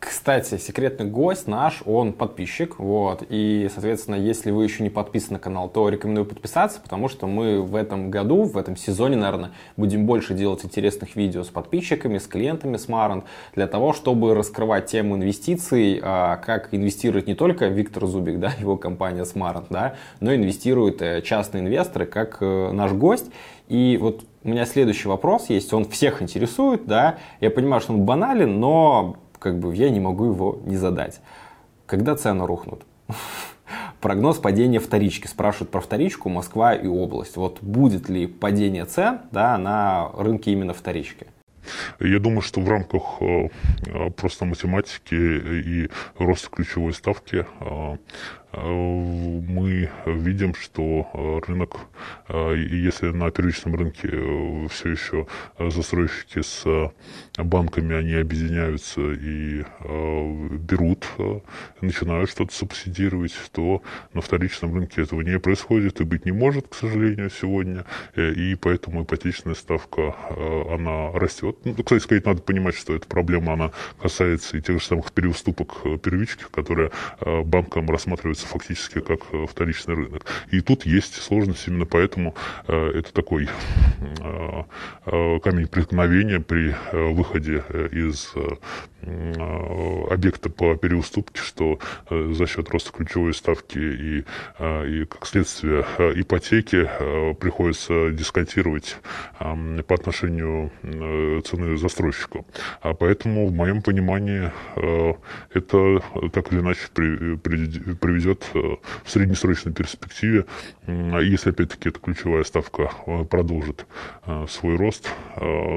кстати, 0.00 0.56
секретный 0.56 1.04
гость 1.04 1.46
наш, 1.46 1.82
он 1.84 2.14
подписчик, 2.14 2.78
вот, 2.78 3.22
и, 3.28 3.68
соответственно, 3.72 4.14
если 4.14 4.50
вы 4.50 4.64
еще 4.64 4.82
не 4.82 4.88
подписаны 4.88 5.34
на 5.34 5.38
канал, 5.38 5.68
то 5.68 5.90
рекомендую 5.90 6.24
подписаться, 6.24 6.80
потому 6.80 7.08
что 7.08 7.26
мы 7.26 7.60
в 7.60 7.76
этом 7.76 8.10
году, 8.10 8.44
в 8.44 8.56
этом 8.56 8.76
сезоне, 8.76 9.16
наверное, 9.16 9.50
будем 9.76 10.06
больше 10.06 10.32
делать 10.32 10.64
интересных 10.64 11.16
видео 11.16 11.44
с 11.44 11.48
подписчиками, 11.48 12.16
с 12.16 12.26
клиентами 12.26 12.76
Smart, 12.76 13.24
для 13.54 13.66
того, 13.66 13.92
чтобы 13.92 14.34
раскрывать 14.34 14.86
тему 14.86 15.16
инвестиций, 15.16 16.00
а, 16.02 16.38
как 16.38 16.72
инвестирует 16.72 17.26
не 17.26 17.34
только 17.34 17.66
Виктор 17.66 18.06
Зубик, 18.06 18.40
да, 18.40 18.52
его 18.58 18.78
компания 18.78 19.24
Smart, 19.24 19.66
да, 19.68 19.96
но 20.20 20.34
инвестируют 20.34 21.02
э, 21.02 21.20
частные 21.20 21.62
инвесторы, 21.62 22.06
как 22.06 22.38
э, 22.40 22.72
наш 22.72 22.92
гость, 22.92 23.26
и 23.68 23.98
вот 24.00 24.24
у 24.44 24.48
меня 24.48 24.64
следующий 24.64 25.08
вопрос 25.08 25.50
есть, 25.50 25.74
он 25.74 25.84
всех 25.84 26.22
интересует, 26.22 26.86
да, 26.86 27.18
я 27.42 27.50
понимаю, 27.50 27.82
что 27.82 27.92
он 27.92 28.00
банален, 28.00 28.58
но 28.58 29.16
как 29.40 29.58
бы 29.58 29.74
я 29.74 29.90
не 29.90 29.98
могу 29.98 30.26
его 30.26 30.60
не 30.64 30.76
задать. 30.76 31.20
Когда 31.86 32.14
цены 32.14 32.46
рухнут? 32.46 32.84
Прогноз 34.00 34.38
падения 34.38 34.78
вторички. 34.78 35.26
Спрашивают 35.26 35.70
про 35.70 35.80
вторичку 35.80 36.28
Москва 36.28 36.74
и 36.74 36.86
область. 36.86 37.36
Вот 37.36 37.58
будет 37.60 38.08
ли 38.08 38.26
падение 38.28 38.84
цен 38.84 39.20
да, 39.32 39.58
на 39.58 40.12
рынке 40.16 40.52
именно 40.52 40.72
вторички? 40.72 41.26
Я 42.00 42.18
думаю, 42.18 42.42
что 42.42 42.60
в 42.60 42.68
рамках 42.68 43.02
э, 43.20 43.48
просто 44.16 44.44
математики 44.44 45.14
и 45.14 45.90
роста 46.18 46.50
ключевой 46.50 46.92
ставки 46.92 47.46
э, 47.60 47.96
Э, 48.52 48.62
мы 48.62 49.90
видим, 50.06 50.54
что 50.54 51.08
э, 51.12 51.40
рынок, 51.46 51.76
э, 52.28 52.54
если 52.56 53.08
на 53.08 53.30
первичном 53.30 53.76
рынке 53.76 54.08
все 54.68 54.90
еще 54.90 55.26
застройщики 55.58 56.42
с 56.42 56.92
банками, 57.36 57.94
они 57.94 58.14
объединяются 58.14 59.00
и 59.00 59.64
берут, 60.58 61.06
начинают 61.80 62.30
что-то 62.30 62.52
субсидировать, 62.52 63.34
то 63.52 63.82
на 64.12 64.20
вторичном 64.20 64.74
рынке 64.74 65.02
этого 65.02 65.20
не 65.22 65.38
происходит 65.38 66.00
и 66.00 66.04
быть 66.04 66.24
не 66.24 66.32
может, 66.32 66.68
к 66.68 66.74
сожалению, 66.74 67.30
сегодня. 67.30 67.84
И 68.16 68.56
поэтому 68.60 69.04
ипотечная 69.04 69.54
ставка, 69.54 70.14
она 70.70 71.12
растет. 71.12 71.59
Ну, 71.64 71.74
кстати 71.74 72.02
сказать, 72.02 72.26
надо 72.26 72.42
понимать, 72.42 72.74
что 72.74 72.94
эта 72.94 73.06
проблема, 73.06 73.52
она 73.52 73.72
касается 74.00 74.56
и 74.56 74.62
тех 74.62 74.80
же 74.80 74.86
самых 74.86 75.12
переуступок 75.12 75.82
первички, 76.02 76.44
которые 76.50 76.90
банкам 77.44 77.90
рассматриваются 77.90 78.46
фактически 78.46 79.00
как 79.00 79.20
э, 79.32 79.46
вторичный 79.46 79.94
рынок. 79.94 80.24
И 80.50 80.60
тут 80.60 80.86
есть 80.86 81.14
сложность, 81.20 81.66
именно 81.68 81.86
поэтому 81.86 82.34
э, 82.66 82.92
это 82.94 83.12
такой 83.12 83.48
э, 84.20 84.62
камень 85.40 85.68
преткновения 85.68 86.40
при 86.40 86.74
выходе 86.92 87.64
из 87.92 88.32
объекта 89.02 90.50
по 90.50 90.76
переуступке, 90.76 91.40
что 91.40 91.78
за 92.10 92.46
счет 92.46 92.68
роста 92.68 92.92
ключевой 92.92 93.32
ставки 93.32 93.78
и, 93.78 94.24
и 94.60 95.04
как 95.06 95.26
следствие 95.26 95.80
ипотеки 96.14 96.88
приходится 97.40 98.10
дисконтировать 98.10 98.98
по 99.38 99.94
отношению 99.94 100.70
цены 101.40 101.76
застройщику. 101.76 102.46
А 102.80 102.94
поэтому, 102.94 103.46
в 103.46 103.52
моем 103.52 103.82
понимании, 103.82 104.52
это 105.52 106.02
так 106.32 106.52
или 106.52 106.60
иначе 106.60 106.80
приведет 106.94 108.46
э, 108.54 108.58
в 109.04 109.10
среднесрочной 109.10 109.72
перспективе, 109.72 110.46
если 110.86 111.50
опять-таки 111.50 111.88
эта 111.88 112.00
ключевая 112.00 112.44
ставка 112.44 112.90
э, 113.06 113.24
продолжит 113.24 113.86
э, 114.26 114.46
свой 114.48 114.76
рост 114.76 115.08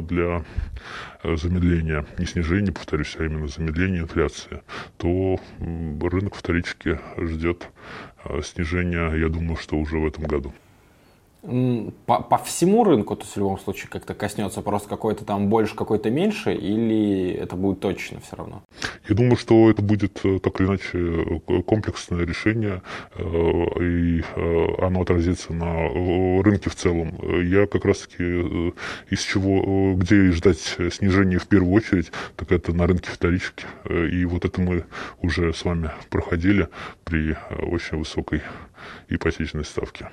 для 0.03 0.43
замедления, 1.23 2.05
не 2.17 2.25
снижения, 2.25 2.71
повторюсь, 2.73 3.15
а 3.17 3.23
именно 3.23 3.47
замедления 3.47 4.01
инфляции, 4.01 4.61
то 4.97 5.39
рынок 5.59 6.35
вторички 6.35 6.99
ждет 7.17 7.69
снижения, 8.43 9.09
я 9.15 9.29
думаю, 9.29 9.55
что 9.55 9.77
уже 9.77 9.99
в 9.99 10.05
этом 10.05 10.25
году 10.25 10.53
по, 12.05 12.21
по 12.21 12.37
всему 12.37 12.85
рынку, 12.85 13.17
то 13.17 13.23
есть 13.23 13.35
в 13.35 13.37
любом 13.37 13.59
случае 13.59 13.89
как-то 13.89 14.13
коснется 14.13 14.61
просто 14.61 14.87
какой-то 14.87 15.25
там 15.25 15.49
больше, 15.49 15.75
какой-то 15.75 16.09
меньше, 16.09 16.53
или 16.53 17.31
это 17.31 17.57
будет 17.57 17.81
точно 17.81 18.21
все 18.21 18.37
равно? 18.37 18.63
Я 19.09 19.15
думаю, 19.15 19.35
что 19.35 19.69
это 19.69 19.81
будет 19.81 20.21
э, 20.23 20.39
так 20.39 20.61
или 20.61 20.67
иначе 20.67 21.41
э, 21.47 21.61
комплексное 21.63 22.25
решение, 22.25 22.81
э, 23.15 23.23
и 23.23 24.23
оно 24.81 25.01
отразится 25.01 25.53
на 25.53 25.89
рынке 26.41 26.69
в 26.69 26.75
целом. 26.75 27.19
Я 27.43 27.67
как 27.67 27.83
раз-таки 27.83 28.23
из 29.09 29.21
чего, 29.21 29.95
где 29.95 30.31
ждать 30.31 30.77
снижения 30.91 31.39
в 31.39 31.47
первую 31.47 31.73
очередь, 31.73 32.11
так 32.37 32.51
это 32.51 32.73
на 32.73 32.87
рынке 32.87 33.09
вторички. 33.11 33.65
И 33.89 34.23
вот 34.25 34.45
это 34.45 34.61
мы 34.61 34.85
уже 35.21 35.53
с 35.53 35.65
вами 35.65 35.91
проходили 36.09 36.69
при 37.03 37.35
очень 37.59 37.97
высокой 37.97 38.41
ипотечной 39.09 39.65
ставке. 39.65 40.09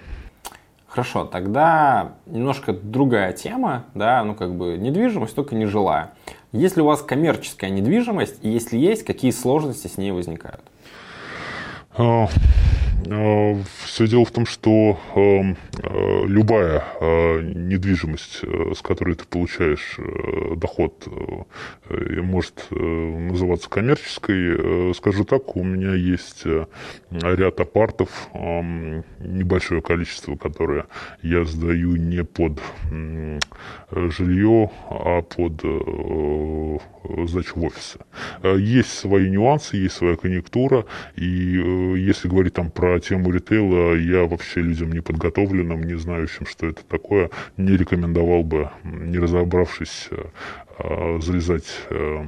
Хорошо, 0.91 1.25
тогда 1.25 2.15
немножко 2.27 2.73
другая 2.73 3.33
тема, 3.33 3.85
да, 3.95 4.25
ну 4.25 4.35
как 4.35 4.57
бы 4.57 4.77
недвижимость, 4.77 5.37
только 5.37 5.55
не 5.55 5.67
жилая. 5.67 6.15
Если 6.51 6.81
у 6.81 6.87
вас 6.87 7.01
коммерческая 7.01 7.71
недвижимость, 7.71 8.41
и 8.43 8.51
если 8.51 8.77
есть, 8.77 9.05
какие 9.05 9.31
сложности 9.31 9.87
с 9.87 9.99
ней 9.99 10.11
возникают? 10.11 10.63
А, 13.09 13.57
Все 13.85 14.07
дело 14.07 14.25
в 14.25 14.31
том, 14.31 14.47
что 14.47 14.99
эм, 15.15 15.57
э, 15.83 16.23
любая 16.27 16.85
э, 17.01 17.41
недвижимость, 17.43 18.41
э, 18.43 18.73
с 18.77 18.83
которой 18.83 19.15
ты 19.15 19.25
получаешь 19.25 19.99
доход, 20.57 21.07
может 21.89 22.67
называться 22.71 23.69
коммерческой. 23.69 24.95
Скажу 24.95 25.25
так, 25.25 25.57
у 25.57 25.65
меня 25.65 25.95
есть 25.95 26.45
ряд 27.11 27.61
апартов, 27.61 28.29
эм, 28.35 29.05
небольшое 29.19 29.83
количество, 29.83 30.37
которое 30.37 30.87
я 31.23 31.45
сдаю 31.45 31.97
не 31.97 32.25
под 32.25 32.61
жилье, 33.91 34.71
а 34.89 35.23
под 35.23 35.63
сдачу 37.29 37.61
в 37.61 37.65
офисы. 37.65 37.99
Есть 38.43 38.93
свои 38.93 39.29
нюансы, 39.31 39.77
есть 39.77 39.97
своя 39.97 40.17
конъюнктура, 40.17 40.85
и 41.17 41.25
если 41.25 42.29
говорить 42.29 42.55
там 42.55 42.71
про 42.71 42.90
тему 42.99 43.31
ритейла 43.31 43.95
я 43.95 44.25
вообще 44.25 44.61
людям 44.61 44.93
не 44.93 45.01
подготовленным, 45.01 45.85
не 45.85 45.97
знающим, 45.97 46.47
что 46.47 46.67
это 46.67 46.83
такое, 46.85 47.31
не 47.57 47.77
рекомендовал 47.77 48.43
бы, 48.43 48.71
не 48.85 49.19
разобравшись, 49.19 50.09
э, 50.11 51.19
залезать 51.21 51.69
э, 51.91 52.25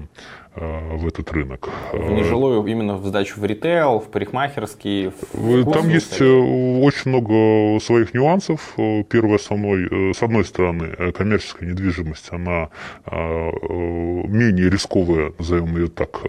в 0.54 1.06
этот 1.06 1.32
рынок. 1.32 1.70
В 1.92 2.10
нежилую 2.10 2.62
именно 2.66 2.96
в 2.96 3.06
сдачу 3.06 3.40
в 3.40 3.44
ритейл, 3.44 4.00
в 4.00 4.08
парикмахерские? 4.10 5.12
В 5.32 5.72
Там 5.72 5.88
есть 5.88 6.20
очень 6.20 7.10
много 7.10 7.80
своих 7.80 8.12
нюансов. 8.12 8.74
Первый 9.08 9.36
основной, 9.36 10.12
с 10.12 10.22
одной 10.22 10.44
стороны, 10.44 11.12
коммерческая 11.12 11.70
недвижимость, 11.70 12.32
она 12.32 12.68
менее 13.06 14.68
рисковая, 14.68 15.32
назовем 15.38 15.76
ее 15.76 15.88
так, 15.88 16.20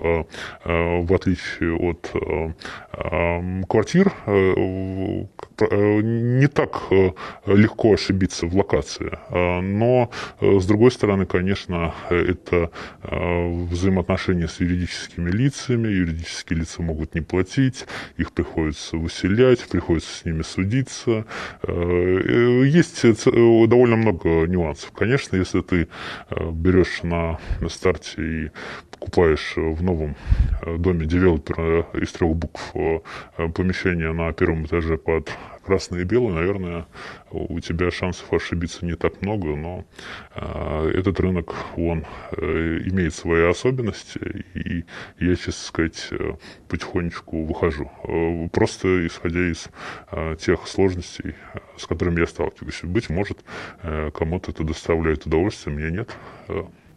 в 0.64 1.14
отличие 1.14 1.76
от 1.76 2.10
квартир, 3.68 4.14
не 5.60 6.48
так 6.48 6.84
легко 7.46 7.94
ошибиться 7.94 8.48
в 8.48 8.56
локации. 8.56 9.18
Но, 9.32 10.10
с 10.40 10.66
другой 10.66 10.92
стороны, 10.92 11.26
конечно, 11.26 11.94
это 12.10 12.70
взаимоотношения 13.02 14.13
с 14.18 14.60
юридическими 14.60 15.30
лицами. 15.30 15.88
Юридические 15.88 16.60
лица 16.60 16.82
могут 16.82 17.16
не 17.16 17.22
платить, 17.22 17.86
их 18.18 18.32
приходится 18.32 18.98
выселять, 18.98 19.68
приходится 19.68 20.14
с 20.18 20.26
ними 20.26 20.42
судиться. 20.42 21.26
Есть 21.68 23.04
довольно 23.04 23.96
много 23.96 24.46
нюансов. 24.48 24.92
Конечно, 24.92 25.36
если 25.36 25.62
ты 25.62 25.88
берешь 26.30 27.04
на 27.04 27.40
старте 27.70 28.22
и 28.22 28.52
покупаешь 28.92 29.54
в 29.56 29.84
новом 29.84 30.16
доме 30.78 31.06
девелопера 31.06 31.88
из 31.94 32.12
трех 32.12 32.36
букв 32.36 32.74
помещение 33.56 34.14
на 34.14 34.32
первом 34.32 34.66
этаже 34.66 34.98
под 34.98 35.30
красное 35.64 36.02
и 36.02 36.04
белое, 36.04 36.34
наверное, 36.34 36.88
у 37.32 37.60
тебя 37.60 37.90
шансов 37.92 38.32
ошибиться 38.32 38.86
не 38.86 38.96
так 38.96 39.22
много, 39.22 39.56
но 39.56 39.86
э, 40.36 40.92
этот 40.96 41.20
рынок, 41.20 41.56
он 41.78 42.06
э, 42.32 42.80
имеет 42.86 43.14
свои 43.14 43.44
особенности, 43.44 44.46
и 44.54 44.86
я, 45.20 45.36
честно 45.36 45.54
сказать, 45.54 46.08
э, 46.12 46.34
потихонечку 46.68 47.46
выхожу. 47.46 47.92
Э, 48.04 48.50
просто 48.50 49.08
исходя 49.08 49.52
из 49.52 49.70
э, 50.12 50.36
тех 50.40 50.68
сложностей, 50.68 51.36
с 51.78 51.88
которыми 51.88 52.20
я 52.20 52.28
сталкиваюсь. 52.28 52.82
Быть 52.84 53.10
может, 53.10 53.40
кому-то 53.82 54.52
это 54.52 54.64
доставляет 54.64 55.26
удовольствие, 55.26 55.76
мне 55.76 55.90
нет. 55.92 56.16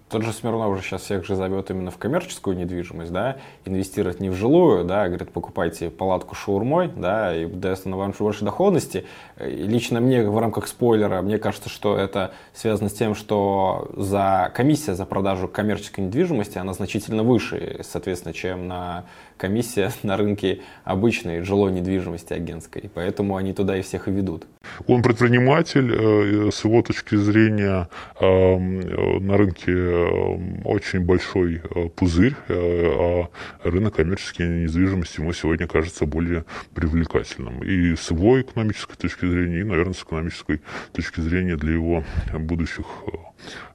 Тот 0.08 0.22
же 0.22 0.32
Смирнов 0.32 0.70
уже 0.70 0.82
сейчас 0.82 1.02
всех 1.02 1.24
же 1.26 1.34
зовет 1.34 1.68
именно 1.70 1.90
в 1.90 1.98
коммерческую 1.98 2.56
недвижимость, 2.56 3.10
да, 3.10 3.38
инвестировать 3.64 4.20
не 4.20 4.30
в 4.30 4.34
жилую, 4.34 4.84
да, 4.84 5.08
говорит, 5.08 5.32
покупайте 5.32 5.90
палатку 5.90 6.36
шаурмой, 6.36 6.92
да, 6.94 7.34
и 7.34 7.46
даст 7.46 7.86
она 7.86 7.96
вам 7.96 8.14
больше 8.16 8.44
доходности. 8.44 9.04
И 9.40 9.64
лично 9.64 10.00
мне 10.00 10.22
в 10.22 10.38
рамках 10.38 10.68
спойлера, 10.68 11.22
мне 11.22 11.38
кажется, 11.38 11.68
что 11.68 11.98
это 11.98 12.32
связано 12.54 12.88
с 12.88 12.92
тем, 12.92 13.16
что 13.16 13.90
за 13.96 14.52
комиссия 14.54 14.94
за 14.94 15.06
продажу 15.06 15.48
коммерческой 15.48 16.02
недвижимости, 16.02 16.56
она 16.56 16.72
значительно 16.72 17.24
выше, 17.24 17.80
соответственно, 17.82 18.32
чем 18.32 18.68
на 18.68 19.06
комиссия 19.36 19.92
на 20.02 20.16
рынке 20.16 20.60
обычной 20.84 21.42
жилой 21.42 21.72
недвижимости 21.72 22.32
агентской. 22.32 22.90
Поэтому 22.94 23.36
они 23.36 23.52
туда 23.52 23.76
и 23.76 23.82
всех 23.82 24.08
и 24.08 24.10
ведут. 24.10 24.46
Он 24.86 25.02
предприниматель, 25.02 25.92
э, 25.92 26.50
с 26.50 26.64
его 26.64 26.82
точки 26.82 27.16
зрения 27.16 27.88
эм, 28.20 29.26
на 29.26 29.36
рынке 29.36 29.72
эм, 29.72 30.60
очень 30.64 31.00
большой 31.00 31.62
э, 31.62 31.88
пузырь, 31.88 32.34
э, 32.48 32.54
а 32.54 33.28
рынок 33.62 33.96
коммерческой 33.96 34.64
недвижимости 34.64 35.20
ему 35.20 35.32
сегодня 35.32 35.66
кажется 35.66 36.06
более 36.06 36.44
привлекательным. 36.74 37.62
И 37.62 37.94
с 37.96 38.10
его 38.10 38.40
экономической 38.40 38.96
точки 38.96 39.26
зрения, 39.26 39.60
и, 39.60 39.64
наверное, 39.64 39.94
с 39.94 40.02
экономической 40.02 40.60
точки 40.92 41.20
зрения 41.20 41.56
для 41.56 41.72
его 41.72 42.04
будущих 42.32 42.86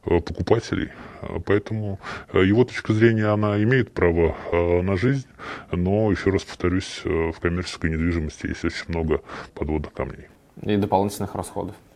покупателей. 0.03 0.89
Поэтому 1.45 1.99
его 2.33 2.63
точка 2.65 2.93
зрения, 2.93 3.27
она 3.27 3.61
имеет 3.63 3.93
право 3.93 4.35
на 4.51 4.97
жизнь, 4.97 5.27
но, 5.71 6.11
еще 6.11 6.29
раз 6.29 6.43
повторюсь, 6.43 7.01
в 7.03 7.39
коммерческой 7.39 7.91
недвижимости 7.91 8.47
есть 8.47 8.65
очень 8.65 8.85
много 8.87 9.21
подводных 9.53 9.93
камней. 9.93 10.27
И 10.61 10.77
дополнительных 10.77 11.35
расходов 11.35 11.75
э, 11.75 11.90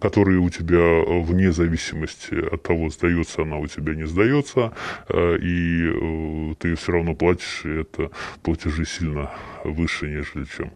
которые 0.00 0.38
у 0.38 0.50
тебя 0.50 1.22
вне 1.22 1.52
зависимости 1.52 2.34
от 2.34 2.62
того, 2.62 2.90
сдается 2.90 3.42
она 3.42 3.56
у 3.56 3.66
тебя, 3.66 3.94
не 3.94 4.06
сдается, 4.06 4.72
э, 5.08 5.38
и 5.38 6.50
э, 6.50 6.54
ты 6.58 6.74
все 6.74 6.92
равно 6.92 7.14
платишь, 7.14 7.62
и 7.64 7.80
это 7.80 8.10
платежи 8.42 8.84
сильно 8.84 9.30
выше, 9.64 10.06
нежели 10.06 10.44
чем 10.44 10.72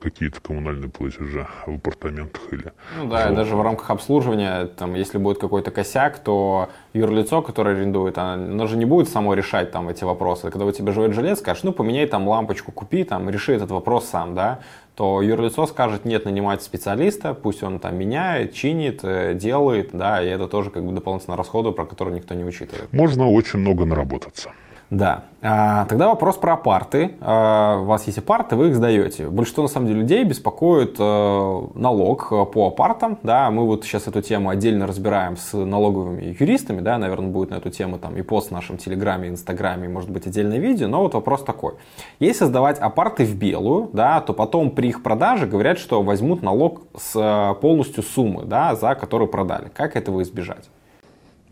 какие-то 0.00 0.40
коммунальные 0.40 0.88
платежи 0.88 1.46
в 1.66 1.74
апартаментах 1.74 2.42
или... 2.52 2.72
Ну 2.98 3.08
да, 3.08 3.30
даже 3.30 3.56
в 3.56 3.62
рамках 3.62 3.90
обслуживания, 3.90 4.66
там, 4.66 4.94
если 4.94 5.18
будет 5.18 5.38
какой-то 5.38 5.70
косяк, 5.70 6.18
то 6.18 6.70
юрлицо, 6.92 7.42
которое 7.42 7.76
арендует, 7.76 8.18
оно, 8.18 8.32
оно 8.32 8.66
же 8.66 8.76
не 8.76 8.84
будет 8.84 9.08
само 9.08 9.34
решать 9.34 9.70
там 9.70 9.88
эти 9.88 10.04
вопросы. 10.04 10.50
Когда 10.50 10.64
у 10.64 10.72
тебя 10.72 10.92
живет 10.92 11.12
жилец, 11.12 11.38
скажешь, 11.38 11.62
ну, 11.62 11.72
поменяй 11.72 12.06
там 12.06 12.26
лампочку, 12.28 12.72
купи, 12.72 13.04
там, 13.04 13.28
реши 13.30 13.52
этот 13.52 13.70
вопрос 13.70 14.06
сам, 14.06 14.34
да, 14.34 14.60
то 14.96 15.20
юрлицо 15.20 15.66
скажет, 15.66 16.06
нет, 16.06 16.24
нанимать 16.24 16.62
специалиста, 16.62 17.34
пусть 17.34 17.62
он 17.62 17.78
там 17.78 17.98
меняет, 17.98 18.54
чинит, 18.54 19.00
э, 19.02 19.34
делает, 19.34 19.90
да, 19.92 20.22
и 20.22 20.26
это 20.26 20.48
тоже 20.48 20.70
как 20.70 20.84
бы 20.84 20.92
дополнительные 20.92 21.36
расходы, 21.36 21.70
про 21.72 21.84
которые 21.84 22.16
никто 22.16 22.34
не 22.34 22.44
учитывает. 22.44 22.90
Можно 22.92 23.30
очень 23.30 23.58
много 23.58 23.84
наработаться. 23.84 24.52
Да. 24.90 25.24
А, 25.42 25.84
тогда 25.86 26.08
вопрос 26.08 26.36
про 26.36 26.54
апарты. 26.54 27.12
А, 27.20 27.80
у 27.80 27.84
вас 27.84 28.06
есть 28.06 28.18
апарты, 28.18 28.54
вы 28.54 28.68
их 28.68 28.76
сдаете. 28.76 29.28
Большинство, 29.28 29.64
на 29.64 29.68
самом 29.68 29.88
деле, 29.88 30.00
людей 30.00 30.24
беспокоит 30.24 30.96
а, 30.98 31.68
налог 31.74 32.28
по 32.52 32.68
апартам. 32.68 33.18
Да, 33.22 33.50
мы 33.50 33.66
вот 33.66 33.84
сейчас 33.84 34.06
эту 34.06 34.22
тему 34.22 34.48
отдельно 34.48 34.86
разбираем 34.86 35.36
с 35.36 35.52
налоговыми 35.54 36.36
юристами. 36.38 36.80
Да, 36.80 36.98
наверное, 36.98 37.28
будет 37.28 37.50
на 37.50 37.56
эту 37.56 37.70
тему 37.70 37.98
там 37.98 38.16
и 38.16 38.22
пост 38.22 38.48
в 38.48 38.50
нашем 38.52 38.76
Телеграме, 38.76 39.28
Инстаграме, 39.28 39.88
может 39.88 40.10
быть, 40.10 40.26
отдельное 40.26 40.58
видео. 40.58 40.86
Но 40.86 41.00
вот 41.00 41.14
вопрос 41.14 41.42
такой. 41.42 41.74
Если 42.20 42.44
сдавать 42.44 42.78
апарты 42.78 43.24
в 43.24 43.34
белую, 43.34 43.90
да, 43.92 44.20
то 44.20 44.32
потом 44.34 44.70
при 44.70 44.88
их 44.88 45.02
продаже 45.02 45.46
говорят, 45.46 45.78
что 45.78 46.02
возьмут 46.02 46.42
налог 46.42 46.82
с 46.96 47.56
полностью 47.60 48.04
суммы, 48.04 48.44
да, 48.44 48.76
за 48.76 48.94
которую 48.94 49.28
продали. 49.28 49.68
Как 49.74 49.96
этого 49.96 50.22
избежать? 50.22 50.70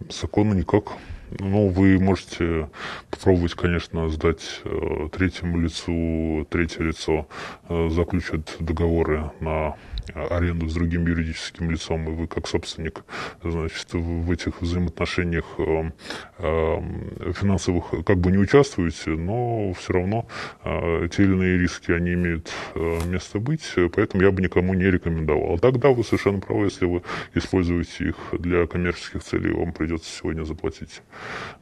Законно 0.09 0.55
никак. 0.55 0.93
Ну, 1.39 1.69
вы 1.69 1.99
можете 1.99 2.69
попробовать, 3.11 3.55
конечно, 3.55 4.09
сдать 4.09 4.61
э, 4.65 5.09
третьему 5.13 5.61
лицу, 5.61 6.47
третье 6.49 6.85
лицо 6.85 7.27
э, 7.69 7.89
заключит 7.91 8.57
договоры 8.61 9.31
на 9.41 9.75
аренду 10.13 10.69
с 10.69 10.75
другим 10.75 11.07
юридическим 11.07 11.71
лицом, 11.71 12.09
и 12.09 12.13
вы 12.13 12.27
как 12.27 12.47
собственник, 12.47 13.05
значит, 13.43 13.93
в 13.93 14.31
этих 14.31 14.61
взаимоотношениях 14.61 15.45
э, 15.59 15.91
э, 16.39 17.33
финансовых 17.35 18.05
как 18.05 18.19
бы 18.19 18.31
не 18.31 18.39
участвуете, 18.39 19.11
но 19.11 19.73
все 19.73 19.93
равно 19.95 20.27
э, 20.65 21.09
те 21.11 21.25
или 21.25 21.33
иные 21.33 21.59
риски, 21.59 21.93
они 21.93 22.15
имеют 22.15 22.53
место 23.07 23.39
быть, 23.39 23.75
поэтому 23.95 24.23
я 24.23 24.31
бы 24.31 24.43
никому 24.43 24.75
не 24.75 24.85
рекомендовал. 24.85 25.59
Тогда 25.59 25.91
вы 25.91 26.05
совершенно 26.05 26.41
правы, 26.41 26.65
если 26.65 26.85
вы 26.85 27.03
используете 27.35 28.09
их 28.09 28.17
для 28.33 28.67
коммерческих 28.67 29.23
целей, 29.23 29.53
вам 29.53 29.73
придется 29.73 30.11
сегодня 30.11 30.45
заплатить 30.45 31.03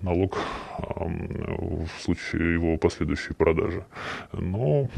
налог 0.00 0.38
в 0.78 2.02
случае 2.02 2.55
его 2.55 2.76
последующей 2.76 3.35
продажи. 3.35 3.85
Но... 4.33 4.88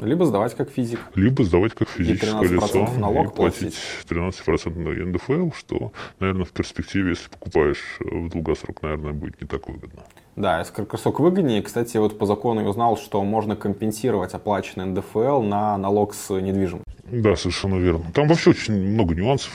Либо 0.00 0.24
сдавать 0.24 0.56
как 0.56 0.70
физик. 0.70 1.00
Либо 1.14 1.44
сдавать 1.44 1.74
как 1.74 1.88
физическое 1.88 2.48
лицо 2.48 2.69
лицо 2.74 2.98
налог 2.98 3.32
и 3.32 3.36
платить 3.36 3.78
13% 4.08 5.04
НДФЛ, 5.04 5.50
что, 5.56 5.92
наверное, 6.18 6.44
в 6.44 6.52
перспективе, 6.52 7.10
если 7.10 7.28
покупаешь 7.28 7.98
в 8.00 8.28
долгосрок, 8.28 8.82
наверное, 8.82 9.12
будет 9.12 9.40
не 9.40 9.46
так 9.46 9.68
выгодно. 9.68 10.02
Да, 10.36 10.58
если 10.60 10.72
краткосрок 10.72 11.20
выгоднее. 11.20 11.62
Кстати, 11.62 11.96
вот 11.98 12.18
по 12.18 12.26
закону 12.26 12.62
я 12.62 12.68
узнал, 12.68 12.96
что 12.96 13.22
можно 13.24 13.56
компенсировать 13.56 14.32
оплаченный 14.32 14.86
НДФЛ 14.86 15.42
на 15.42 15.76
налог 15.76 16.14
с 16.14 16.32
недвижимостью. 16.32 16.99
Да, 17.12 17.34
совершенно 17.34 17.76
верно. 17.76 18.04
Там 18.14 18.28
вообще 18.28 18.50
очень 18.50 18.74
много 18.74 19.16
нюансов 19.16 19.52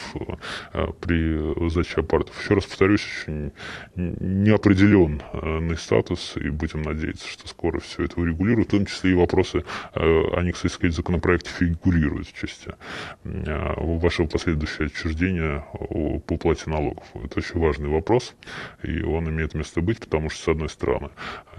э, 0.74 0.88
при 1.00 1.70
сдаче 1.70 2.02
апартов. 2.02 2.38
Еще 2.42 2.54
раз 2.54 2.66
повторюсь, 2.66 3.02
очень 3.06 3.52
неопределенный 3.96 5.78
статус, 5.78 6.36
и 6.36 6.50
будем 6.50 6.82
надеяться, 6.82 7.26
что 7.28 7.48
скоро 7.48 7.80
все 7.80 8.04
это 8.04 8.20
урегулируют, 8.20 8.68
в 8.68 8.72
том 8.72 8.86
числе 8.86 9.12
и 9.12 9.14
вопросы, 9.14 9.64
э, 9.94 10.22
они, 10.34 10.52
кстати 10.52 10.74
сказать, 10.74 10.94
в 10.94 10.98
законопроекте 10.98 11.50
фигурируют 11.50 12.28
в 12.28 12.38
части 12.38 12.74
э, 13.24 13.74
вашего 13.78 14.28
последующего 14.28 14.88
отчуждения 14.88 15.66
по 16.28 16.34
уплате 16.34 16.70
налогов. 16.70 17.06
Это 17.14 17.40
очень 17.40 17.60
важный 17.60 17.88
вопрос, 17.88 18.36
и 18.84 19.02
он 19.02 19.30
имеет 19.30 19.54
место 19.54 19.80
быть, 19.80 20.00
потому 20.00 20.30
что, 20.30 20.44
с 20.44 20.48
одной 20.50 20.70
стороны, 20.70 21.10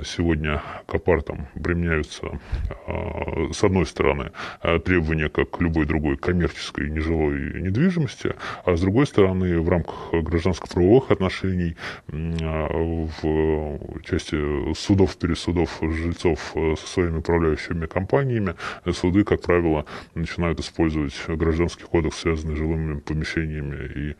сегодня 0.04 0.62
к 0.86 0.94
апартам 0.94 1.48
применяются, 1.54 2.38
с 2.86 3.64
одной 3.64 3.86
стороны, 3.86 4.32
требования, 4.84 5.28
как 5.28 5.60
любой 5.60 5.85
другой 5.86 6.16
коммерческой 6.16 6.90
нежилой 6.90 7.60
недвижимости, 7.60 8.34
а 8.64 8.76
с 8.76 8.80
другой 8.80 9.06
стороны, 9.06 9.60
в 9.60 9.68
рамках 9.68 10.12
гражданско-правовых 10.12 11.10
отношений 11.10 11.76
в 12.08 14.02
части 14.04 14.74
судов, 14.74 15.16
пересудов 15.16 15.78
жильцов 15.80 16.54
со 16.54 16.86
своими 16.86 17.18
управляющими 17.18 17.86
компаниями, 17.86 18.54
суды, 18.92 19.24
как 19.24 19.42
правило, 19.42 19.84
начинают 20.14 20.60
использовать 20.60 21.14
гражданский 21.28 21.84
кодекс, 21.84 22.18
связанный 22.18 22.54
с 22.56 22.58
жилыми 22.58 23.00
помещениями, 23.00 23.76
и 23.94 24.16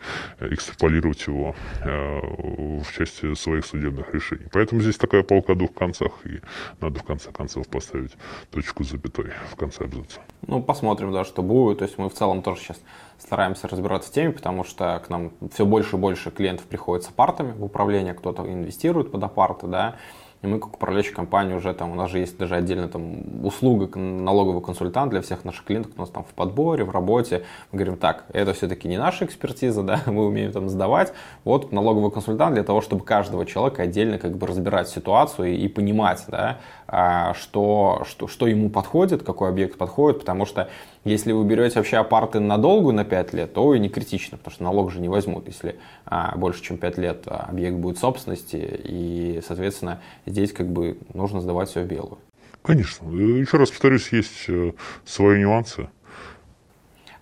экстраполировать 0.54 1.26
его 1.26 1.54
в 1.82 2.92
части 2.96 3.34
своих 3.34 3.66
судебных 3.66 4.14
решений. 4.14 4.46
Поэтому 4.52 4.80
здесь 4.80 4.96
такая 4.96 5.22
полка 5.22 5.52
о 5.52 5.56
двух 5.56 5.74
концах, 5.74 6.12
и 6.24 6.40
надо 6.80 7.00
в 7.00 7.04
конце 7.04 7.32
концов 7.32 7.68
поставить 7.68 8.12
точку 8.50 8.84
с 8.84 8.90
запятой 8.90 9.32
в 9.50 9.56
конце 9.56 9.84
абзаца. 9.84 10.20
Ну, 10.46 10.62
посмотрим, 10.62 11.12
да, 11.12 11.24
что 11.24 11.42
будет. 11.42 11.55
То 11.78 11.84
есть 11.84 11.98
мы 11.98 12.08
в 12.08 12.14
целом 12.14 12.42
тоже 12.42 12.60
сейчас 12.60 12.78
стараемся 13.18 13.68
разбираться 13.68 14.10
в 14.10 14.12
теме, 14.12 14.32
потому 14.32 14.64
что 14.64 15.02
к 15.04 15.08
нам 15.08 15.32
все 15.52 15.64
больше 15.64 15.96
и 15.96 15.98
больше 15.98 16.30
клиентов 16.30 16.66
приходят 16.66 17.04
с 17.04 17.08
апартами 17.08 17.52
в 17.52 17.64
управление, 17.64 18.14
кто-то 18.14 18.42
инвестирует 18.42 19.10
под 19.10 19.22
апарты, 19.22 19.66
да, 19.66 19.96
и 20.42 20.46
мы, 20.46 20.58
как 20.58 20.74
управляющая 20.74 21.14
компания, 21.14 21.56
уже 21.56 21.72
там, 21.72 21.92
у 21.92 21.94
нас 21.94 22.10
же 22.10 22.18
есть 22.18 22.36
даже 22.36 22.54
отдельно 22.56 22.88
там 22.88 23.44
услуга 23.44 23.98
налоговый 23.98 24.62
консультант 24.62 25.10
для 25.10 25.22
всех 25.22 25.44
наших 25.44 25.64
клиентов, 25.64 25.92
у 25.96 26.00
нас 26.00 26.10
там 26.10 26.24
в 26.24 26.34
подборе, 26.34 26.84
в 26.84 26.90
работе. 26.90 27.44
Мы 27.72 27.78
говорим, 27.78 27.96
так, 27.96 28.24
это 28.32 28.52
все-таки 28.52 28.86
не 28.86 28.98
наша 28.98 29.24
экспертиза, 29.24 29.82
да, 29.82 30.02
мы 30.06 30.26
умеем 30.26 30.52
там 30.52 30.68
сдавать. 30.68 31.14
Вот 31.44 31.72
налоговый 31.72 32.10
консультант 32.10 32.54
для 32.54 32.64
того, 32.64 32.82
чтобы 32.82 33.02
каждого 33.02 33.46
человека 33.46 33.82
отдельно 33.82 34.18
как 34.18 34.36
бы 34.36 34.46
разбирать 34.46 34.88
ситуацию 34.88 35.48
и, 35.48 35.56
и 35.56 35.68
понимать, 35.68 36.24
да, 36.28 36.58
а, 36.86 37.32
что, 37.34 38.04
что, 38.06 38.28
что 38.28 38.46
ему 38.46 38.68
подходит, 38.68 39.22
какой 39.22 39.48
объект 39.48 39.78
подходит, 39.78 40.20
потому 40.20 40.44
что 40.44 40.68
если 41.06 41.30
вы 41.30 41.44
берете 41.44 41.76
вообще 41.76 41.98
апарты 41.98 42.40
на 42.40 42.58
долгую, 42.58 42.94
на 42.94 43.04
5 43.04 43.32
лет, 43.32 43.54
то 43.54 43.74
и 43.74 43.78
не 43.78 43.88
критично, 43.88 44.38
потому 44.38 44.52
что 44.52 44.64
налог 44.64 44.90
же 44.90 45.00
не 45.00 45.08
возьмут, 45.08 45.46
если 45.46 45.76
а, 46.04 46.36
больше, 46.36 46.62
чем 46.62 46.78
5 46.78 46.98
лет 46.98 47.22
а, 47.26 47.46
объект 47.48 47.76
будет 47.76 47.98
собственности, 47.98 48.56
и, 48.56 49.40
соответственно, 49.46 50.00
здесь 50.26 50.52
как 50.52 50.68
бы 50.68 50.98
нужно 51.14 51.40
сдавать 51.40 51.68
все 51.68 51.82
в 51.82 51.86
белую. 51.86 52.18
Конечно. 52.62 53.08
Еще 53.08 53.56
раз 53.56 53.70
повторюсь, 53.70 54.08
есть 54.12 54.48
э, 54.48 54.72
свои 55.04 55.38
нюансы. 55.38 55.88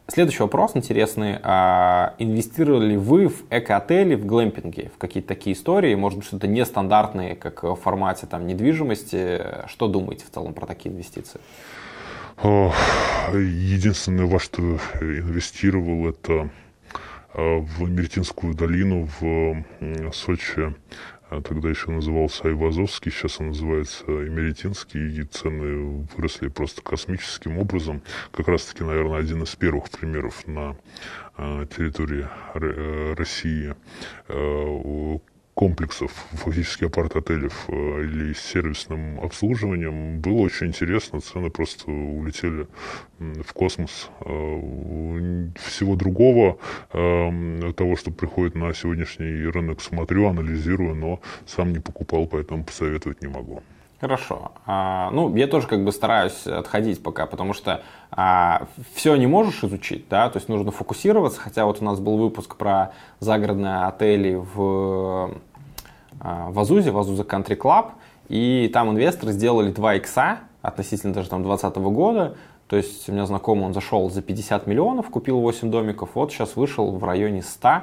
Следующий 0.06 0.42
вопрос 0.42 0.72
интересный. 0.74 1.38
А, 1.42 2.14
инвестировали 2.18 2.90
ли 2.90 2.96
вы 2.96 3.28
в 3.28 3.44
эко-отели, 3.50 4.14
в 4.14 4.24
глэмпинге, 4.24 4.90
в 4.94 4.98
какие-то 4.98 5.28
такие 5.28 5.54
истории, 5.54 5.94
может 5.94 6.18
быть, 6.18 6.26
что-то 6.28 6.46
нестандартные, 6.46 7.36
как 7.36 7.62
в 7.62 7.74
формате 7.76 8.26
там, 8.26 8.46
недвижимости? 8.46 9.42
Что 9.66 9.88
думаете 9.88 10.24
в 10.24 10.30
целом 10.30 10.54
про 10.54 10.64
такие 10.66 10.94
инвестиции? 10.94 11.40
Единственное, 13.32 14.26
во 14.26 14.38
что 14.38 14.60
инвестировал, 15.00 16.08
это 16.08 16.50
а, 17.32 17.58
в 17.58 17.88
Меретинскую 17.88 18.54
долину 18.54 19.08
в 19.20 19.64
Сочи. 20.12 20.74
А 21.30 21.40
тогда 21.40 21.68
еще 21.70 21.90
назывался 21.90 22.48
Айвазовский, 22.48 23.10
сейчас 23.10 23.40
он 23.40 23.48
называется 23.48 24.04
Эмеретинский, 24.04 25.20
и 25.20 25.24
цены 25.24 26.06
выросли 26.14 26.48
просто 26.48 26.82
космическим 26.82 27.58
образом. 27.58 28.02
Как 28.30 28.46
раз-таки, 28.46 28.84
наверное, 28.84 29.18
один 29.18 29.42
из 29.42 29.56
первых 29.56 29.90
примеров 29.90 30.46
на 30.46 30.76
а, 31.36 31.66
территории 31.66 32.28
э, 32.54 33.14
России 33.16 33.74
комплексов, 35.54 36.10
фактически 36.32 36.84
апарт-отелев 36.84 37.64
э, 37.68 38.04
или 38.04 38.32
с 38.32 38.40
сервисным 38.40 39.20
обслуживанием. 39.20 40.20
Было 40.20 40.42
очень 40.42 40.68
интересно, 40.68 41.20
цены 41.20 41.50
просто 41.50 41.90
улетели 41.90 42.66
в 43.18 43.52
космос. 43.52 44.10
Э, 44.20 45.48
всего 45.56 45.96
другого, 45.96 46.58
э, 46.92 47.72
того, 47.76 47.96
что 47.96 48.10
приходит 48.10 48.56
на 48.56 48.74
сегодняшний 48.74 49.46
рынок, 49.46 49.80
смотрю, 49.80 50.26
анализирую, 50.26 50.94
но 50.96 51.20
сам 51.46 51.72
не 51.72 51.78
покупал, 51.78 52.26
поэтому 52.26 52.64
посоветовать 52.64 53.22
не 53.22 53.28
могу. 53.28 53.62
Хорошо. 54.00 54.52
А, 54.66 55.10
ну, 55.12 55.34
я 55.36 55.46
тоже 55.46 55.66
как 55.66 55.84
бы 55.84 55.92
стараюсь 55.92 56.46
отходить 56.46 57.02
пока, 57.02 57.26
потому 57.26 57.54
что 57.54 57.82
а, 58.10 58.66
все 58.94 59.14
не 59.16 59.26
можешь 59.26 59.62
изучить, 59.62 60.08
да, 60.08 60.28
то 60.28 60.38
есть 60.38 60.48
нужно 60.48 60.72
фокусироваться, 60.72 61.40
хотя 61.40 61.64
вот 61.64 61.80
у 61.80 61.84
нас 61.84 62.00
был 62.00 62.16
выпуск 62.16 62.56
про 62.56 62.92
загородные 63.20 63.84
отели 63.86 64.34
в, 64.34 65.30
а, 66.20 66.50
в 66.50 66.58
Азузе, 66.58 66.90
в 66.90 66.98
Азузе 66.98 67.22
Country 67.22 67.56
Club, 67.56 67.92
и 68.28 68.68
там 68.72 68.90
инвесторы 68.90 69.32
сделали 69.32 69.70
2 69.70 69.94
икса 69.94 70.40
относительно 70.60 71.14
даже 71.14 71.30
там 71.30 71.42
2020 71.42 71.76
года, 71.94 72.36
то 72.66 72.76
есть 72.76 73.08
у 73.08 73.12
меня 73.12 73.26
знакомый, 73.26 73.66
он 73.66 73.74
зашел 73.74 74.10
за 74.10 74.22
50 74.22 74.66
миллионов, 74.66 75.08
купил 75.08 75.40
8 75.40 75.70
домиков, 75.70 76.10
вот 76.14 76.32
сейчас 76.32 76.56
вышел 76.56 76.90
в 76.90 77.04
районе 77.04 77.42
100, 77.42 77.82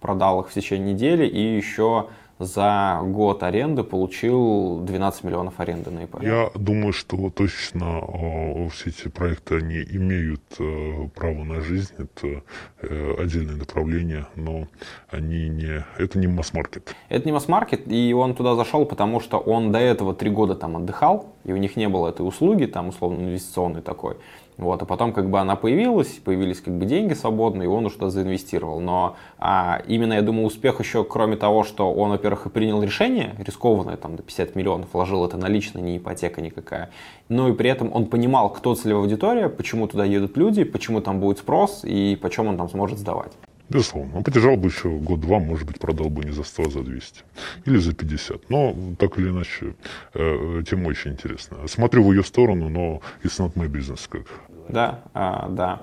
продал 0.00 0.42
их 0.42 0.48
в 0.48 0.52
течение 0.54 0.94
недели 0.94 1.26
и 1.26 1.56
еще 1.56 2.06
за 2.38 3.00
год 3.02 3.42
аренды 3.42 3.82
получил 3.82 4.80
12 4.80 5.24
миллионов 5.24 5.58
аренды 5.58 5.90
на 5.90 6.04
ИП. 6.04 6.22
Я 6.22 6.50
думаю, 6.54 6.92
что 6.92 7.30
точно 7.30 8.02
э, 8.06 8.68
все 8.70 8.90
эти 8.90 9.08
проекты, 9.08 9.56
они 9.56 9.78
имеют 9.78 10.42
э, 10.58 11.08
право 11.14 11.44
на 11.44 11.60
жизнь, 11.60 11.92
это 11.98 12.42
э, 12.82 13.14
отдельное 13.18 13.56
направление, 13.56 14.26
но 14.36 14.68
они 15.10 15.48
не, 15.48 15.84
это 15.98 16.18
не 16.18 16.26
масс-маркет. 16.26 16.94
Это 17.08 17.26
не 17.26 17.32
масс-маркет, 17.32 17.90
и 17.90 18.12
он 18.12 18.34
туда 18.34 18.54
зашел, 18.54 18.84
потому 18.86 19.20
что 19.20 19.38
он 19.38 19.72
до 19.72 19.78
этого 19.78 20.14
три 20.14 20.30
года 20.30 20.54
там 20.54 20.76
отдыхал, 20.76 21.34
и 21.44 21.52
у 21.52 21.56
них 21.56 21.76
не 21.76 21.88
было 21.88 22.08
этой 22.08 22.26
услуги, 22.26 22.66
там 22.66 22.88
условно 22.88 23.24
инвестиционной 23.24 23.82
такой. 23.82 24.16
Вот, 24.58 24.82
а 24.82 24.84
потом 24.84 25.12
как 25.12 25.30
бы 25.30 25.38
она 25.38 25.54
появилась, 25.54 26.08
появились 26.08 26.60
как 26.60 26.76
бы 26.76 26.84
деньги 26.84 27.14
свободные, 27.14 27.66
и 27.66 27.68
он 27.68 27.86
уже 27.86 27.94
туда 27.94 28.10
заинвестировал. 28.10 28.80
Но 28.80 29.16
а, 29.38 29.80
именно, 29.86 30.14
я 30.14 30.22
думаю, 30.22 30.46
успех 30.46 30.80
еще, 30.80 31.04
кроме 31.04 31.36
того, 31.36 31.62
что 31.62 31.94
он, 31.94 32.10
во-первых, 32.10 32.46
и 32.46 32.48
принял 32.48 32.82
решение 32.82 33.36
рискованное, 33.38 33.96
там, 33.96 34.16
до 34.16 34.24
50 34.24 34.56
миллионов, 34.56 34.88
вложил 34.92 35.24
это 35.24 35.36
налично, 35.36 35.78
не 35.78 35.98
ипотека 35.98 36.40
никакая, 36.40 36.90
но 37.28 37.48
и 37.48 37.52
при 37.52 37.70
этом 37.70 37.92
он 37.94 38.06
понимал, 38.06 38.50
кто 38.50 38.74
целевая 38.74 39.04
аудитория, 39.04 39.48
почему 39.48 39.86
туда 39.86 40.04
едут 40.04 40.36
люди, 40.36 40.64
почему 40.64 41.00
там 41.00 41.20
будет 41.20 41.38
спрос 41.38 41.84
и 41.84 42.18
почем 42.20 42.48
он 42.48 42.56
там 42.56 42.68
сможет 42.68 42.98
сдавать. 42.98 43.32
Безусловно. 43.68 44.16
Он 44.16 44.24
подержал 44.24 44.56
бы 44.56 44.68
еще 44.68 44.88
год-два, 44.88 45.38
может 45.38 45.66
быть, 45.66 45.78
продал 45.78 46.08
бы 46.08 46.24
не 46.24 46.32
за 46.32 46.42
100, 46.42 46.62
а 46.62 46.70
за 46.70 46.82
200. 46.82 47.20
Или 47.66 47.76
за 47.76 47.92
50. 47.92 48.48
Но, 48.48 48.74
так 48.98 49.18
или 49.18 49.28
иначе, 49.28 49.74
э, 50.14 50.62
тема 50.68 50.88
очень 50.88 51.12
интересная. 51.12 51.66
Смотрю 51.66 52.04
в 52.04 52.12
ее 52.12 52.24
сторону, 52.24 52.70
но 52.70 53.02
it's 53.22 53.38
not 53.38 53.52
my 53.54 53.68
business, 53.68 54.08
как 54.08 54.22
да, 54.68 55.00
а, 55.14 55.48
да. 55.48 55.82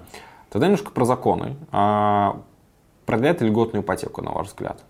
Тогда 0.49 0.67
немножко 0.67 0.91
про 0.91 1.05
законы. 1.05 1.55
А, 1.71 2.41
продлят 3.05 3.41
льготную 3.41 3.83
ипотеку, 3.83 4.21
на 4.21 4.31
ваш 4.31 4.47
взгляд? 4.47 4.83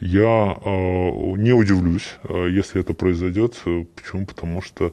Я 0.00 0.58
э, 0.62 0.70
не 1.36 1.52
удивлюсь, 1.52 2.16
э, 2.24 2.48
если 2.50 2.80
это 2.80 2.92
произойдет. 2.94 3.54
Почему? 3.94 4.26
Потому 4.26 4.60
что 4.60 4.92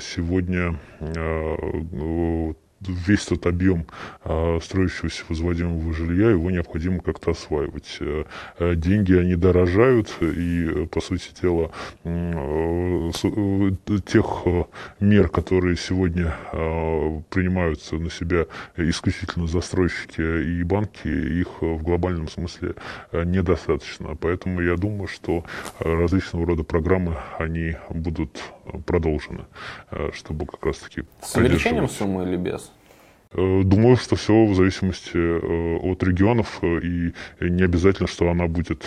сегодня 0.00 0.78
э, 1.00 2.52
весь 2.88 3.26
тот 3.26 3.46
объем 3.46 3.86
э, 4.24 4.58
строящегося 4.62 5.24
возводимого 5.28 5.92
жилья, 5.92 6.30
его 6.30 6.50
необходимо 6.50 7.00
как-то 7.00 7.32
осваивать. 7.32 7.96
Э, 8.00 8.24
э, 8.58 8.74
деньги, 8.74 9.14
они 9.14 9.36
дорожают, 9.36 10.12
и, 10.20 10.86
по 10.90 11.00
сути 11.00 11.30
дела, 11.40 11.70
тех 14.06 14.26
мер, 15.00 15.28
которые 15.28 15.76
сегодня 15.76 16.34
принимаются 17.30 17.96
на 17.96 18.10
себя 18.10 18.46
исключительно 18.76 19.46
застройщики 19.46 20.20
и 20.20 20.62
банки, 20.62 21.08
их 21.08 21.60
в 21.60 21.82
глобальном 21.82 22.28
смысле 22.28 22.74
недостаточно. 23.12 24.16
Поэтому 24.20 24.60
я 24.60 24.76
думаю, 24.76 25.08
что 25.08 25.44
различного 25.78 26.46
рода 26.46 26.64
программы, 26.64 27.16
они 27.38 27.76
будут 27.90 28.42
продолжены, 28.86 29.44
чтобы 30.12 30.46
как 30.46 30.64
раз-таки... 30.66 31.04
С 31.22 31.36
увеличением 31.36 31.88
суммы 31.88 32.24
или 32.24 32.36
без? 32.36 32.71
Э, 33.34 33.62
думаю, 33.64 33.96
что 33.96 34.16
все 34.16 34.44
в 34.44 34.54
зависимости 34.54 35.12
э, 35.14 35.76
от 35.78 36.02
регионов, 36.02 36.58
э, 36.62 36.80
и 36.82 37.14
не 37.40 37.62
обязательно, 37.62 38.08
что 38.08 38.30
она 38.30 38.46
будет 38.46 38.84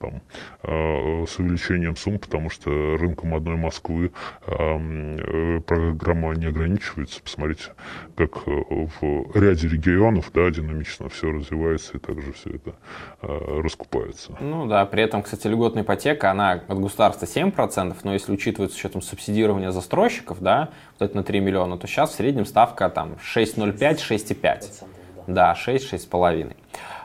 там, 0.00 0.22
с 0.62 1.38
увеличением 1.38 1.96
сумм, 1.96 2.18
потому 2.18 2.50
что 2.50 2.96
рынком 2.96 3.34
одной 3.34 3.56
Москвы 3.56 4.10
программа 4.46 6.34
не 6.34 6.46
ограничивается. 6.46 7.22
Посмотрите, 7.22 7.70
как 8.16 8.46
в 8.46 9.30
ряде 9.34 9.68
регионов 9.68 10.30
да, 10.34 10.50
динамично 10.50 11.08
все 11.08 11.30
развивается, 11.30 11.96
и 11.96 12.00
также 12.00 12.32
все 12.32 12.50
это 12.50 12.74
раскупается. 13.20 14.36
Ну 14.40 14.66
да, 14.66 14.84
при 14.86 15.02
этом, 15.02 15.22
кстати, 15.22 15.46
льготная 15.46 15.82
ипотека, 15.82 16.30
она 16.30 16.52
от 16.52 16.78
государства 16.80 17.26
7%, 17.26 17.96
но 18.02 18.12
если 18.12 18.32
учитывать 18.32 18.72
с 18.72 18.76
учетом 18.76 19.02
субсидирования 19.02 19.70
застройщиков, 19.70 20.40
да, 20.40 20.70
вот 20.98 21.06
это 21.06 21.16
на 21.16 21.22
3 21.22 21.40
миллиона, 21.40 21.76
то 21.76 21.86
сейчас 21.86 22.10
в 22.10 22.14
среднем 22.14 22.46
ставка 22.46 22.88
там 22.88 23.16
6,05 23.34 23.98
6,5, 23.98 24.84
Да, 25.26 25.54
6, 25.54 25.92
6,5. 25.92 26.56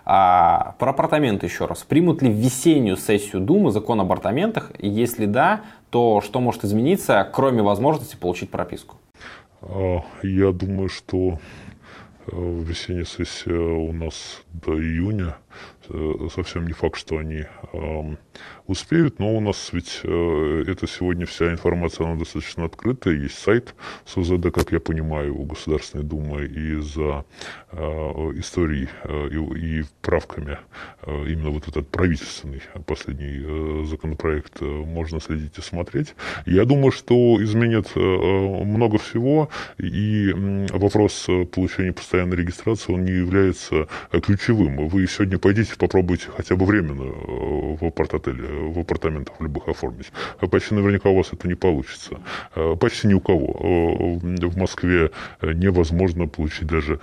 А, 0.03 0.75
про 0.79 0.91
апартаменты 0.91 1.45
еще 1.45 1.65
раз. 1.65 1.83
Примут 1.83 2.21
ли 2.21 2.29
в 2.29 2.35
весеннюю 2.35 2.97
сессию 2.97 3.41
Думы 3.41 3.71
закон 3.71 3.99
об 4.01 4.07
апартаментах? 4.07 4.71
И 4.79 4.89
если 4.89 5.25
да, 5.25 5.61
то 5.89 6.21
что 6.21 6.39
может 6.39 6.63
измениться, 6.63 7.29
кроме 7.31 7.61
возможности 7.61 8.15
получить 8.15 8.49
прописку? 8.49 8.97
А, 9.61 9.99
я 10.23 10.51
думаю, 10.51 10.89
что 10.89 11.39
весенняя 12.27 13.05
сессия 13.05 13.53
у 13.53 13.91
нас 13.91 14.41
до 14.53 14.73
июня. 14.73 15.37
Совсем 16.33 16.67
не 16.67 16.73
факт, 16.73 16.97
что 16.97 17.17
они 17.17 17.45
успеют, 18.71 19.19
но 19.19 19.35
у 19.35 19.41
нас 19.41 19.69
ведь 19.73 19.99
э, 20.03 20.63
это 20.67 20.87
сегодня 20.87 21.25
вся 21.25 21.51
информация, 21.51 22.07
она 22.07 22.15
достаточно 22.15 22.65
открытая, 22.65 23.15
есть 23.15 23.37
сайт 23.37 23.75
СОЗД, 24.05 24.51
как 24.53 24.71
я 24.71 24.79
понимаю, 24.79 25.37
у 25.37 25.43
Государственной 25.43 26.03
Думы, 26.03 26.45
и 26.45 26.75
за 26.75 27.25
э, 27.71 27.77
историей 28.35 28.87
э, 29.03 29.29
и, 29.29 29.83
правками 30.01 30.57
э, 31.01 31.25
именно 31.27 31.49
вот 31.49 31.67
этот 31.67 31.89
правительственный 31.89 32.61
последний 32.85 33.43
э, 33.43 33.85
законопроект 33.85 34.61
э, 34.61 34.65
можно 34.65 35.19
следить 35.19 35.57
и 35.57 35.61
смотреть. 35.61 36.15
Я 36.45 36.65
думаю, 36.65 36.91
что 36.91 37.43
изменит 37.43 37.91
э, 37.95 37.99
много 37.99 38.97
всего, 38.97 39.49
и 39.77 40.33
вопрос 40.71 41.27
получения 41.51 41.91
постоянной 41.91 42.37
регистрации, 42.37 42.93
он 42.93 43.03
не 43.03 43.11
является 43.11 43.87
ключевым. 44.11 44.87
Вы 44.87 45.07
сегодня 45.07 45.37
пойдите, 45.37 45.75
попробуйте 45.81 46.27
хотя 46.37 46.55
бы 46.55 46.65
временно 46.65 47.01
э, 47.01 47.77
в 47.81 47.83
апарт-отеле 47.83 48.47
в 48.69 48.79
апартаментах 48.79 49.39
в 49.39 49.43
любых 49.43 49.67
оформить. 49.67 50.11
А 50.39 50.47
почти 50.47 50.75
наверняка 50.75 51.09
у 51.09 51.15
вас 51.15 51.33
это 51.33 51.47
не 51.47 51.55
получится. 51.55 52.19
Почти 52.79 53.07
ни 53.07 53.15
у 53.15 53.19
кого. 53.19 54.19
Э, 54.21 54.47
в 54.47 54.57
Москве 54.57 55.09
невозможно 55.41 56.27
получить 56.27 56.67
даже 56.67 56.99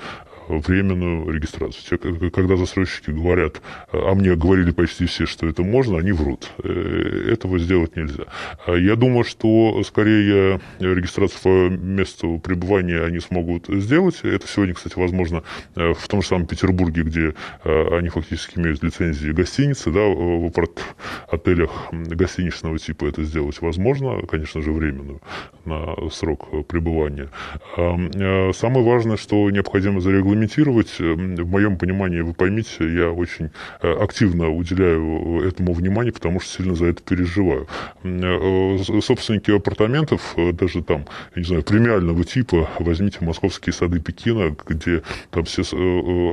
временную 0.49 1.31
регистрацию. 1.31 1.99
Те, 1.99 2.31
когда 2.31 2.57
застройщики 2.57 3.11
говорят, 3.11 3.61
а 3.93 4.15
мне 4.15 4.35
говорили 4.35 4.71
почти 4.71 5.07
все, 5.07 5.27
что 5.27 5.47
это 5.47 5.63
можно, 5.63 5.99
они 5.99 6.13
врут. 6.13 6.51
Э, 6.63 7.31
этого 7.33 7.59
сделать 7.59 7.97
нельзя. 7.97 8.25
А 8.67 8.73
я 8.73 8.97
думаю, 8.97 9.25
что 9.25 9.83
скорее 9.85 10.61
регистрацию 10.79 11.41
по 11.43 11.75
месту 11.75 12.41
пребывания 12.43 13.03
они 13.03 13.21
смогут 13.21 13.67
сделать. 13.69 14.21
Это 14.23 14.47
сегодня, 14.47 14.75
кстати, 14.75 14.99
возможно 14.99 15.43
э, 15.77 15.93
в 15.93 16.09
том 16.09 16.23
же 16.23 16.29
самом 16.29 16.47
Петербурге, 16.47 17.03
где 17.03 17.35
э, 17.65 17.99
они 17.99 18.09
фактически 18.09 18.59
имеют 18.59 18.83
лицензии 18.83 19.31
гостиницы, 19.31 19.91
да, 19.91 20.01
в 20.01 20.47
апарт-отелях 20.47 21.89
гостиничного 21.93 22.79
типа 22.79 23.07
это 23.07 23.23
сделать 23.23 23.61
возможно, 23.61 24.23
конечно 24.27 24.63
же, 24.63 24.73
временную 24.73 25.21
на 25.65 25.95
срок 26.11 26.67
пребывания. 26.67 27.29
Самое 27.77 28.85
важное, 28.85 29.17
что 29.17 29.51
необходимо 29.51 30.01
зарегулировать 30.01 30.38
комментировать. 30.39 30.95
Эм, 31.01 31.35
в 31.35 31.51
моем 31.51 31.77
понимании, 31.77 32.21
вы 32.21 32.33
поймите, 32.33 32.89
я 32.95 33.11
очень 33.11 33.51
э, 33.83 33.93
активно 33.93 34.49
уделяю 34.51 35.43
этому 35.45 35.73
внимание, 35.73 36.13
потому 36.13 36.41
что 36.41 36.63
сильно 36.63 36.75
за 36.75 36.87
это 36.87 37.03
переживаю. 37.03 37.67
Э, 38.05 38.79
собственники 39.03 39.51
апартаментов, 39.51 40.35
э, 40.37 40.53
даже 40.53 40.83
там, 40.83 41.07
не 41.35 41.43
знаю, 41.43 41.65
премиального 41.65 42.25
типа, 42.25 42.71
возьмите 42.79 43.19
московские 43.21 43.73
сады 43.73 44.01
Пекина, 44.01 44.55
где 44.67 45.03
там 45.31 45.45
все 45.45 45.63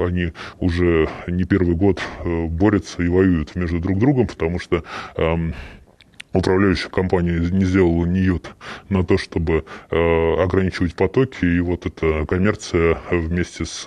они 0.05 0.33
уже 0.59 1.09
не 1.27 1.43
первый 1.45 1.75
год 1.75 2.01
борются 2.23 3.01
и 3.01 3.07
воюют 3.07 3.55
между 3.55 3.79
друг 3.79 3.97
другом, 3.97 4.27
потому 4.27 4.59
что 4.59 4.83
управляющая 6.35 6.89
компания 6.89 7.39
не 7.39 7.65
сделала 7.65 8.05
ниют 8.05 8.55
на 8.89 9.03
то, 9.03 9.17
чтобы 9.17 9.65
э, 9.89 10.43
ограничивать 10.43 10.95
потоки, 10.95 11.45
и 11.45 11.59
вот 11.59 11.85
эта 11.85 12.25
коммерция 12.25 12.99
вместе 13.09 13.65
с 13.65 13.85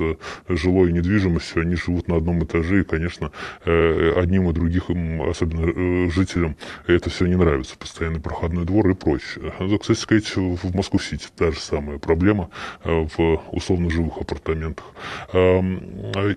жилой 0.49 0.93
недвижимостью, 0.93 1.63
они 1.63 1.77
живут 1.77 2.09
на 2.09 2.17
одном 2.17 2.43
этаже, 2.45 2.81
и, 2.81 2.85
конечно, 2.85 3.31
э, 3.65 4.13
одним 4.17 4.49
и 4.51 4.53
другим, 4.53 5.23
особенно 5.29 5.71
э, 5.75 6.11
жителям, 6.11 6.57
это 6.87 7.11
все 7.11 7.27
не 7.27 7.37
нравится, 7.37 7.77
постоянный 7.77 8.21
проходной 8.21 8.65
двор 8.65 8.89
и 8.89 8.95
прочее. 8.95 9.53
Это, 9.59 9.79
кстати 9.79 9.99
сказать, 9.99 10.37
в 10.37 10.75
Москву-Сити 10.75 11.29
та 11.37 11.51
же 11.51 11.61
самая 11.61 11.99
проблема 11.99 12.49
э, 12.85 13.07
в 13.17 13.43
условно 13.53 13.91
живых 13.91 14.19
апартаментах. 14.19 14.87
Э, 15.33 15.61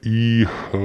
и, 0.03 0.45
э, 0.73 0.77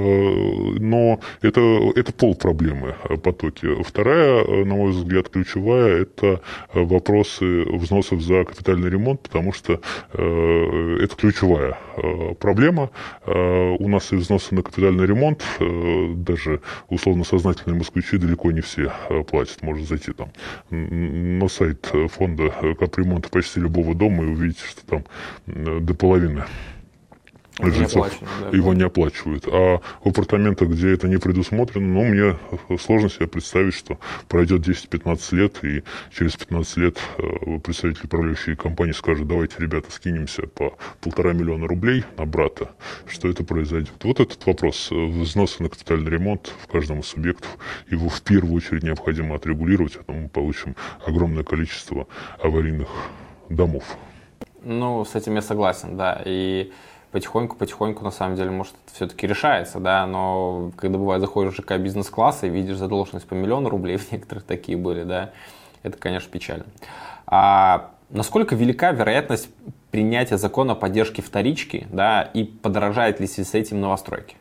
но 0.79 1.21
это, 1.43 1.61
это 1.97 2.13
пол 2.13 2.35
проблемы, 2.37 2.95
э, 3.09 3.17
потоки. 3.17 3.83
Вторая, 3.83 4.45
э, 4.45 4.65
на 4.65 4.75
мой 4.75 4.93
взгляд, 4.93 5.16
взгляд, 5.17 5.29
ключевая– 5.29 6.03
это 6.03 6.41
э, 6.73 6.83
вопросы 6.83 7.65
взносов 7.65 8.23
за 8.23 8.45
капитальный 8.45 8.91
ремонт, 8.91 9.23
потому 9.23 9.53
что 9.53 9.81
э, 10.13 10.99
это 11.03 11.17
ключевая 11.17 11.79
э, 11.97 12.35
проблема. 12.35 12.91
У 13.27 13.89
нас 13.89 14.13
и 14.13 14.17
взносы 14.17 14.55
на 14.55 14.63
капитальный 14.63 15.07
ремонт, 15.07 15.43
даже 15.59 16.61
условно-сознательные 16.89 17.79
москвичи 17.79 18.19
далеко 18.19 18.53
не 18.53 18.61
все 18.61 18.93
платят. 19.29 19.63
Можно 19.63 19.85
зайти 19.85 20.13
там 20.13 20.33
на 20.71 21.49
сайт 21.49 21.91
фонда 22.11 22.51
капремонта 22.79 23.29
почти 23.29 23.61
любого 23.61 23.95
дома 23.95 24.25
и 24.25 24.29
увидеть, 24.29 24.61
что 24.61 24.87
там 24.87 25.05
до 25.47 25.95
половины 25.95 26.45
жильцов 27.61 28.11
да, 28.41 28.57
его 28.57 28.75
не 28.75 28.83
оплачивают. 28.83 29.47
А 29.47 29.81
в 30.05 30.09
апартаментах, 30.09 30.69
где 30.69 30.93
это 30.93 31.09
не 31.09 31.17
предусмотрено, 31.17 31.87
ну, 31.87 32.05
мне 32.05 32.37
сложно 32.79 33.09
себе 33.09 33.27
представить, 33.27 33.75
что 33.75 33.99
пройдет 34.29 34.67
10-15 34.67 35.35
лет, 35.37 35.65
и 35.65 35.83
через 36.15 36.37
15 36.37 36.77
лет 36.77 36.99
э, 37.19 37.59
представитель 37.61 38.05
управляющей 38.05 38.57
компании 38.57 38.93
скажет, 38.93 39.27
давайте, 39.27 39.57
ребята, 39.59 39.91
скинемся 39.91 40.47
по 40.47 40.77
полтора 41.01 41.33
миллиона 41.33 41.67
рублей 41.67 42.05
на 42.19 42.27
брата, 42.27 42.71
что 43.07 43.29
это 43.29 43.45
произойдет. 43.45 43.95
Вот 44.03 44.21
этот 44.21 44.45
вопрос 44.47 44.91
взноса 44.91 45.63
на 45.63 45.69
капитальный 45.69 46.11
ремонт 46.11 46.53
в 46.63 46.67
каждом 46.67 47.01
из 47.01 47.07
субъектов, 47.07 47.57
его 47.91 48.09
в 48.09 48.21
первую 48.23 48.55
очередь 48.55 48.83
необходимо 48.83 49.37
отрегулировать, 49.37 49.97
а 49.97 50.05
то 50.05 50.13
мы 50.13 50.29
получим 50.29 50.77
огромное 51.05 51.45
количество 51.45 52.07
аварийных 52.43 52.89
домов. 53.49 53.85
Ну, 54.63 55.05
с 55.05 55.15
этим 55.15 55.37
я 55.37 55.43
согласен, 55.43 55.97
да. 55.97 56.21
И 56.25 56.73
потихоньку-потихоньку, 57.13 58.05
на 58.05 58.11
самом 58.11 58.37
деле, 58.37 58.51
может, 58.51 58.75
это 58.85 58.95
все-таки 58.95 59.27
решается, 59.27 59.79
да, 59.81 60.07
но 60.07 60.73
когда 60.77 60.99
бывает 60.99 61.21
заходишь 61.21 61.55
в 61.55 61.57
ЖК 61.57 61.79
бизнес-класса 61.79 62.47
и 62.47 62.51
видишь 62.51 62.77
задолженность 62.77 63.27
по 63.27 63.35
миллиону 63.35 63.69
рублей, 63.69 63.97
в 63.99 64.11
некоторых 64.13 64.45
такие 64.45 64.77
были, 64.77 65.05
да, 65.05 65.31
это, 65.83 65.97
конечно, 65.99 66.31
печально. 66.31 66.67
А 67.27 67.91
насколько 68.11 68.55
велика 68.55 68.93
вероятность 68.93 69.49
принятия 69.91 70.37
закона 70.37 70.73
о 70.73 70.77
поддержке 70.77 71.23
вторички, 71.23 71.87
да, 71.91 72.23
и 72.23 72.45
подорожает 72.45 73.21
ли 73.21 73.27
с 73.27 73.55
этим 73.55 73.81
новостройки? 73.81 74.37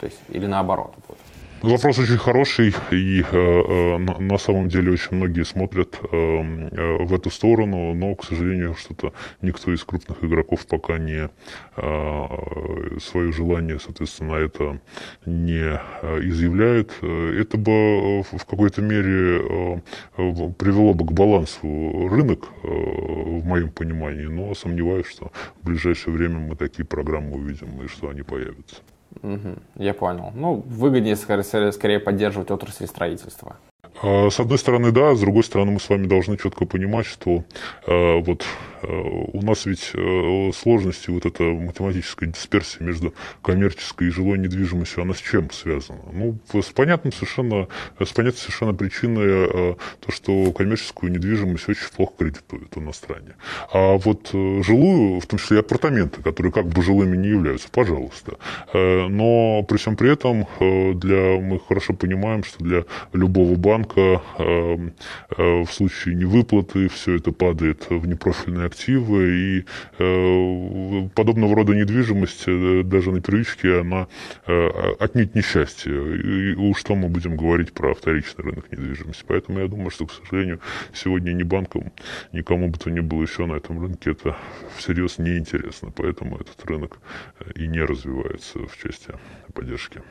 То 0.00 0.06
есть, 0.06 0.18
или 0.28 0.46
наоборот 0.46 0.94
будет? 1.06 1.17
Вопрос 1.62 1.98
очень 1.98 2.18
хороший, 2.18 2.72
и 2.92 3.20
э, 3.20 3.24
э 3.32 3.98
на 3.98 4.38
самом 4.38 4.68
деле 4.68 4.92
очень 4.92 5.16
многие 5.16 5.44
смотрят 5.44 5.98
э, 6.12 6.98
в 7.04 7.12
эту 7.12 7.30
сторону, 7.30 7.94
но, 7.94 8.14
к 8.14 8.24
сожалению, 8.24 8.74
что-то 8.74 9.12
никто 9.42 9.72
из 9.72 9.82
крупных 9.82 10.22
игроков 10.22 10.66
пока 10.66 10.98
не 10.98 11.28
свое 13.00 13.32
желание, 13.32 13.78
соответственно, 13.78 14.34
это 14.34 14.80
не 15.26 15.80
изъявляет. 16.28 16.92
Это 17.02 17.56
бы 17.56 18.22
в 18.22 18.44
какой-то 18.44 18.82
мере 18.82 19.82
привело 20.16 20.94
бы 20.94 21.06
к 21.06 21.12
балансу 21.12 22.08
рынок, 22.08 22.48
в 22.62 23.44
моем 23.44 23.70
понимании, 23.70 24.26
но 24.26 24.54
сомневаюсь, 24.54 25.06
что 25.06 25.30
в 25.62 25.66
ближайшее 25.66 26.14
время 26.14 26.38
мы 26.38 26.56
такие 26.56 26.84
программы 26.84 27.36
увидим 27.36 27.80
и 27.82 27.88
что 27.88 28.08
они 28.08 28.22
появятся. 28.22 28.76
Угу, 29.22 29.56
я 29.76 29.94
понял. 29.94 30.30
Ну, 30.34 30.62
выгоднее 30.66 31.16
скорее, 31.16 31.72
скорее 31.72 32.00
поддерживать 32.00 32.50
отрасль 32.50 32.86
строительства. 32.86 33.56
А, 34.02 34.30
с 34.30 34.38
одной 34.38 34.58
стороны, 34.58 34.92
да, 34.92 35.14
с 35.14 35.20
другой 35.20 35.44
стороны, 35.44 35.72
мы 35.72 35.80
с 35.80 35.88
вами 35.88 36.06
должны 36.06 36.36
четко 36.36 36.64
понимать, 36.66 37.06
что 37.06 37.44
э, 37.86 38.20
вот 38.20 38.44
э, 38.82 38.86
у 38.86 39.42
нас 39.42 39.66
ведь 39.66 39.90
э, 39.94 40.50
сложности, 40.54 41.10
вот 41.10 41.26
эта 41.26 41.42
математическая 41.42 42.28
дисперсия 42.28 42.86
между 42.86 43.12
коммерческой 43.42 44.08
и 44.08 44.10
жилой 44.10 44.38
недвижимостью, 44.38 45.02
она 45.02 45.14
с 45.14 45.20
чем 45.20 45.50
связана? 45.50 46.00
Ну, 46.12 46.38
с 46.52 46.66
понятным 46.66 47.12
совершенно, 47.12 47.66
с 47.98 48.12
понятной 48.12 48.38
совершенно 48.38 48.74
причиной 48.74 49.26
э, 49.26 49.74
то, 50.00 50.12
что 50.12 50.52
коммерческую 50.52 51.10
недвижимость 51.12 51.68
очень 51.68 51.88
плохо 51.96 52.12
кредитуют 52.18 52.76
у 52.76 52.80
нас 52.80 52.94
в 52.94 52.98
стране. 52.98 53.34
А 53.72 53.96
вот 53.98 54.30
э, 54.32 54.62
жилую, 54.62 55.20
в 55.20 55.26
том 55.26 55.38
числе 55.38 55.56
и 55.56 55.60
апартаменты, 55.60 56.22
которые 56.22 56.52
как 56.52 56.66
бы 56.66 56.82
жилыми 56.82 57.16
не 57.16 57.28
являются, 57.28 57.68
пожалуйста. 57.68 58.38
Э, 58.72 59.08
но 59.08 59.64
при 59.64 59.76
всем 59.76 59.96
при 59.96 60.12
этом 60.12 60.46
для, 60.58 61.40
мы 61.40 61.58
хорошо 61.58 61.94
понимаем, 61.94 62.44
что 62.44 62.62
для 62.62 62.84
любого 63.12 63.56
банка 63.56 63.87
банка 63.88 64.22
эм, 64.38 64.94
э, 65.36 65.62
в 65.62 65.72
случае 65.72 66.14
невыплаты 66.14 66.88
все 66.88 67.16
это 67.16 67.32
падает 67.32 67.88
в 67.90 68.06
непрофильные 68.06 68.66
активы, 68.66 69.30
и 69.30 69.64
э, 69.98 71.08
подобного 71.14 71.54
рода 71.56 71.74
недвижимость 71.74 72.44
э, 72.46 72.82
даже 72.84 73.10
на 73.12 73.20
первичке, 73.20 73.80
она 73.80 74.06
отнюдь 74.98 75.34
несчастье. 75.34 75.92
И 75.92 76.54
уж 76.54 76.78
что 76.78 76.94
мы 76.94 77.08
будем 77.08 77.36
говорить 77.36 77.72
про 77.72 77.92
вторичный 77.94 78.44
рынок 78.44 78.70
недвижимости. 78.70 79.24
Поэтому 79.26 79.58
я 79.58 79.66
думаю, 79.66 79.90
что, 79.90 80.06
к 80.06 80.12
сожалению, 80.12 80.60
сегодня 80.94 81.32
ни 81.32 81.42
банкам, 81.42 81.92
никому 82.32 82.68
бы 82.68 82.78
то 82.78 82.90
ни 82.90 83.00
было 83.00 83.22
еще 83.22 83.46
на 83.46 83.54
этом 83.54 83.80
рынке 83.82 84.12
это 84.12 84.36
всерьез 84.76 85.18
неинтересно. 85.18 85.90
Поэтому 85.90 86.36
этот 86.36 86.64
рынок 86.66 86.98
и 87.56 87.66
не 87.66 87.80
развивается 87.80 88.60
в 88.60 88.76
части 88.80 89.12
поддержки. 89.52 90.02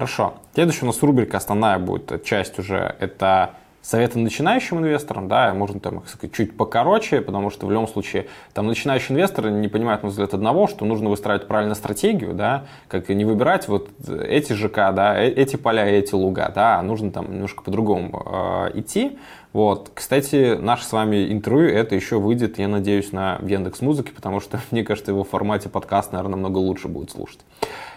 Хорошо. 0.00 0.32
Следующая 0.54 0.84
у 0.84 0.86
нас 0.86 1.02
рубрика 1.02 1.36
основная 1.36 1.78
будет 1.78 2.24
часть 2.24 2.58
уже. 2.58 2.96
Это 3.00 3.50
советы 3.82 4.18
начинающим 4.18 4.78
инвесторам, 4.78 5.28
да, 5.28 5.52
можно 5.52 5.78
там 5.78 5.98
их 5.98 6.08
сказать, 6.08 6.34
чуть 6.34 6.56
покороче, 6.56 7.20
потому 7.20 7.50
что 7.50 7.66
в 7.66 7.70
любом 7.70 7.86
случае 7.86 8.26
там 8.54 8.66
начинающие 8.66 9.14
инвесторы 9.14 9.50
не 9.50 9.68
понимают, 9.68 10.02
на 10.02 10.08
взгляд 10.08 10.32
одного, 10.32 10.68
что 10.68 10.86
нужно 10.86 11.10
выстраивать 11.10 11.46
правильно 11.46 11.74
стратегию, 11.74 12.32
да, 12.32 12.64
как 12.88 13.10
не 13.10 13.26
выбирать 13.26 13.68
вот 13.68 13.90
эти 14.08 14.54
ЖК, 14.54 14.90
да, 14.94 15.22
э, 15.22 15.28
эти 15.28 15.56
поля, 15.56 15.84
эти 15.84 16.14
луга, 16.14 16.50
да, 16.54 16.78
а 16.78 16.82
нужно 16.82 17.10
там 17.10 17.30
немножко 17.30 17.62
по-другому 17.62 18.22
э, 18.24 18.78
идти. 18.78 19.18
Вот, 19.52 19.90
кстати, 19.94 20.56
наше 20.56 20.84
с 20.84 20.92
вами 20.92 21.32
интервью, 21.32 21.70
это 21.70 21.94
еще 21.94 22.20
выйдет, 22.20 22.58
я 22.58 22.68
надеюсь, 22.68 23.10
на 23.10 23.40
Яндекс 23.42 23.80
Музыке, 23.80 24.12
потому 24.12 24.40
что, 24.40 24.60
мне 24.70 24.84
кажется, 24.84 25.10
его 25.10 25.24
в 25.24 25.28
формате 25.28 25.68
подкаста, 25.68 26.14
наверное, 26.14 26.36
намного 26.36 26.58
лучше 26.58 26.88
будет 26.88 27.10
слушать. 27.10 27.40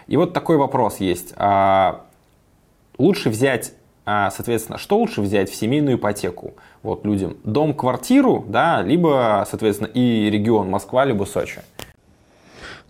И 0.06 0.16
вот 0.16 0.32
такой 0.32 0.56
вопрос 0.56 0.98
есть. 0.98 1.32
А, 1.36 2.04
лучше 2.98 3.30
взять 3.30 3.74
а, 4.06 4.30
соответственно, 4.30 4.76
что 4.76 4.98
лучше 4.98 5.22
взять 5.22 5.50
в 5.50 5.54
семейную 5.54 5.96
ипотеку 5.96 6.54
вот 6.82 7.06
людям? 7.06 7.38
Дом, 7.42 7.72
квартиру, 7.72 8.44
да, 8.46 8.82
либо, 8.82 9.46
соответственно, 9.48 9.88
и 9.88 10.28
регион 10.30 10.68
Москва, 10.68 11.06
либо 11.06 11.24
Сочи? 11.24 11.62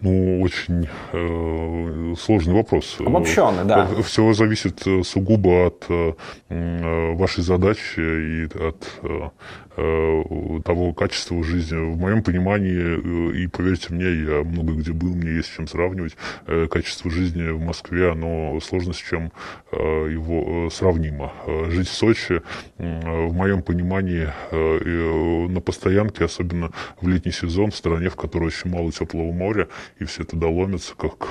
Ну, 0.05 0.42
очень 0.42 0.86
э, 1.12 2.14
сложный 2.20 2.52
вопрос. 2.52 2.96
Обобщенный, 3.00 3.64
да. 3.64 3.88
Все 4.02 4.34
зависит 4.34 4.86
э, 4.86 5.02
сугубо 5.02 5.68
от 5.68 5.86
э, 5.88 7.14
вашей 7.14 7.42
задачи 7.42 8.00
и 8.00 8.44
от 8.44 8.86
э, 9.02 9.09
Э, 9.09 9.30
того 9.75 10.93
качества 10.95 11.43
жизни. 11.43 11.77
В 11.77 11.99
моем 11.99 12.22
понимании, 12.22 13.33
э, 13.33 13.37
и 13.37 13.47
поверьте 13.47 13.93
мне, 13.93 14.05
я 14.05 14.43
много 14.45 14.75
где 14.75 14.93
был, 14.93 15.14
мне 15.14 15.33
есть 15.33 15.53
чем 15.55 15.66
сравнивать, 15.66 16.16
э, 16.47 16.66
качество 16.70 17.11
жизни 17.11 17.51
в 17.51 17.61
Москве, 17.61 18.11
оно 18.11 18.59
сложно 18.61 18.93
с 18.93 18.99
чем 18.99 19.33
его 19.72 20.70
сравнимо. 20.70 21.33
Жить 21.68 21.89
в 21.89 21.93
Сочи, 21.93 22.43
в 22.79 23.33
моем 23.33 23.62
понимании, 23.62 24.29
на 24.53 25.61
постоянке, 25.61 26.25
особенно 26.25 26.70
в 27.01 27.09
летний 27.09 27.33
сезон, 27.33 27.70
в 27.70 27.77
стране, 27.77 28.09
в 28.09 28.16
которой 28.16 28.47
очень 28.47 28.70
мало 28.70 28.93
теплого 28.93 29.33
моря, 29.33 29.68
и 29.99 30.05
все 30.05 30.25
туда 30.25 30.47
ломятся, 30.47 30.95
как 30.97 31.29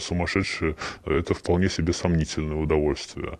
сумасшедшие, 0.00 0.76
это 1.04 1.34
вполне 1.34 1.68
себе 1.68 1.92
сомнительное 1.92 2.56
удовольствие, 2.56 3.38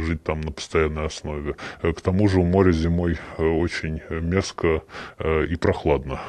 жить 0.00 0.24
там 0.24 0.40
на 0.40 0.50
постоянной 0.50 1.06
основе. 1.06 1.54
К 1.82 2.00
тому 2.00 2.28
же 2.28 2.40
у 2.40 2.44
моря 2.44 2.72
зимой 2.72 3.18
очень 3.60 4.00
мерзко 4.08 4.82
э, 5.18 5.46
и 5.46 5.56
прохладно. 5.56 6.20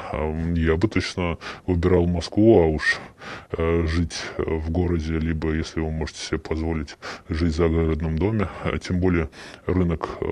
Я 0.54 0.76
бы 0.76 0.88
точно 0.88 1.38
выбирал 1.66 2.06
Москву, 2.06 2.62
а 2.62 2.66
уж 2.66 3.00
жить 3.56 4.14
в 4.38 4.70
городе, 4.70 5.18
либо, 5.18 5.52
если 5.52 5.80
вы 5.80 5.90
можете 5.90 6.20
себе 6.20 6.38
позволить, 6.38 6.96
жить 7.28 7.52
в 7.52 7.56
загородном 7.56 8.18
доме, 8.18 8.48
а 8.64 8.78
тем 8.78 9.00
более 9.00 9.28
рынок 9.66 10.08
э, 10.20 10.24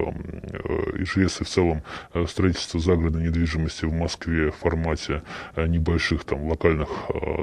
ИЖС 1.03 1.41
и 1.41 1.45
в 1.45 1.49
целом 1.49 1.83
строительство 2.27 2.81
загородной 2.81 3.25
недвижимости 3.25 3.85
в 3.85 3.93
Москве 3.93 4.51
в 4.51 4.57
формате 4.57 5.23
небольших 5.57 6.25
там 6.25 6.49
локальных 6.49 6.89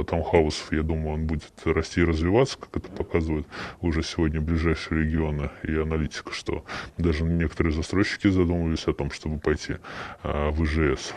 таунхаусов, 0.08 0.72
я 0.72 0.84
думаю, 0.84 1.16
он 1.16 1.28
будет 1.28 1.44
расти 1.66 2.02
и 2.02 2.04
развиваться, 2.04 2.58
как 2.58 2.78
это 2.78 2.90
показывают 2.90 3.48
уже 3.82 4.04
сегодня 4.04 4.42
ближайшие 4.42 5.04
регионы 5.04 5.50
и 5.64 5.76
аналитика, 5.76 6.34
что 6.34 6.64
даже 6.98 7.24
некоторые 7.24 7.74
застройщики 7.74 8.28
задумывались 8.28 8.88
о 8.88 8.94
том, 8.94 9.12
чтобы 9.12 9.40
пойти 9.40 9.76
в 10.24 10.64
ИЖС 10.64 11.14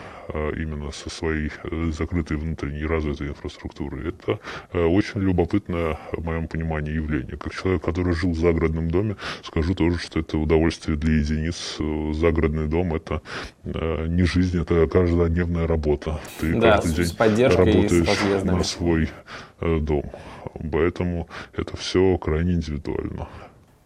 именно 0.56 0.90
со 0.92 1.10
своей 1.10 1.50
э, 1.64 1.90
закрытой 1.92 2.36
внутренней 2.36 2.84
развитой 2.84 3.28
инфраструктурой. 3.28 4.08
Это 4.10 4.38
э, 4.72 4.84
очень 4.84 5.20
любопытное, 5.20 5.98
в 6.12 6.24
моем 6.24 6.48
понимании, 6.48 6.92
явление. 6.92 7.36
Как 7.36 7.54
человек, 7.54 7.82
который 7.82 8.12
жил 8.14 8.30
в 8.30 8.38
загородном 8.38 8.90
доме, 8.90 9.16
скажу 9.42 9.74
тоже, 9.74 9.98
что 9.98 10.20
это 10.20 10.38
удовольствие 10.38 10.96
для 10.96 11.14
единиц. 11.14 11.78
Загородный 12.16 12.66
дом– 12.66 12.94
это 12.94 13.22
э, 13.64 14.06
не 14.06 14.24
жизнь, 14.24 14.60
это 14.60 14.86
каждодневная 14.86 15.66
работа. 15.66 16.20
Ты 16.40 16.54
да, 16.58 16.76
каждый 16.76 17.04
день 17.36 17.46
работаешь 17.48 18.44
на 18.44 18.64
свой 18.64 19.08
дом. 19.60 20.04
Поэтому 20.72 21.28
это 21.54 21.76
все 21.76 22.16
крайне 22.18 22.52
индивидуально. 22.52 23.28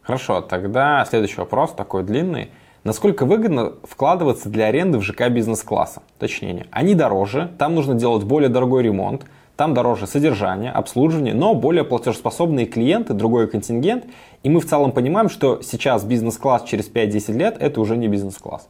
Хорошо, 0.02 0.40
тогда 0.40 1.04
следующий 1.04 1.36
вопрос, 1.36 1.74
такой 1.74 2.04
длинный– 2.04 2.50
Насколько 2.84 3.24
выгодно 3.24 3.72
вкладываться 3.82 4.50
для 4.50 4.66
аренды 4.66 4.98
в 4.98 5.02
ЖК 5.02 5.30
бизнес-класса? 5.30 6.02
Точнее, 6.18 6.66
они 6.70 6.94
дороже, 6.94 7.50
там 7.56 7.74
нужно 7.74 7.94
делать 7.94 8.24
более 8.24 8.50
дорогой 8.50 8.82
ремонт, 8.82 9.24
там 9.56 9.72
дороже 9.72 10.06
содержание, 10.06 10.70
обслуживание, 10.70 11.32
но 11.32 11.54
более 11.54 11.84
платежеспособные 11.84 12.66
клиенты, 12.66 13.14
другой 13.14 13.48
контингент. 13.48 14.04
И 14.42 14.50
мы 14.50 14.60
в 14.60 14.66
целом 14.66 14.92
понимаем, 14.92 15.30
что 15.30 15.62
сейчас 15.62 16.04
бизнес-класс 16.04 16.64
через 16.64 16.90
5-10 16.90 17.32
лет 17.32 17.56
это 17.58 17.80
уже 17.80 17.96
не 17.96 18.06
бизнес-класс. 18.06 18.68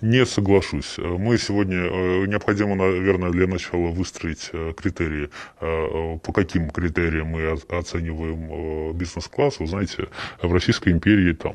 Не 0.00 0.26
соглашусь. 0.26 0.98
Мы 0.98 1.38
сегодня, 1.38 1.78
э, 1.78 2.26
необходимо, 2.26 2.74
наверное, 2.74 3.30
для 3.30 3.46
начала 3.46 3.88
выстроить 3.88 4.50
э, 4.52 4.72
критерии, 4.76 5.30
э, 5.60 6.18
по 6.22 6.32
каким 6.32 6.70
критериям 6.70 7.28
мы 7.28 7.58
оцениваем 7.70 8.94
бизнес-класс. 8.96 9.60
Вы 9.60 9.66
знаете, 9.66 10.08
в 10.42 10.52
Российской 10.52 10.90
империи 10.90 11.32
там 11.32 11.54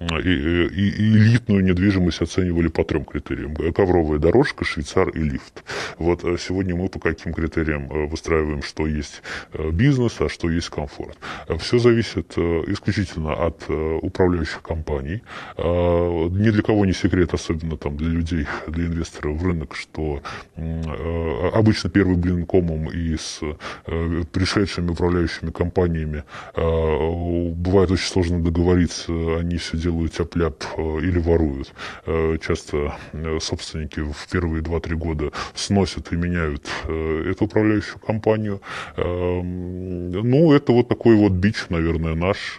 элитную 0.00 1.64
недвижимость 1.64 2.20
оценивали 2.20 2.68
по 2.68 2.84
трем 2.84 3.04
критериям. 3.04 3.54
Ковровая 3.72 4.18
дорожка, 4.18 4.64
швейцар 4.64 5.08
и 5.08 5.20
лифт. 5.20 5.64
Вот 5.98 6.20
сегодня 6.40 6.76
мы 6.76 6.88
по 6.88 6.98
каким 6.98 7.32
критериям 7.32 7.88
выстраиваем, 8.08 8.62
что 8.62 8.86
есть 8.86 9.22
бизнес, 9.72 10.20
а 10.20 10.28
что 10.28 10.50
есть 10.50 10.68
комфорт. 10.68 11.16
Все 11.58 11.78
зависит 11.78 12.36
исключительно 12.36 13.32
от 13.32 13.68
управляющих 13.68 14.62
компаний. 14.62 15.22
Ни 15.58 16.50
для 16.50 16.62
кого 16.62 16.84
не 16.84 16.92
секрет, 16.92 17.13
секрет, 17.14 17.34
особенно 17.34 17.76
там 17.76 17.96
для 17.96 18.08
людей, 18.08 18.46
для 18.66 18.86
инвесторов 18.86 19.36
в 19.36 19.46
рынок, 19.46 19.76
что 19.76 20.20
э, 20.56 21.48
обычно 21.52 21.90
первый 21.90 22.16
блин 22.16 22.44
комом 22.44 22.90
и 22.90 23.16
с 23.16 23.40
э, 23.86 24.22
пришедшими 24.32 24.90
управляющими 24.90 25.50
компаниями 25.50 26.24
э, 26.54 27.50
бывает 27.52 27.90
очень 27.90 28.08
сложно 28.08 28.42
договориться, 28.42 29.12
они 29.38 29.58
все 29.58 29.76
делают 29.76 30.18
э, 30.18 30.50
или 30.76 31.18
воруют. 31.18 31.72
Часто 32.46 32.94
собственники 33.40 34.00
в 34.00 34.28
первые 34.30 34.62
2-3 34.62 34.94
года 34.94 35.30
сносят 35.54 36.12
и 36.12 36.16
меняют 36.16 36.66
эту 36.84 37.44
управляющую 37.44 37.98
компанию. 37.98 38.60
Ну, 38.96 40.52
это 40.52 40.72
вот 40.72 40.88
такой 40.88 41.16
вот 41.16 41.32
бич, 41.32 41.66
наверное, 41.68 42.14
наш 42.14 42.58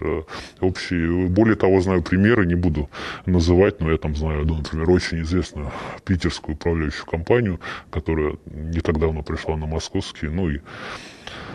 общий. 0.61 1.27
Более 1.27 1.55
того, 1.55 1.81
знаю 1.81 2.01
примеры, 2.01 2.45
не 2.45 2.55
буду 2.55 2.89
называть, 3.25 3.81
но 3.81 3.91
я 3.91 3.97
там 3.97 4.15
знаю 4.15 4.44
году, 4.45 4.55
например, 4.57 4.89
очень 4.89 5.21
известную 5.21 5.71
питерскую 6.05 6.55
управляющую 6.55 7.05
компанию, 7.05 7.59
которая 7.89 8.37
не 8.45 8.79
так 8.79 8.99
давно 8.99 9.23
пришла 9.23 9.57
на 9.57 9.65
московский, 9.65 10.27
ну 10.27 10.49
и 10.49 10.59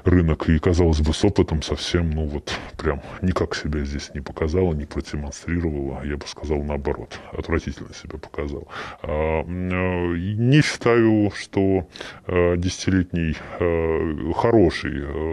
рынок, 0.04 0.48
и, 0.48 0.58
казалось 0.58 1.00
бы, 1.00 1.12
с 1.12 1.24
опытом 1.24 1.62
совсем, 1.62 2.10
ну 2.10 2.26
вот, 2.26 2.52
прям 2.76 3.02
никак 3.22 3.54
себя 3.54 3.84
здесь 3.84 4.10
не 4.14 4.20
показала, 4.20 4.72
не 4.72 4.86
продемонстрировала, 4.86 6.02
я 6.04 6.16
бы 6.16 6.26
сказал, 6.26 6.62
наоборот, 6.62 7.18
отвратительно 7.32 7.92
себя 7.94 8.18
показал. 8.18 8.68
А, 9.02 9.44
не 9.44 10.62
считаю, 10.62 11.30
что 11.36 11.86
а, 12.26 12.56
десятилетний 12.56 13.36
а, 13.58 14.32
хороший 14.34 14.90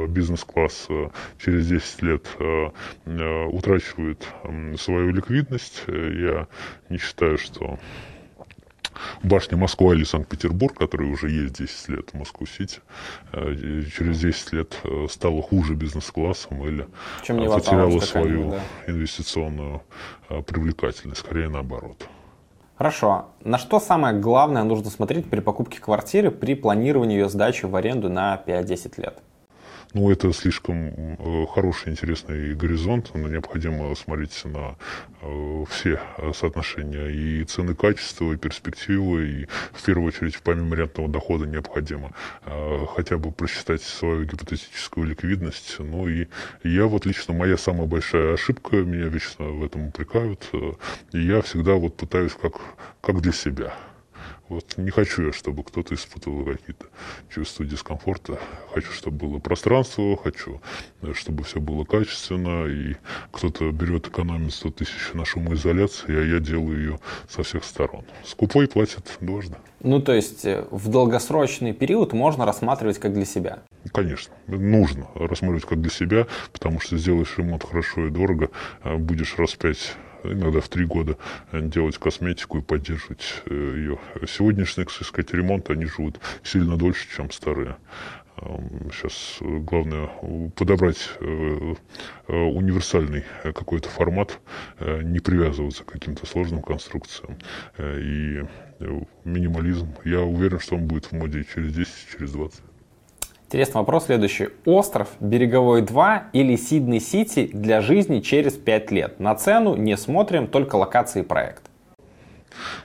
бизнес-класс 0.08 0.88
через 1.40 1.68
10 1.68 2.02
лет 2.04 2.28
утрачивает 3.06 4.28
свою 4.80 5.12
ликвидность. 5.12 5.84
Я 5.88 6.48
не 6.90 6.98
считаю, 6.98 7.38
что 7.38 7.80
башня 9.24 9.58
Москва 9.58 9.94
или 9.94 10.04
Санкт-Петербург, 10.04 10.78
который 10.78 11.12
уже 11.12 11.30
есть 11.30 11.56
10 11.56 11.90
лет 11.90 12.10
в 12.12 12.14
Москву-Сити, 12.16 12.80
э, 13.34 13.84
через 13.96 14.20
10 14.20 14.54
лет 14.54 14.78
э, 14.84 15.08
стала 15.10 15.42
хуже 15.42 15.76
бизнес-классом 15.76 16.66
или 16.68 16.88
Чем 17.24 17.38
не 17.38 17.50
потеряла 17.50 18.00
свою 18.00 18.52
да. 18.52 18.62
инвестиционную 18.88 19.82
э, 20.30 20.42
привлекательность, 20.42 21.22
скорее 21.22 21.50
наоборот. 21.50 22.08
Хорошо. 22.78 23.30
На 23.44 23.58
что 23.58 23.80
самое 23.80 24.20
главное 24.20 24.64
нужно 24.64 24.92
смотреть 24.92 25.28
при 25.30 25.40
покупке 25.40 25.80
квартиры 25.80 26.30
при 26.30 26.54
планировании 26.54 27.18
ее 27.18 27.30
сдачи 27.30 27.66
в 27.66 27.76
аренду 27.76 28.08
на 28.10 28.42
5-10 28.46 29.02
лет? 29.02 29.20
Ну, 29.94 30.12
это 30.12 30.34
слишком 30.34 30.92
э, 31.18 31.46
хороший, 31.54 31.94
интересный 31.94 32.54
горизонт. 32.54 33.12
Но 33.14 33.30
необходимо 33.30 33.96
смотреть 33.96 34.44
на 34.46 34.76
э, 35.22 35.64
все 35.70 36.00
соотношения 36.34 37.08
и 37.08 37.44
цены 37.46 37.74
качества, 37.74 38.34
и 38.34 38.38
перспективы. 38.38 39.30
И 39.30 39.48
в 39.72 39.84
первую 39.84 40.08
очередь, 40.08 40.40
помимо 40.44 40.76
рентного 40.76 41.10
дохода, 41.10 41.46
необходимо 41.46 42.12
э, 42.46 42.86
хотя 42.96 43.18
бы 43.18 43.32
просчитать 43.32 43.82
свою 43.82 44.26
гипотетическую 44.26 45.08
ликвидность. 45.08 45.78
Ну 45.80 46.08
и 46.10 46.28
я 46.64 46.86
вот 46.86 47.06
лично, 47.06 47.34
моя 47.34 47.58
самая 47.58 47.88
большая 47.88 48.34
ошибка, 48.34 48.78
меня 48.78 49.08
вечно 49.08 49.46
в 49.46 49.64
этом 49.64 49.88
упрекают. 49.88 50.50
И 51.14 51.20
я 51.20 51.42
всегда 51.42 51.76
вот 51.76 51.96
пытаюсь 51.96 52.34
как, 52.34 52.60
как 53.02 53.22
для 53.22 53.32
себя 53.32 53.74
Вот 54.50 54.78
не 54.78 54.92
хочу 54.92 55.28
я, 55.28 55.34
чтобы 55.34 55.64
кто-то 55.64 55.94
испытывал 55.94 56.46
какие-то 56.46 56.86
чувства 57.30 57.66
дискомфорта. 57.66 58.40
Хочу, 58.74 58.92
чтобы 58.92 59.28
было 59.28 59.40
пространство, 59.40 60.16
хочу, 60.18 60.62
э, 61.02 61.14
чтобы 61.14 61.44
все 61.44 61.60
было 61.60 61.84
качественно, 61.84 62.66
и 62.66 62.96
кто-то 63.32 63.72
берет 63.72 64.08
экономит 64.08 64.54
100 64.54 64.72
тысяч 64.72 65.14
на 65.14 65.26
шумоизоляции, 65.26 66.18
а 66.18 66.24
я 66.24 66.40
делаю 66.40 66.78
ее 66.78 67.00
со 67.30 67.44
всех 67.44 67.66
сторон. 67.66 68.06
Скупой 68.24 68.68
платит 68.68 69.18
дважды. 69.20 69.58
Ну, 69.82 70.02
то 70.02 70.14
есть 70.14 70.46
э, 70.46 70.66
в 70.72 70.88
долгосрочный 70.88 71.74
период 71.74 72.14
можно 72.14 72.46
рассматривать 72.46 73.00
как 73.00 73.14
для 73.14 73.26
себя? 73.26 73.60
Конечно, 73.92 74.34
нужно 74.48 75.08
рассматривать 75.16 75.66
как 75.66 75.82
для 75.82 75.92
себя, 75.92 76.26
потому 76.54 76.80
что 76.80 76.98
сделаешь 76.98 77.38
ремонт 77.38 77.64
хорошо 77.64 78.08
и 78.08 78.10
дорого, 78.10 78.50
э, 78.84 78.96
будешь 78.96 79.38
раз 79.38 79.56
пять 79.56 79.96
иногда 80.24 80.60
в 80.60 80.70
три 80.70 80.86
года 80.86 81.18
делать 81.52 81.98
косметику 81.98 82.60
и 82.60 82.62
поддерживать 82.62 83.44
э, 83.46 83.54
ее. 83.54 84.00
Сегодняшние, 84.28 84.86
кстати 84.86 85.08
сказать, 85.08 85.34
ремонты, 85.34 85.74
они 85.74 85.86
живут 85.86 86.20
сильно 86.44 86.78
дольше, 86.78 87.08
чем 87.16 87.32
старые. 87.32 87.78
Сейчас 88.92 89.38
главное 89.42 90.10
подобрать 90.56 91.10
э, 91.20 91.76
э, 92.28 92.34
универсальный 92.36 93.24
какой-то 93.44 93.90
формат, 93.90 94.40
не 94.80 95.20
привязываться 95.20 95.84
к 95.84 95.92
каким-то 95.92 96.28
сложным 96.28 96.62
конструкциям. 96.62 97.38
И 97.80 98.44
минимализм, 99.24 99.96
я 100.06 100.22
уверен, 100.22 100.60
что 100.60 100.76
он 100.76 100.86
будет 100.86 101.06
в 101.06 101.12
моде 101.14 101.44
через 101.52 101.74
10, 101.74 101.92
через 102.12 102.32
20. 102.34 102.62
Интересный 103.48 103.80
вопрос 103.80 104.08
следующий. 104.08 104.50
Остров 104.66 105.08
Береговой 105.22 105.82
2 105.82 106.32
или 106.34 106.56
Сиднey 106.56 107.00
Сити 107.00 107.50
для 107.54 107.80
жизни 107.80 108.20
через 108.20 108.56
5 108.56 108.92
лет? 108.92 109.22
На 109.22 109.36
цену 109.36 109.78
не 109.78 109.96
смотрим, 109.96 110.48
только 110.48 110.76
локации 110.76 111.22
и 111.22 111.24
проект. 111.24 111.64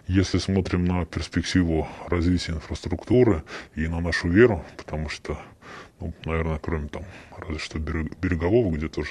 Если 0.06 0.38
смотрим 0.38 0.84
на 0.84 1.04
перспективу 1.04 1.88
развития 2.06 2.52
инфраструктуры 2.52 3.42
и 3.74 3.88
на 3.88 3.98
нашу 3.98 4.28
веру, 4.28 4.64
потому 4.76 5.08
что 5.08 5.36
ну, 6.02 6.12
наверное, 6.24 6.58
кроме 6.58 6.88
там, 6.88 7.04
разве 7.38 7.58
что 7.58 7.78
Берегового, 7.78 8.74
где 8.74 8.88
тоже 8.88 9.10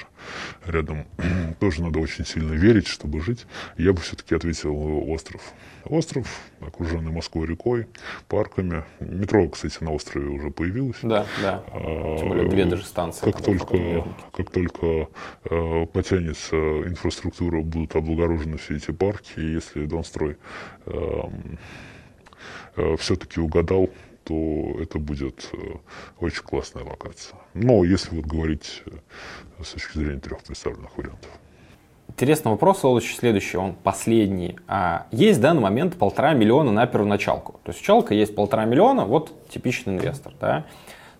рядом, 0.66 1.06
тоже 1.60 1.82
надо 1.82 1.98
очень 2.00 2.26
сильно 2.26 2.52
верить, 2.52 2.86
чтобы 2.86 3.22
жить, 3.22 3.46
я 3.78 3.92
бы 3.92 4.00
все-таки 4.00 4.34
ответил 4.34 4.74
остров. 5.10 5.40
Остров, 5.84 6.26
окруженный 6.60 7.10
Москвой 7.10 7.46
рекой, 7.46 7.86
парками. 8.28 8.84
Метро, 9.00 9.48
кстати, 9.48 9.82
на 9.82 9.92
острове 9.92 10.28
уже 10.28 10.50
появилось. 10.50 10.98
Да, 11.02 11.26
да. 11.40 11.64
А, 11.72 12.18
Тем 12.18 12.28
более 12.28 12.48
две 12.48 12.66
даже 12.66 12.84
станции. 12.84 13.24
Как 13.24 13.42
только, 13.42 14.06
как 14.32 14.50
только 14.50 15.08
э, 15.44 15.86
потянется 15.86 16.56
инфраструктура, 16.56 17.62
будут 17.62 17.96
облагорожены 17.96 18.58
все 18.58 18.76
эти 18.76 18.90
парки, 18.90 19.40
и 19.40 19.54
если 19.54 19.86
Донстрой 19.86 20.36
э, 20.86 21.22
э, 22.76 22.96
все-таки 22.98 23.40
угадал 23.40 23.90
то 24.32 24.80
это 24.80 24.98
будет 24.98 25.48
э, 25.52 25.56
очень 26.20 26.42
классная 26.42 26.84
локация. 26.84 27.38
Но 27.54 27.84
если 27.84 28.16
вот 28.16 28.24
говорить 28.24 28.82
э, 28.86 29.62
с 29.62 29.72
точки 29.72 29.98
зрения 29.98 30.20
трех 30.20 30.42
представленных 30.42 30.96
вариантов. 30.96 31.30
Интересный 32.08 32.50
вопрос, 32.50 32.80
Солодович, 32.80 33.16
следующий, 33.16 33.56
он 33.56 33.74
последний. 33.74 34.58
А 34.66 35.06
есть 35.10 35.38
в 35.38 35.42
данный 35.42 35.62
момент 35.62 35.96
полтора 35.96 36.34
миллиона 36.34 36.72
на 36.72 36.86
первоначалку. 36.86 37.60
То 37.64 37.72
есть 37.72 37.82
у 37.82 37.84
человека 37.84 38.14
есть 38.14 38.34
полтора 38.34 38.64
миллиона, 38.64 39.04
вот 39.04 39.48
типичный 39.48 39.94
инвестор. 39.94 40.32
Да? 40.40 40.66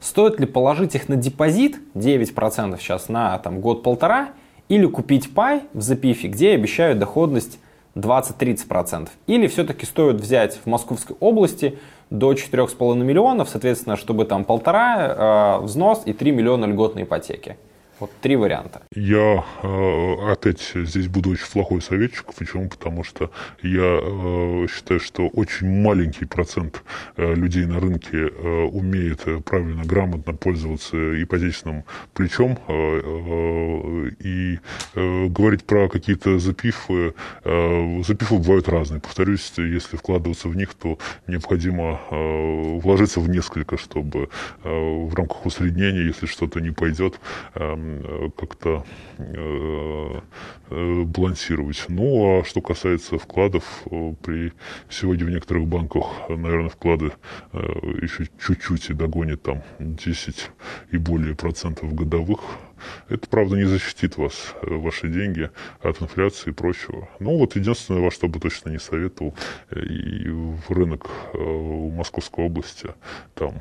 Стоит 0.01 0.41
ли 0.41 0.47
положить 0.47 0.95
их 0.95 1.09
на 1.09 1.17
депозит 1.17 1.79
9% 1.95 2.79
сейчас 2.79 3.09
на 3.09 3.39
там, 3.39 3.61
год-полтора 3.61 4.31
или 4.69 4.87
купить 4.87 5.35
пай 5.35 5.63
в 5.73 5.81
запифе, 5.81 6.29
где 6.29 6.53
обещают 6.53 6.99
доходность 6.99 7.59
20-30%? 7.95 9.09
Или 9.27 9.47
все-таки 9.47 9.87
стоит 9.87 10.17
взять 10.17 10.59
в 10.63 10.67
Московской 10.67 11.17
области 11.21 11.79
до 12.13 12.33
4,5 12.33 12.97
миллионов, 12.97 13.49
соответственно, 13.49 13.97
чтобы 13.97 14.27
там 14.27 14.45
полтора 14.45 15.59
э, 15.61 15.65
взнос 15.65 16.03
и 16.05 16.13
3 16.13 16.31
миллиона 16.33 16.67
льготной 16.67 17.05
ипотеки. 17.05 17.57
Вот 18.03 18.11
три 18.21 18.35
варианта. 18.35 18.83
Я 18.97 19.45
э, 19.63 20.33
опять 20.33 20.73
здесь 20.75 21.07
буду 21.07 21.31
очень 21.31 21.47
плохой 21.53 21.81
советчик. 21.81 22.35
Почему? 22.37 22.69
Потому 22.69 23.05
что 23.05 23.31
я 23.63 24.01
э, 24.03 24.67
считаю, 24.75 24.99
что 24.99 25.29
очень 25.29 25.69
маленький 25.69 26.25
процент 26.25 26.83
э, 27.17 27.33
людей 27.33 27.65
на 27.65 27.79
рынке 27.79 28.27
умеет 28.73 29.21
правильно, 29.45 29.85
грамотно 29.85 30.33
пользоваться 30.33 30.97
ипотечным 31.23 31.85
плечом. 32.13 32.59
И 34.19 34.59
говорить 34.97 35.65
про 35.65 35.89
какие-то 35.89 36.41
запифы. 36.41 37.15
Э, 37.45 38.03
запифы 38.05 38.39
бывают 38.39 38.69
разные. 38.69 39.01
Повторюсь, 39.01 39.53
если 39.59 39.97
вкладываться 39.97 40.49
в 40.49 40.57
них, 40.57 40.75
то 40.75 40.99
необходимо 41.29 42.01
вложиться 42.11 43.21
в 43.21 43.29
несколько, 43.29 43.79
чтобы 43.79 44.29
в 44.65 45.15
рамках 45.15 45.47
усреднения, 45.47 46.03
если 46.03 46.27
что-то 46.27 46.59
не 46.59 46.73
пойдет, 46.73 47.21
как-то 48.37 48.85
э, 49.19 50.21
э, 50.71 51.03
балансировать. 51.05 51.85
Ну, 51.89 52.41
а 52.41 52.45
что 52.45 52.61
касается 52.61 53.19
вкладов, 53.19 53.65
при 54.23 54.53
сегодня 54.89 55.27
в 55.27 55.31
некоторых 55.31 55.67
банках, 55.67 56.29
наверное, 56.29 56.69
вклады 56.69 57.13
еще 57.53 58.29
чуть-чуть 58.45 58.91
и 58.91 58.95
догонят 58.95 59.43
там 59.43 59.63
10 59.79 60.51
и 60.91 60.97
более 60.97 61.35
процентов 61.35 61.95
годовых 61.95 62.41
это, 63.09 63.29
правда, 63.29 63.57
не 63.57 63.65
защитит 63.65 64.17
вас, 64.17 64.55
э, 64.63 64.75
ваши 64.75 65.09
деньги 65.09 65.51
от 65.81 66.01
инфляции 66.03 66.51
и 66.51 66.53
прочего. 66.53 67.09
Ну, 67.21 67.39
вот 67.39 67.57
единственное, 67.57 68.01
во 68.01 68.11
что 68.11 68.29
бы 68.29 68.41
точно 68.41 68.71
не 68.71 68.79
советовал, 68.79 69.35
э, 69.71 69.81
и 69.81 70.29
в 70.29 70.71
рынок 70.71 71.09
э, 71.35 71.39
Московской 71.39 72.45
области, 72.45 72.91
там 73.35 73.61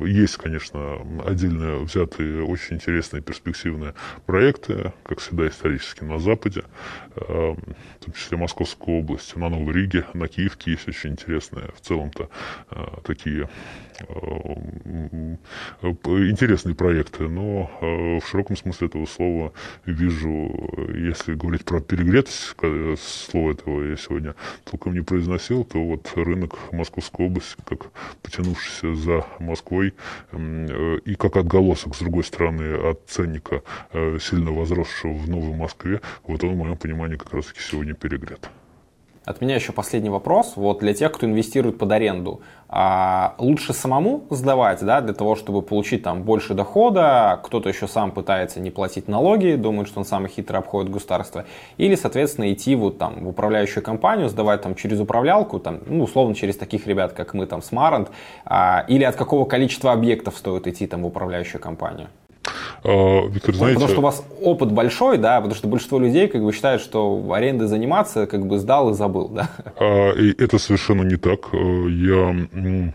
есть, 0.00 0.36
конечно, 0.36 0.98
отдельно 1.24 1.78
взятые 1.78 2.44
очень 2.44 2.76
интересные 2.76 3.22
перспективные 3.22 3.94
проекты, 4.26 4.92
как 5.04 5.20
всегда 5.20 5.48
исторически 5.48 6.04
на 6.04 6.18
Западе, 6.18 6.64
в 7.14 7.56
том 8.04 8.12
числе 8.14 8.36
Московской 8.36 8.94
области, 8.94 9.38
на 9.38 9.48
Новой 9.48 9.72
Риге, 9.72 10.04
на 10.14 10.28
Киевке 10.28 10.72
есть 10.72 10.88
очень 10.88 11.10
интересные, 11.10 11.70
в 11.76 11.80
целом-то, 11.80 12.28
такие 13.04 13.48
интересные 15.82 16.74
проекты, 16.74 17.28
но 17.28 17.70
в 17.80 18.26
широком 18.28 18.56
смысле 18.56 18.88
этого 18.88 19.06
слова 19.06 19.52
вижу, 19.86 20.50
если 20.94 21.34
говорить 21.34 21.64
про 21.64 21.80
перегретость, 21.80 22.54
слово 22.98 23.52
этого 23.52 23.82
я 23.82 23.96
сегодня 23.96 24.34
толком 24.64 24.94
не 24.94 25.02
произносил, 25.02 25.64
то 25.64 25.78
вот 25.78 26.12
рынок 26.16 26.72
Московской 26.72 27.26
области, 27.26 27.56
как 27.66 27.90
потянувшийся 28.22 28.94
за 28.94 29.26
Москвой, 29.38 29.94
э, 30.32 30.98
и 31.04 31.14
как 31.14 31.36
отголосок, 31.36 31.94
с 31.94 31.98
другой 32.00 32.24
стороны, 32.24 32.74
от 32.74 33.08
ценника, 33.08 33.62
э, 33.92 34.18
сильно 34.20 34.52
возросшего 34.52 35.12
в 35.12 35.28
Новой 35.28 35.56
Москве, 35.56 36.00
вот 36.24 36.42
он, 36.44 36.54
в 36.54 36.56
моем 36.56 36.76
понимании, 36.76 37.16
как 37.16 37.32
раз-таки 37.32 37.60
сегодня 37.60 37.94
перегрет. 37.94 38.48
От 39.24 39.40
меня 39.40 39.54
еще 39.54 39.72
последний 39.72 40.10
вопрос. 40.10 40.52
Вот 40.56 40.80
для 40.80 40.92
тех, 40.92 41.10
кто 41.10 41.24
инвестирует 41.24 41.78
под 41.78 41.90
аренду, 41.92 42.42
а 42.68 43.34
лучше 43.38 43.72
самому 43.72 44.26
сдавать, 44.28 44.84
да, 44.84 45.00
для 45.00 45.14
того, 45.14 45.34
чтобы 45.34 45.62
получить 45.62 46.02
там 46.02 46.24
больше 46.24 46.52
дохода. 46.52 47.40
Кто-то 47.42 47.70
еще 47.70 47.88
сам 47.88 48.10
пытается 48.10 48.60
не 48.60 48.70
платить 48.70 49.08
налоги, 49.08 49.54
думает, 49.54 49.88
что 49.88 50.00
он 50.00 50.04
самый 50.04 50.28
хитрый 50.28 50.58
обходит 50.58 50.92
государство. 50.92 51.46
Или, 51.78 51.94
соответственно, 51.94 52.52
идти 52.52 52.74
вот 52.74 52.98
там 52.98 53.24
в 53.24 53.28
управляющую 53.28 53.82
компанию, 53.82 54.28
сдавать 54.28 54.60
там 54.60 54.74
через 54.74 55.00
управлялку, 55.00 55.58
там, 55.58 55.80
ну, 55.86 56.04
условно, 56.04 56.34
через 56.34 56.58
таких 56.58 56.86
ребят, 56.86 57.14
как 57.14 57.32
мы, 57.32 57.46
там, 57.46 57.62
Смарант. 57.62 58.10
А, 58.44 58.84
или 58.88 59.04
от 59.04 59.16
какого 59.16 59.46
количества 59.46 59.92
объектов 59.92 60.36
стоит 60.36 60.66
идти 60.66 60.86
там 60.86 61.02
в 61.02 61.06
управляющую 61.06 61.60
компанию? 61.60 62.08
А, 62.84 63.26
Виктор, 63.28 63.54
знаете... 63.54 63.74
Потому 63.74 63.90
что 63.90 64.00
у 64.00 64.04
вас 64.04 64.24
опыт 64.42 64.70
большой, 64.70 65.16
да, 65.16 65.36
потому 65.36 65.54
что 65.54 65.68
большинство 65.68 65.98
людей 65.98 66.28
как 66.28 66.44
бы 66.44 66.52
считают, 66.52 66.82
что 66.82 67.32
арендой 67.32 67.66
заниматься 67.66 68.26
как 68.26 68.46
бы 68.46 68.58
сдал 68.58 68.90
и 68.90 68.94
забыл, 68.94 69.28
да. 69.28 69.50
А, 69.78 70.12
и 70.12 70.30
это 70.42 70.58
совершенно 70.58 71.02
не 71.02 71.16
так. 71.16 71.48
Э, 71.52 71.56
я 71.56 72.94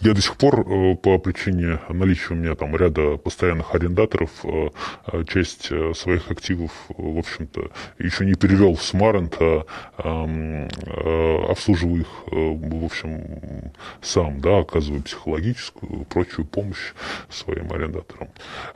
я 0.00 0.14
до 0.14 0.20
сих 0.20 0.36
пор 0.36 0.60
э, 0.60 0.96
по 0.96 1.18
причине 1.18 1.80
наличия 1.88 2.34
у 2.34 2.36
меня 2.36 2.54
там 2.54 2.76
ряда 2.76 3.16
постоянных 3.16 3.74
арендаторов 3.74 4.30
э, 4.44 4.68
э, 5.12 5.24
часть 5.24 5.70
своих 5.96 6.30
активов, 6.30 6.70
в 6.88 7.18
общем-то, 7.18 7.70
еще 7.98 8.24
не 8.24 8.34
перевел 8.34 8.74
в 8.74 8.82
Смарент, 8.82 9.36
а 9.38 9.64
обслуживаю 11.50 12.00
их, 12.00 12.08
в 12.26 12.84
общем, 12.84 13.72
сам, 14.00 14.40
да, 14.40 14.58
оказываю 14.58 15.02
психологическую, 15.02 16.04
прочую 16.04 16.46
помощь 16.46 16.92
своим 17.28 17.72
арендаторам, 17.72 18.28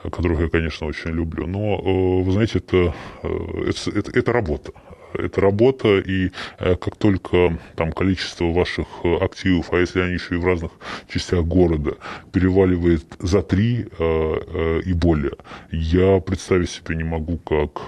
которых 0.03 0.39
я, 0.39 0.49
конечно, 0.49 0.87
очень 0.87 1.11
люблю. 1.11 1.47
Но, 1.47 1.77
вы 2.21 2.31
знаете, 2.31 2.59
это, 2.59 2.93
это, 3.23 4.11
это 4.11 4.33
работа 4.33 4.71
это 5.15 5.41
работа, 5.41 5.99
и 5.99 6.31
э, 6.59 6.75
как 6.75 6.95
только 6.95 7.57
там 7.75 7.91
количество 7.91 8.51
ваших 8.51 8.87
э, 9.03 9.15
активов, 9.17 9.73
а 9.73 9.77
если 9.77 10.01
они 10.01 10.13
еще 10.13 10.35
и 10.35 10.37
в 10.37 10.45
разных 10.45 10.71
частях 11.11 11.43
города, 11.45 11.97
переваливает 12.31 13.05
за 13.19 13.41
три 13.41 13.87
э, 13.97 14.81
и 14.85 14.93
более, 14.93 15.37
я 15.71 16.19
представить 16.19 16.69
себе 16.69 16.95
не 16.95 17.03
могу, 17.03 17.37
как 17.37 17.81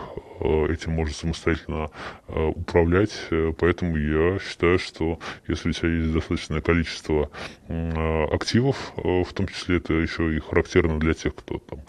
этим 0.69 0.91
можно 0.91 1.15
самостоятельно 1.15 1.89
управлять. 2.27 3.13
Поэтому 3.57 3.97
я 3.97 4.39
считаю, 4.39 4.79
что 4.79 5.19
если 5.47 5.69
у 5.69 5.71
тебя 5.71 5.89
есть 5.89 6.13
достаточное 6.13 6.61
количество 6.61 7.29
активов, 7.67 8.93
в 8.95 9.33
том 9.33 9.47
числе 9.47 9.77
это 9.77 9.93
еще 9.93 10.35
и 10.35 10.39
характерно 10.39 10.99
для 10.99 11.13
тех, 11.13 11.35
кто 11.35 11.59
там 11.59 11.79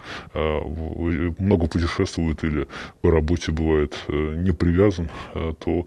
много 1.39 1.67
путешествует 1.67 2.43
или 2.43 2.67
по 3.01 3.11
работе 3.11 3.51
бывает 3.51 3.97
не 4.07 4.51
привязан, 4.51 5.09
то, 5.59 5.85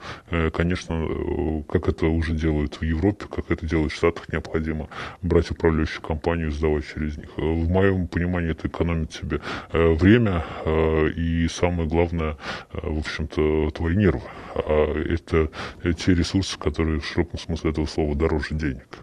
конечно, 0.53 1.64
как 1.68 1.88
это 1.88 2.07
уже 2.07 2.32
делают 2.32 2.76
в 2.76 2.82
Европе, 2.82 3.26
как 3.30 3.50
это 3.50 3.66
делают 3.66 3.92
в 3.92 3.96
Штатах, 3.96 4.32
необходимо 4.32 4.88
брать 5.22 5.50
управляющую 5.50 6.03
компанию 6.03 6.48
и 6.48 6.50
сдавать 6.50 6.84
через 6.86 7.16
них. 7.16 7.30
В 7.36 7.68
моем 7.68 8.07
понимании 8.07 8.50
это 8.50 8.68
экономит 8.68 9.12
себе 9.12 9.40
э, 9.72 9.92
время 9.94 10.44
э, 10.64 11.09
и 11.11 11.48
самое 11.48 11.88
главное, 11.88 12.36
э, 12.72 12.78
в 12.82 12.98
общем-то, 12.98 13.70
твои 13.70 13.96
нервы. 13.96 14.22
А 14.55 15.03
это 15.03 15.50
те 15.94 16.14
ресурсы, 16.14 16.59
которые 16.59 17.00
в 17.00 17.07
широком 17.07 17.38
смысле 17.38 17.70
этого 17.70 17.86
слова 17.86 18.14
дороже 18.14 18.55
денег. 18.55 18.98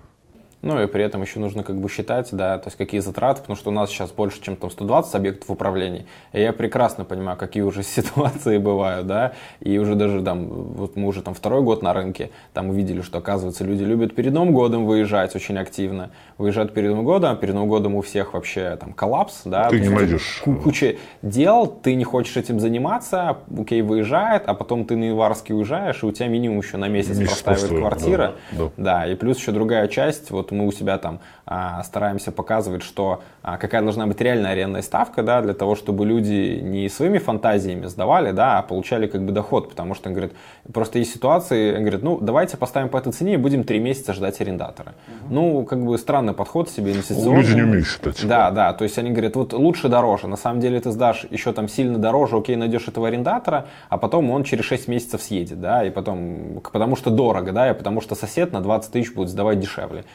Ну 0.62 0.82
и 0.82 0.88
при 0.88 1.04
этом 1.04 1.22
еще 1.22 1.40
нужно 1.40 1.64
как 1.64 1.80
бы 1.80 1.88
считать, 1.90 2.30
да, 2.32 2.58
то 2.58 2.68
есть 2.68 2.78
какие 2.78 3.00
затраты, 3.00 3.42
потому 3.42 3.56
что 3.56 3.70
у 3.70 3.74
нас 3.74 3.90
сейчас 3.90 4.12
больше, 4.12 4.42
чем 4.42 4.58
там 4.58 4.70
120 4.70 5.16
объектов 5.16 5.50
управления. 5.50 6.06
И 6.34 6.42
я 6.42 6.52
прекрасно 6.52 7.06
понимаю, 7.06 7.38
какие 7.38 7.64
уже 7.64 7.84
ситуации 7.84 8.58
бывают, 8.58 9.08
да, 9.08 9.34
и 9.62 9.78
уже 9.78 9.96
даже 9.96 10.22
там, 10.22 10.48
вот 10.48 10.98
мы 10.98 11.08
уже 11.08 11.22
там 11.22 11.34
второй 11.34 11.62
год 11.62 11.82
на 11.82 11.94
рынке, 11.94 12.32
там 12.54 12.70
увидели, 12.70 13.02
что 13.02 13.20
оказывается 13.20 13.64
люди 13.64 13.84
любят 13.84 14.16
перед 14.16 14.34
Новым 14.34 14.54
годом 14.54 14.86
выезжать 14.86 15.34
очень 15.36 15.58
активно, 15.58 16.12
выезжают 16.38 16.74
перед 16.74 16.90
Новым 16.90 17.06
годом, 17.06 17.32
а 17.32 17.36
перед 17.36 17.54
Новым 17.54 17.70
годом 17.70 17.96
у 17.96 18.02
всех 18.02 18.34
вообще 18.34 18.76
там 18.76 18.92
коллапс, 18.92 19.42
да. 19.46 19.70
Ты 19.70 19.80
не 19.80 19.90
найдешь. 19.90 20.42
Куча 20.44 20.98
дел, 21.22 21.68
ты 21.68 21.96
не 21.96 22.04
хочешь 22.04 22.36
этим 22.36 22.60
заниматься, 22.60 23.38
окей, 23.58 23.82
выезжает, 23.82 24.44
а 24.48 24.54
потом 24.54 24.84
ты 24.86 24.98
на 24.98 25.06
январский 25.06 25.56
уезжаешь, 25.56 26.04
и 26.04 26.06
у 26.06 26.12
тебя 26.12 26.28
минимум 26.28 26.60
еще 26.60 26.76
на 26.76 26.90
месяц, 26.90 27.18
месяц 27.18 27.42
простаивает 27.42 27.82
квартира. 27.82 28.34
Да, 28.52 28.58
да. 28.58 28.72
да, 28.78 29.08
и 29.08 29.16
плюс 29.16 29.38
еще 29.38 29.54
другая 29.54 29.88
часть, 29.88 30.32
вот 30.32 30.49
мы 30.52 30.68
у 30.68 30.72
себя 30.72 30.98
там 30.98 31.20
а, 31.46 31.84
стараемся 31.84 32.32
показывать, 32.32 32.84
что 32.84 33.22
а, 33.42 33.58
какая 33.58 33.82
должна 33.82 34.08
быть 34.08 34.22
реальная 34.22 34.52
арендная 34.52 34.82
ставка, 34.82 35.24
да, 35.24 35.42
для 35.42 35.54
того, 35.54 35.76
чтобы 35.76 36.06
люди 36.06 36.60
не 36.62 36.90
своими 36.90 37.18
фантазиями 37.18 37.88
сдавали, 37.88 38.32
да, 38.32 38.60
а 38.60 38.62
получали 38.62 39.08
как 39.08 39.24
бы 39.24 39.32
доход, 39.32 39.70
потому 39.70 39.96
что, 39.96 40.10
он 40.10 40.16
говорит, 40.16 40.34
просто 40.72 41.00
есть 41.00 41.14
ситуации, 41.14 41.76
он 41.76 41.82
говорит, 41.82 42.04
ну, 42.04 42.20
давайте 42.20 42.58
поставим 42.58 42.90
по 42.90 42.98
этой 42.98 43.12
цене 43.12 43.34
и 43.36 43.38
будем 43.38 43.64
три 43.64 43.80
месяца 43.80 44.14
ждать 44.14 44.40
арендатора. 44.42 44.94
Угу. 45.08 45.34
Ну, 45.34 45.66
как 45.66 45.84
бы 45.84 45.98
странный 45.98 46.34
подход 46.34 46.70
себе 46.70 46.92
инвестиционный. 46.92 47.42
Люди 47.42 47.54
не 47.54 47.62
умеют 47.64 47.88
считать. 47.88 48.26
Да, 48.28 48.52
да, 48.52 48.74
то 48.74 48.84
есть 48.84 48.98
они 48.98 49.12
говорят, 49.12 49.36
вот 49.36 49.54
лучше 49.54 49.90
дороже, 49.90 50.28
на 50.28 50.38
самом 50.38 50.60
деле 50.60 50.80
ты 50.80 50.92
сдашь 50.92 51.26
еще 51.30 51.54
там 51.54 51.68
сильно 51.68 51.98
дороже, 51.98 52.38
окей, 52.38 52.56
найдешь 52.56 52.88
этого 52.88 53.08
арендатора, 53.08 53.68
а 53.90 53.98
потом 53.98 54.30
он 54.32 54.44
через 54.44 54.66
6 54.66 54.88
месяцев 54.88 55.22
съедет, 55.22 55.60
да, 55.62 55.84
и 55.84 55.90
потом, 55.90 56.62
потому 56.72 56.96
что 56.96 57.10
дорого, 57.10 57.52
да, 57.52 57.72
и 57.72 57.74
потому 57.74 58.02
что 58.02 58.16
сосед 58.16 58.54
на 58.54 58.62
20 58.62 58.92
тысяч 58.92 59.14
будет 59.14 59.30
сдавать 59.30 59.60
дешевле. 59.60 60.06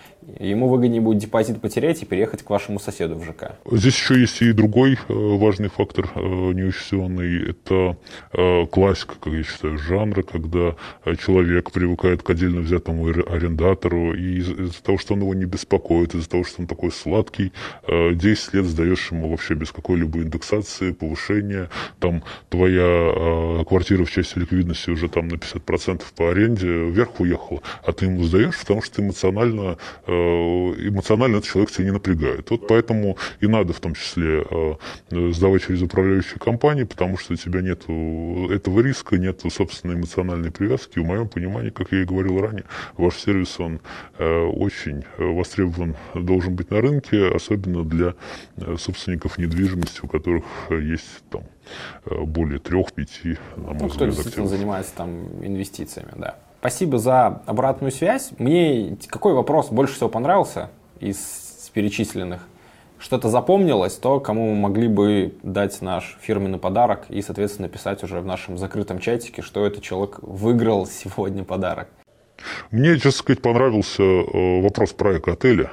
Ему 0.41 0.68
выгоднее 0.68 1.03
будет 1.03 1.18
депозит 1.18 1.61
потерять 1.61 2.03
и 2.03 2.07
переехать 2.07 2.43
к 2.43 2.49
вашему 2.49 2.81
соседу 2.81 3.16
в 3.16 3.25
ЖК. 3.25 3.57
Здесь 3.70 3.95
еще 3.95 4.18
есть 4.18 4.41
и 4.41 4.53
другой 4.53 4.95
э, 4.95 4.97
важный 5.09 5.68
фактор 5.68 6.09
э, 6.14 6.20
неинвестиционный. 6.20 7.51
Это 7.51 7.99
э, 8.33 8.66
классика, 8.66 9.16
как 9.20 9.33
я 9.33 9.43
считаю, 9.43 9.77
жанра, 9.77 10.22
когда 10.22 10.77
человек 11.18 11.70
привыкает 11.70 12.22
к 12.22 12.31
отдельно 12.31 12.62
взятому 12.62 13.07
арендатору, 13.09 14.14
и 14.14 14.39
из-за 14.39 14.83
того, 14.83 14.97
что 14.97 15.14
он 15.14 15.20
его 15.20 15.35
не 15.35 15.45
беспокоит, 15.45 16.14
из-за 16.14 16.29
того, 16.29 16.45
что 16.45 16.62
он 16.62 16.68
такой 16.68 16.91
сладкий, 16.91 17.53
10 17.89 18.55
лет 18.55 18.64
сдаешь 18.64 19.11
ему 19.11 19.29
вообще 19.31 19.55
без 19.55 19.72
какой-либо 19.72 20.20
индексации, 20.20 20.93
повышения. 20.93 21.68
Там 22.01 22.22
твоя 22.49 23.64
квартира 23.68 24.05
в 24.05 24.11
части 24.11 24.39
ликвидности 24.39 24.91
уже 24.91 25.09
там 25.09 25.29
на 25.29 25.35
50% 25.35 26.03
по 26.16 26.31
аренде 26.31 26.66
вверх 26.66 27.20
уехала, 27.20 27.61
а 27.85 27.93
ты 27.93 28.07
ему 28.07 28.22
сдаешь, 28.25 28.59
потому 28.61 28.83
что 28.83 29.03
эмоционально 29.03 29.77
эмоционально 30.14 31.36
этот 31.36 31.48
человек 31.48 31.70
тебя 31.70 31.84
не 31.86 31.90
напрягает. 31.90 32.50
Вот 32.50 32.66
поэтому 32.68 33.16
и 33.40 33.46
надо 33.46 33.72
в 33.72 33.80
том 33.80 33.94
числе 33.94 34.44
э, 34.48 35.30
сдавать 35.32 35.66
через 35.66 35.82
управляющие 35.82 36.38
компании, 36.38 36.84
потому 36.84 37.16
что 37.16 37.34
у 37.34 37.36
тебя 37.36 37.60
нет 37.60 37.82
этого 37.84 38.80
риска, 38.80 39.16
нет 39.16 39.42
собственной 39.50 39.94
эмоциональной 39.94 40.50
привязки. 40.50 40.98
В 40.98 41.04
моем 41.04 41.28
понимании, 41.28 41.70
как 41.70 41.92
я 41.92 42.02
и 42.02 42.04
говорил 42.04 42.40
ранее, 42.40 42.64
ваш 42.96 43.16
сервис, 43.16 43.58
он 43.58 43.80
э, 44.18 44.44
очень 44.44 45.04
востребован, 45.18 45.96
должен 46.14 46.54
быть 46.54 46.70
на 46.70 46.80
рынке, 46.80 47.28
особенно 47.28 47.84
для 47.84 48.14
э, 48.56 48.76
собственников 48.78 49.38
недвижимости, 49.38 50.00
у 50.02 50.08
которых 50.08 50.44
есть 50.70 51.22
там 51.30 51.42
более 52.04 52.58
трех-пяти, 52.58 53.38
на 53.56 53.72
мой 53.72 53.74
ну, 53.80 53.86
взгляд, 53.88 53.94
кто 53.94 54.06
действительно 54.06 54.48
занимается 54.48 54.94
там 54.94 55.42
инвестициями, 55.42 56.10
да. 56.16 56.38
Спасибо 56.64 56.96
за 56.96 57.42
обратную 57.44 57.92
связь. 57.92 58.30
Мне 58.38 58.96
какой 59.10 59.34
вопрос 59.34 59.68
больше 59.68 59.96
всего 59.96 60.08
понравился 60.08 60.70
из 60.98 61.70
перечисленных? 61.74 62.40
Что-то 62.98 63.28
запомнилось, 63.28 63.96
то, 63.96 64.18
кому 64.18 64.54
мы 64.54 64.62
могли 64.62 64.88
бы 64.88 65.34
дать 65.42 65.82
наш 65.82 66.16
фирменный 66.22 66.58
подарок 66.58 67.04
и, 67.10 67.20
соответственно, 67.20 67.68
написать 67.68 68.02
уже 68.02 68.18
в 68.20 68.24
нашем 68.24 68.56
закрытом 68.56 68.98
чатике, 68.98 69.42
что 69.42 69.66
этот 69.66 69.82
человек 69.82 70.20
выиграл 70.22 70.86
сегодня 70.86 71.44
подарок. 71.44 71.88
Мне, 72.70 72.94
честно 72.94 73.10
сказать, 73.10 73.42
понравился 73.42 74.02
э, 74.02 74.62
вопрос 74.62 74.94
про 74.94 75.18
эко-отели. 75.18 75.68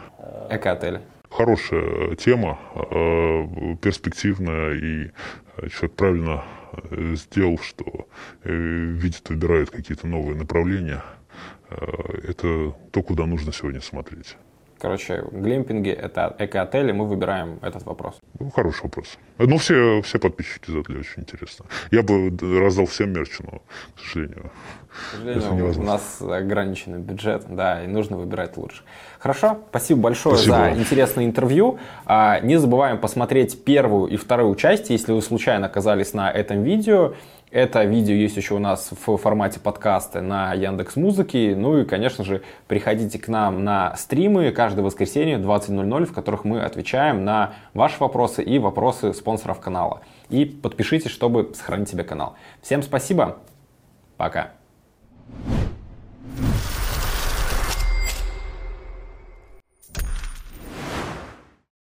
Эко-отели. 0.49 0.99
Хорошая 1.29 2.17
тема, 2.17 2.59
э, 2.75 3.75
перспективная, 3.81 4.73
и 4.73 5.11
человек 5.69 5.95
правильно 5.95 6.43
Э, 6.71 7.15
сделал, 7.15 7.57
что 7.57 8.07
э, 8.43 8.53
видит, 8.53 9.29
выбирает 9.29 9.69
какие-то 9.69 10.07
новые 10.07 10.37
направления. 10.37 11.03
Э, 11.69 11.75
это 12.27 12.75
то, 12.91 13.03
куда 13.03 13.25
нужно 13.25 13.51
сегодня 13.51 13.81
смотреть. 13.81 14.37
Короче, 14.81 15.23
глэмпинги– 15.31 15.89
это 15.91 16.35
эко-отели, 16.39 16.91
мы 16.91 17.05
выбираем 17.05 17.59
этот 17.61 17.85
вопрос. 17.85 18.15
Ну, 18.39 18.49
хороший 18.49 18.83
вопрос. 18.85 19.19
Ну, 19.37 19.57
все, 19.59 20.01
все 20.01 20.17
подписчики 20.17 20.71
задали, 20.71 20.97
очень 20.97 21.21
интересно. 21.21 21.65
Я 21.91 22.01
бы 22.01 22.35
раздал 22.59 22.87
всем 22.87 23.13
мерч, 23.13 23.37
но, 23.41 23.61
к 23.95 23.99
сожалению, 23.99 24.49
к 24.89 25.11
сожалению 25.11 25.79
у 25.79 25.83
нас 25.83 26.19
ограниченный 26.19 26.97
бюджет, 26.97 27.45
да, 27.47 27.83
и 27.83 27.87
нужно 27.87 28.17
выбирать 28.17 28.57
лучше. 28.57 28.81
Хорошо, 29.19 29.59
спасибо 29.69 30.01
большое 30.01 30.35
спасибо. 30.35 30.55
за 30.55 30.71
интересное 30.71 31.25
интервью. 31.25 31.77
А, 32.07 32.39
не 32.39 32.57
забываем 32.57 32.97
посмотреть 32.97 33.63
первую 33.63 34.07
и 34.07 34.17
вторую 34.17 34.55
часть, 34.55 34.89
если 34.89 35.13
вы 35.13 35.21
случайно 35.21 35.67
оказались 35.67 36.13
на 36.13 36.31
этом 36.31 36.63
видео. 36.63 37.13
Это 37.51 37.83
видео 37.83 38.13
есть 38.13 38.37
еще 38.37 38.55
у 38.55 38.59
нас 38.59 38.91
в 38.91 39.17
формате 39.17 39.59
подкаста 39.59 40.21
на 40.21 40.53
Яндекс 40.53 40.95
Музыке. 40.95 41.53
Ну 41.53 41.79
и, 41.79 41.85
конечно 41.85 42.23
же, 42.23 42.43
приходите 42.69 43.19
к 43.19 43.27
нам 43.27 43.65
на 43.65 43.93
стримы 43.97 44.51
каждое 44.51 44.83
воскресенье 44.83 45.37
20.00, 45.37 46.05
в 46.05 46.13
которых 46.13 46.45
мы 46.45 46.61
отвечаем 46.61 47.25
на 47.25 47.55
ваши 47.73 47.99
вопросы 47.99 48.41
и 48.41 48.57
вопросы 48.57 49.13
спонсоров 49.13 49.59
канала. 49.59 49.99
И 50.29 50.45
подпишитесь, 50.45 51.11
чтобы 51.11 51.51
сохранить 51.53 51.89
себе 51.89 52.05
канал. 52.05 52.35
Всем 52.61 52.81
спасибо. 52.83 53.39
Пока. 54.15 54.51